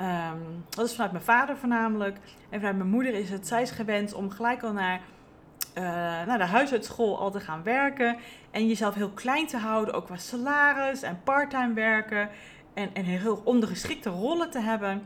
um, 0.00 0.64
dat 0.68 0.86
is 0.86 0.92
vanuit 0.92 1.12
mijn 1.12 1.24
vader 1.24 1.56
voornamelijk. 1.56 2.18
En 2.50 2.58
vanuit 2.58 2.76
mijn 2.76 2.90
moeder 2.90 3.14
is 3.14 3.30
het, 3.30 3.46
zij 3.46 3.62
is 3.62 3.70
gewend 3.70 4.14
om 4.14 4.30
gelijk 4.30 4.62
al 4.62 4.72
naar, 4.72 5.00
uh, 5.74 5.82
naar 6.26 6.38
de 6.38 6.44
huisartschool 6.44 7.18
al 7.18 7.30
te 7.30 7.40
gaan 7.40 7.62
werken. 7.62 8.16
En 8.50 8.66
jezelf 8.66 8.94
heel 8.94 9.10
klein 9.10 9.46
te 9.46 9.56
houden, 9.56 9.94
ook 9.94 10.06
qua 10.06 10.16
salaris 10.16 11.02
en 11.02 11.20
parttime 11.24 11.72
werken. 11.72 12.28
En, 12.74 12.90
en 12.92 13.04
heel 13.04 13.40
ondergeschikte 13.44 14.10
rollen 14.10 14.50
te 14.50 14.60
hebben 14.60 15.02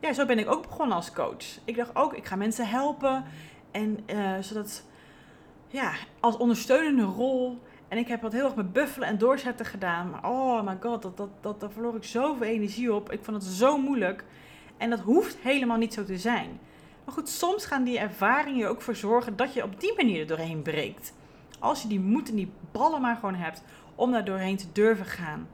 ja, 0.00 0.12
zo 0.12 0.26
ben 0.26 0.38
ik 0.38 0.50
ook 0.50 0.62
begonnen 0.62 0.96
als 0.96 1.12
coach. 1.12 1.58
Ik 1.64 1.76
dacht 1.76 1.96
ook, 1.96 2.14
ik 2.14 2.24
ga 2.24 2.36
mensen 2.36 2.68
helpen. 2.68 3.24
En 3.70 3.98
uh, 4.06 4.38
zodat, 4.40 4.84
ja, 5.68 5.92
als 6.20 6.36
ondersteunende 6.36 7.02
rol. 7.02 7.58
En 7.88 7.98
ik 7.98 8.08
heb 8.08 8.22
wat 8.22 8.32
heel 8.32 8.44
erg 8.44 8.54
met 8.54 8.72
buffelen 8.72 9.08
en 9.08 9.18
doorzetten 9.18 9.66
gedaan. 9.66 10.10
Maar 10.10 10.30
oh 10.30 10.62
my 10.62 10.76
god, 10.80 11.02
dat, 11.02 11.16
dat, 11.16 11.28
dat, 11.40 11.60
daar 11.60 11.70
verloor 11.70 11.96
ik 11.96 12.04
zoveel 12.04 12.46
energie 12.46 12.94
op. 12.94 13.12
Ik 13.12 13.24
vond 13.24 13.42
het 13.42 13.52
zo 13.52 13.78
moeilijk. 13.78 14.24
En 14.76 14.90
dat 14.90 15.00
hoeft 15.00 15.36
helemaal 15.42 15.78
niet 15.78 15.94
zo 15.94 16.04
te 16.04 16.18
zijn. 16.18 16.60
Maar 17.04 17.14
goed, 17.14 17.28
soms 17.28 17.66
gaan 17.66 17.84
die 17.84 17.98
ervaringen 17.98 18.58
je 18.58 18.66
ook 18.66 18.82
voor 18.82 18.96
zorgen 18.96 19.36
dat 19.36 19.54
je 19.54 19.62
op 19.62 19.80
die 19.80 19.94
manier 19.96 20.20
er 20.20 20.26
doorheen 20.26 20.62
breekt. 20.62 21.12
Als 21.58 21.82
je 21.82 21.88
die 21.88 22.00
moed 22.00 22.28
en 22.28 22.36
die 22.36 22.52
ballen 22.72 23.00
maar 23.00 23.14
gewoon 23.14 23.34
hebt 23.34 23.62
om 23.94 24.12
daar 24.12 24.24
doorheen 24.24 24.56
te 24.56 24.72
durven 24.72 25.06
gaan. 25.06 25.48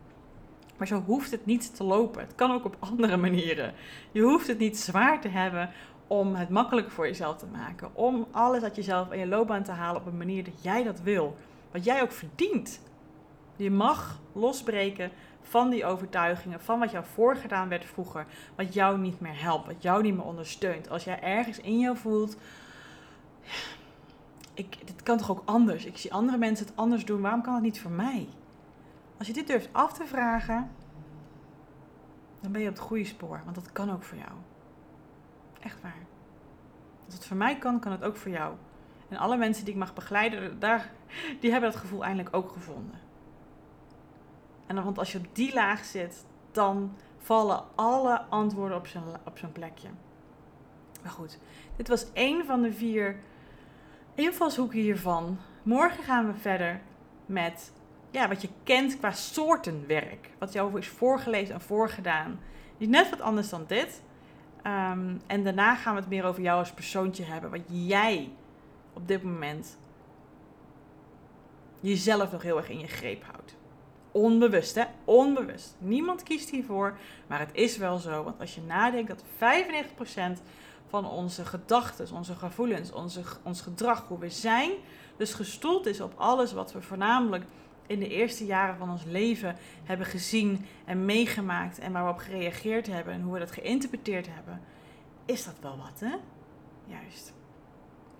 Maar 0.76 0.86
zo 0.86 1.02
hoeft 1.06 1.30
het 1.30 1.46
niet 1.46 1.76
te 1.76 1.84
lopen. 1.84 2.20
Het 2.20 2.34
kan 2.34 2.50
ook 2.50 2.64
op 2.64 2.76
andere 2.78 3.16
manieren. 3.16 3.74
Je 4.12 4.22
hoeft 4.22 4.46
het 4.46 4.58
niet 4.58 4.78
zwaar 4.78 5.20
te 5.20 5.28
hebben 5.28 5.70
om 6.06 6.34
het 6.34 6.48
makkelijker 6.48 6.92
voor 6.92 7.06
jezelf 7.06 7.36
te 7.36 7.46
maken. 7.46 7.90
Om 7.94 8.26
alles 8.30 8.62
uit 8.62 8.76
jezelf 8.76 9.10
en 9.10 9.18
je 9.18 9.26
loopbaan 9.26 9.62
te 9.62 9.72
halen 9.72 10.00
op 10.00 10.06
een 10.06 10.16
manier 10.16 10.44
dat 10.44 10.62
jij 10.62 10.84
dat 10.84 11.00
wil. 11.00 11.36
Wat 11.70 11.84
jij 11.84 12.02
ook 12.02 12.12
verdient. 12.12 12.80
Je 13.56 13.70
mag 13.70 14.20
losbreken 14.32 15.10
van 15.42 15.70
die 15.70 15.84
overtuigingen, 15.84 16.60
van 16.60 16.78
wat 16.78 16.90
jou 16.90 17.04
voorgedaan 17.14 17.68
werd 17.68 17.84
vroeger, 17.84 18.26
wat 18.54 18.74
jou 18.74 18.98
niet 18.98 19.20
meer 19.20 19.42
helpt, 19.42 19.66
wat 19.66 19.82
jou 19.82 20.02
niet 20.02 20.14
meer 20.14 20.24
ondersteunt. 20.24 20.90
Als 20.90 21.04
jij 21.04 21.22
ergens 21.22 21.60
in 21.60 21.78
jou 21.78 21.96
voelt, 21.96 22.36
ik, 24.54 24.86
dit 24.86 25.02
kan 25.02 25.18
toch 25.18 25.30
ook 25.30 25.42
anders? 25.44 25.84
Ik 25.84 25.96
zie 25.96 26.12
andere 26.12 26.38
mensen 26.38 26.66
het 26.66 26.76
anders 26.76 27.04
doen, 27.04 27.20
waarom 27.20 27.42
kan 27.42 27.54
het 27.54 27.62
niet 27.62 27.80
voor 27.80 27.90
mij? 27.90 28.28
Als 29.18 29.26
je 29.26 29.32
dit 29.32 29.46
durft 29.46 29.68
af 29.72 29.92
te 29.92 30.06
vragen, 30.06 30.70
dan 32.40 32.52
ben 32.52 32.60
je 32.60 32.68
op 32.68 32.74
het 32.74 32.82
goede 32.82 33.04
spoor. 33.04 33.40
Want 33.44 33.54
dat 33.56 33.72
kan 33.72 33.90
ook 33.90 34.02
voor 34.02 34.18
jou. 34.18 34.32
Echt 35.60 35.80
waar. 35.82 36.06
Als 37.04 37.14
het 37.14 37.26
voor 37.26 37.36
mij 37.36 37.58
kan, 37.58 37.80
kan 37.80 37.92
het 37.92 38.04
ook 38.04 38.16
voor 38.16 38.30
jou. 38.30 38.54
En 39.08 39.16
alle 39.16 39.36
mensen 39.36 39.64
die 39.64 39.74
ik 39.74 39.80
mag 39.80 39.94
begeleiden, 39.94 40.58
daar, 40.58 40.90
die 41.40 41.50
hebben 41.50 41.70
dat 41.70 41.80
gevoel 41.80 42.04
eindelijk 42.04 42.36
ook 42.36 42.50
gevonden. 42.52 42.98
En 44.66 44.84
want 44.84 44.98
als 44.98 45.12
je 45.12 45.18
op 45.18 45.26
die 45.32 45.54
laag 45.54 45.84
zit, 45.84 46.24
dan 46.52 46.96
vallen 47.18 47.64
alle 47.74 48.20
antwoorden 48.20 48.76
op 48.76 48.86
zijn, 48.86 49.04
op 49.24 49.38
zijn 49.38 49.52
plekje. 49.52 49.88
Maar 51.02 51.12
goed, 51.12 51.38
dit 51.76 51.88
was 51.88 52.12
één 52.12 52.46
van 52.46 52.62
de 52.62 52.72
vier 52.72 53.16
invalshoeken 54.14 54.78
hiervan. 54.78 55.38
Morgen 55.62 56.04
gaan 56.04 56.26
we 56.26 56.34
verder 56.34 56.80
met 57.26 57.72
ja, 58.16 58.28
wat 58.28 58.42
je 58.42 58.48
kent 58.62 58.98
qua 58.98 59.12
soorten 59.12 59.84
werk. 59.86 60.30
Wat 60.38 60.52
jou 60.52 60.78
is 60.78 60.88
voorgelezen 60.88 61.54
en 61.54 61.60
voorgedaan. 61.60 62.40
is 62.78 62.86
net 62.86 63.10
wat 63.10 63.20
anders 63.20 63.48
dan 63.48 63.64
dit. 63.66 64.02
Ehm, 64.62 65.14
en 65.26 65.44
daarna 65.44 65.74
gaan 65.74 65.94
we 65.94 66.00
het 66.00 66.08
meer 66.08 66.24
over 66.24 66.42
jou 66.42 66.58
als 66.58 66.72
persoontje 66.72 67.24
hebben. 67.24 67.50
Wat 67.50 67.60
jij 67.66 68.30
op 68.92 69.08
dit 69.08 69.22
moment 69.22 69.78
jezelf 71.80 72.32
nog 72.32 72.42
heel 72.42 72.56
erg 72.56 72.68
in 72.68 72.78
je 72.78 72.86
greep 72.86 73.24
houdt. 73.24 73.56
Onbewust, 74.12 74.74
hè? 74.74 74.84
Onbewust. 75.04 75.74
Niemand 75.78 76.22
kiest 76.22 76.50
hiervoor, 76.50 76.98
maar 77.26 77.38
het 77.38 77.50
is 77.52 77.76
wel 77.76 77.98
zo. 77.98 78.22
Want 78.22 78.40
als 78.40 78.54
je 78.54 78.60
nadenkt 78.60 79.08
dat 79.08 79.24
95% 80.38 80.42
van 80.88 81.10
onze 81.10 81.44
gedachten, 81.44 82.14
onze 82.14 82.34
gevoelens, 82.34 82.92
onze, 82.92 83.22
ons 83.42 83.60
gedrag, 83.60 84.04
hoe 84.08 84.18
we 84.18 84.30
zijn, 84.30 84.70
dus 85.16 85.34
gestoeld 85.34 85.86
is 85.86 86.00
op 86.00 86.12
alles 86.16 86.52
wat 86.52 86.72
we 86.72 86.82
voornamelijk 86.82 87.44
in 87.86 87.98
de 87.98 88.08
eerste 88.08 88.44
jaren 88.44 88.76
van 88.76 88.90
ons 88.90 89.04
leven 89.04 89.56
hebben 89.84 90.06
gezien 90.06 90.66
en 90.84 91.04
meegemaakt 91.04 91.78
en 91.78 91.92
waar 91.92 92.04
we 92.04 92.10
op 92.10 92.18
gereageerd 92.18 92.86
hebben 92.86 93.14
en 93.14 93.22
hoe 93.22 93.32
we 93.32 93.38
dat 93.38 93.50
geïnterpreteerd 93.52 94.26
hebben, 94.30 94.60
is 95.24 95.44
dat 95.44 95.56
wel 95.60 95.76
wat, 95.76 96.00
hè? 96.00 96.16
Juist. 96.86 97.34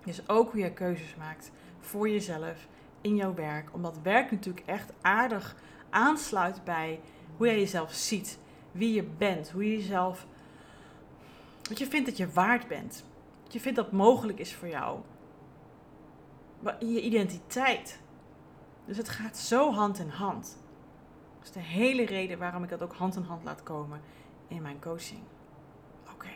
Dus 0.03 0.29
ook 0.29 0.51
hoe 0.51 0.61
je 0.61 0.73
keuzes 0.73 1.15
maakt 1.15 1.51
voor 1.79 2.09
jezelf 2.09 2.67
in 3.01 3.15
jouw 3.15 3.33
werk, 3.33 3.73
omdat 3.73 3.99
werk 4.03 4.31
natuurlijk 4.31 4.67
echt 4.67 4.93
aardig 5.01 5.55
aansluit 5.89 6.63
bij 6.63 6.99
hoe 7.37 7.47
jij 7.47 7.59
jezelf 7.59 7.93
ziet, 7.93 8.39
wie 8.71 8.93
je 8.93 9.03
bent, 9.03 9.49
hoe 9.49 9.69
je 9.71 9.77
jezelf, 9.77 10.27
wat 11.69 11.79
je 11.79 11.87
vindt 11.87 12.07
dat 12.07 12.17
je 12.17 12.29
waard 12.31 12.67
bent, 12.67 13.05
wat 13.43 13.53
je 13.53 13.59
vindt 13.59 13.77
dat 13.77 13.91
mogelijk 13.91 14.39
is 14.39 14.53
voor 14.53 14.67
jou, 14.67 14.99
je 16.79 17.01
identiteit. 17.01 17.99
Dus 18.87 18.97
het 18.97 19.09
gaat 19.09 19.37
zo 19.37 19.71
hand 19.71 19.99
in 19.99 20.09
hand. 20.09 20.57
Dat 21.37 21.47
is 21.47 21.51
de 21.51 21.59
hele 21.59 22.05
reden 22.05 22.39
waarom 22.39 22.63
ik 22.63 22.69
dat 22.69 22.81
ook 22.81 22.93
hand 22.93 23.15
in 23.15 23.23
hand 23.23 23.43
laat 23.43 23.63
komen 23.63 24.01
in 24.47 24.61
mijn 24.61 24.79
coaching. 24.81 25.19
Oké. 26.13 26.29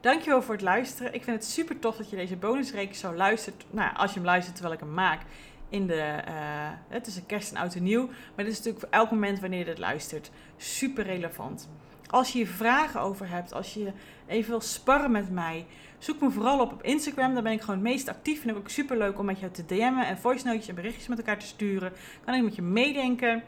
Dankjewel 0.00 0.42
voor 0.42 0.54
het 0.54 0.62
luisteren. 0.62 1.14
Ik 1.14 1.24
vind 1.24 1.36
het 1.36 1.46
super 1.50 1.78
tof 1.78 1.96
dat 1.96 2.10
je 2.10 2.16
deze 2.16 2.36
bonusreeks 2.36 2.98
zo 2.98 3.14
luistert. 3.14 3.64
Nou, 3.70 3.96
als 3.96 4.10
je 4.10 4.16
hem 4.16 4.26
luistert 4.26 4.54
terwijl 4.54 4.74
ik 4.74 4.84
hem 4.84 4.94
maak. 4.94 5.22
In 5.68 5.86
de, 5.86 6.22
uh, 6.90 7.00
tussen 7.00 7.26
kerst 7.26 7.52
en 7.52 7.56
oud 7.60 7.74
en 7.74 7.82
nieuw. 7.82 8.06
Maar 8.06 8.44
dit 8.44 8.52
is 8.52 8.56
natuurlijk 8.56 8.84
voor 8.84 8.98
elk 8.98 9.10
moment 9.10 9.40
wanneer 9.40 9.58
je 9.58 9.64
dit 9.64 9.78
luistert 9.78 10.30
super 10.56 11.04
relevant. 11.04 11.68
Als 12.14 12.32
je 12.32 12.46
vragen 12.46 13.00
over 13.00 13.28
hebt, 13.28 13.52
als 13.52 13.74
je 13.74 13.92
even 14.26 14.50
wil 14.50 14.60
sparren 14.60 15.10
met 15.10 15.30
mij, 15.30 15.66
zoek 15.98 16.20
me 16.20 16.30
vooral 16.30 16.60
op 16.60 16.72
op 16.72 16.82
Instagram. 16.82 17.34
Daar 17.34 17.42
ben 17.42 17.52
ik 17.52 17.60
gewoon 17.60 17.74
het 17.74 17.84
meest 17.84 18.08
actief. 18.08 18.40
Vind 18.40 18.52
ik 18.52 18.58
ook 18.58 18.68
super 18.68 18.98
leuk 18.98 19.18
om 19.18 19.24
met 19.24 19.40
jou 19.40 19.52
te 19.52 19.66
DM'en 19.66 20.06
en 20.06 20.18
voice 20.18 20.46
notes 20.46 20.68
en 20.68 20.74
berichtjes 20.74 21.06
met 21.06 21.18
elkaar 21.18 21.38
te 21.38 21.46
sturen. 21.46 21.92
Kan 22.24 22.34
ik 22.34 22.42
met 22.42 22.54
je 22.54 22.62
meedenken. 22.62 23.42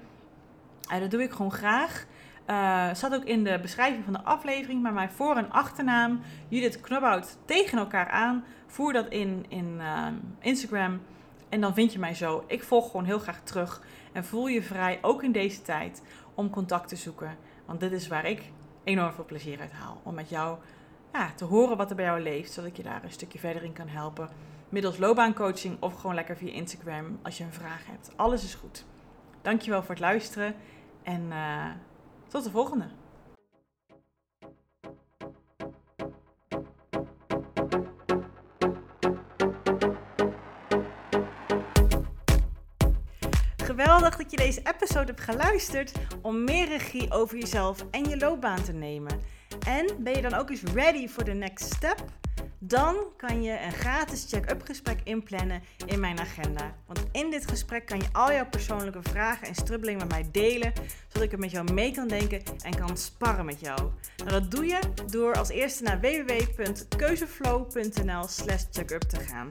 Uh, 0.92 1.00
dat 1.00 1.10
doe 1.10 1.22
ik 1.22 1.30
gewoon 1.30 1.52
graag. 1.52 2.06
Uh, 2.50 2.88
staat 2.92 3.14
ook 3.14 3.24
in 3.24 3.44
de 3.44 3.58
beschrijving 3.62 4.04
van 4.04 4.12
de 4.12 4.22
aflevering. 4.22 4.82
Maar 4.82 4.92
mijn 4.92 5.10
voor- 5.10 5.36
en 5.36 5.50
achternaam, 5.50 6.20
Judith 6.48 6.80
Knobhout, 6.80 7.36
tegen 7.44 7.78
elkaar 7.78 8.08
aan. 8.08 8.44
Voer 8.66 8.92
dat 8.92 9.08
in, 9.08 9.44
in 9.48 9.76
uh, 9.78 10.06
Instagram. 10.40 11.00
En 11.48 11.60
dan 11.60 11.74
vind 11.74 11.92
je 11.92 11.98
mij 11.98 12.14
zo. 12.14 12.44
Ik 12.46 12.62
volg 12.62 12.90
gewoon 12.90 13.06
heel 13.06 13.18
graag 13.18 13.40
terug. 13.42 13.82
En 14.12 14.24
voel 14.24 14.46
je 14.46 14.62
vrij, 14.62 14.98
ook 15.02 15.22
in 15.22 15.32
deze 15.32 15.62
tijd, 15.62 16.02
om 16.34 16.50
contact 16.50 16.88
te 16.88 16.96
zoeken. 16.96 17.36
Want 17.66 17.80
dit 17.80 17.92
is 17.92 18.08
waar 18.08 18.24
ik 18.24 18.42
enorm 18.86 19.12
veel 19.12 19.24
plezier 19.24 19.60
uit 19.60 19.72
haal. 19.72 20.00
Om 20.02 20.14
met 20.14 20.28
jou 20.28 20.58
ja, 21.12 21.32
te 21.36 21.44
horen 21.44 21.76
wat 21.76 21.90
er 21.90 21.96
bij 21.96 22.04
jou 22.04 22.20
leeft, 22.20 22.52
zodat 22.52 22.70
ik 22.70 22.76
je 22.76 22.82
daar 22.82 23.04
een 23.04 23.12
stukje 23.12 23.38
verder 23.38 23.62
in 23.62 23.72
kan 23.72 23.88
helpen. 23.88 24.28
middels 24.68 24.98
loopbaancoaching 24.98 25.76
of 25.80 25.94
gewoon 25.94 26.14
lekker 26.14 26.36
via 26.36 26.52
Instagram 26.52 27.18
als 27.22 27.38
je 27.38 27.44
een 27.44 27.52
vraag 27.52 27.86
hebt. 27.86 28.10
Alles 28.16 28.44
is 28.44 28.54
goed. 28.54 28.84
Dankjewel 29.42 29.80
voor 29.80 29.90
het 29.90 30.00
luisteren 30.00 30.54
en 31.02 31.22
uh, 31.22 31.70
tot 32.28 32.44
de 32.44 32.50
volgende. 32.50 32.84
Geweldig 43.66 44.16
dat 44.16 44.30
je 44.30 44.36
deze 44.36 44.60
episode 44.64 45.06
hebt 45.06 45.20
geluisterd 45.20 45.92
om 46.22 46.44
meer 46.44 46.68
regie 46.68 47.12
over 47.12 47.38
jezelf 47.38 47.86
en 47.90 48.04
je 48.04 48.16
loopbaan 48.16 48.62
te 48.62 48.72
nemen. 48.72 49.20
En 49.66 49.90
ben 49.98 50.14
je 50.14 50.22
dan 50.22 50.34
ook 50.34 50.50
eens 50.50 50.62
ready 50.62 51.08
for 51.08 51.24
the 51.24 51.32
next 51.32 51.74
step? 51.74 52.04
Dan 52.58 52.96
kan 53.16 53.42
je 53.42 53.60
een 53.60 53.72
gratis 53.72 54.26
check-up 54.28 54.62
gesprek 54.62 55.00
inplannen 55.04 55.62
in 55.86 56.00
mijn 56.00 56.20
agenda. 56.20 56.74
Want 56.86 57.04
in 57.12 57.30
dit 57.30 57.48
gesprek 57.48 57.86
kan 57.86 57.98
je 57.98 58.06
al 58.12 58.32
jouw 58.32 58.48
persoonlijke 58.48 59.02
vragen 59.02 59.48
en 59.48 59.54
strubbelingen 59.54 60.00
met 60.00 60.08
mij 60.08 60.28
delen, 60.32 60.72
zodat 61.06 61.22
ik 61.22 61.32
er 61.32 61.38
met 61.38 61.50
jou 61.50 61.72
mee 61.72 61.92
kan 61.92 62.08
denken 62.08 62.42
en 62.62 62.76
kan 62.76 62.96
sparren 62.96 63.44
met 63.44 63.60
jou. 63.60 63.90
Nou, 64.16 64.30
dat 64.30 64.50
doe 64.50 64.66
je 64.66 64.78
door 65.10 65.34
als 65.34 65.48
eerste 65.48 65.82
naar 65.82 66.00
www.keuzeflow.nl/slash 66.00 68.64
checkup 68.70 69.02
te 69.02 69.20
gaan. 69.20 69.50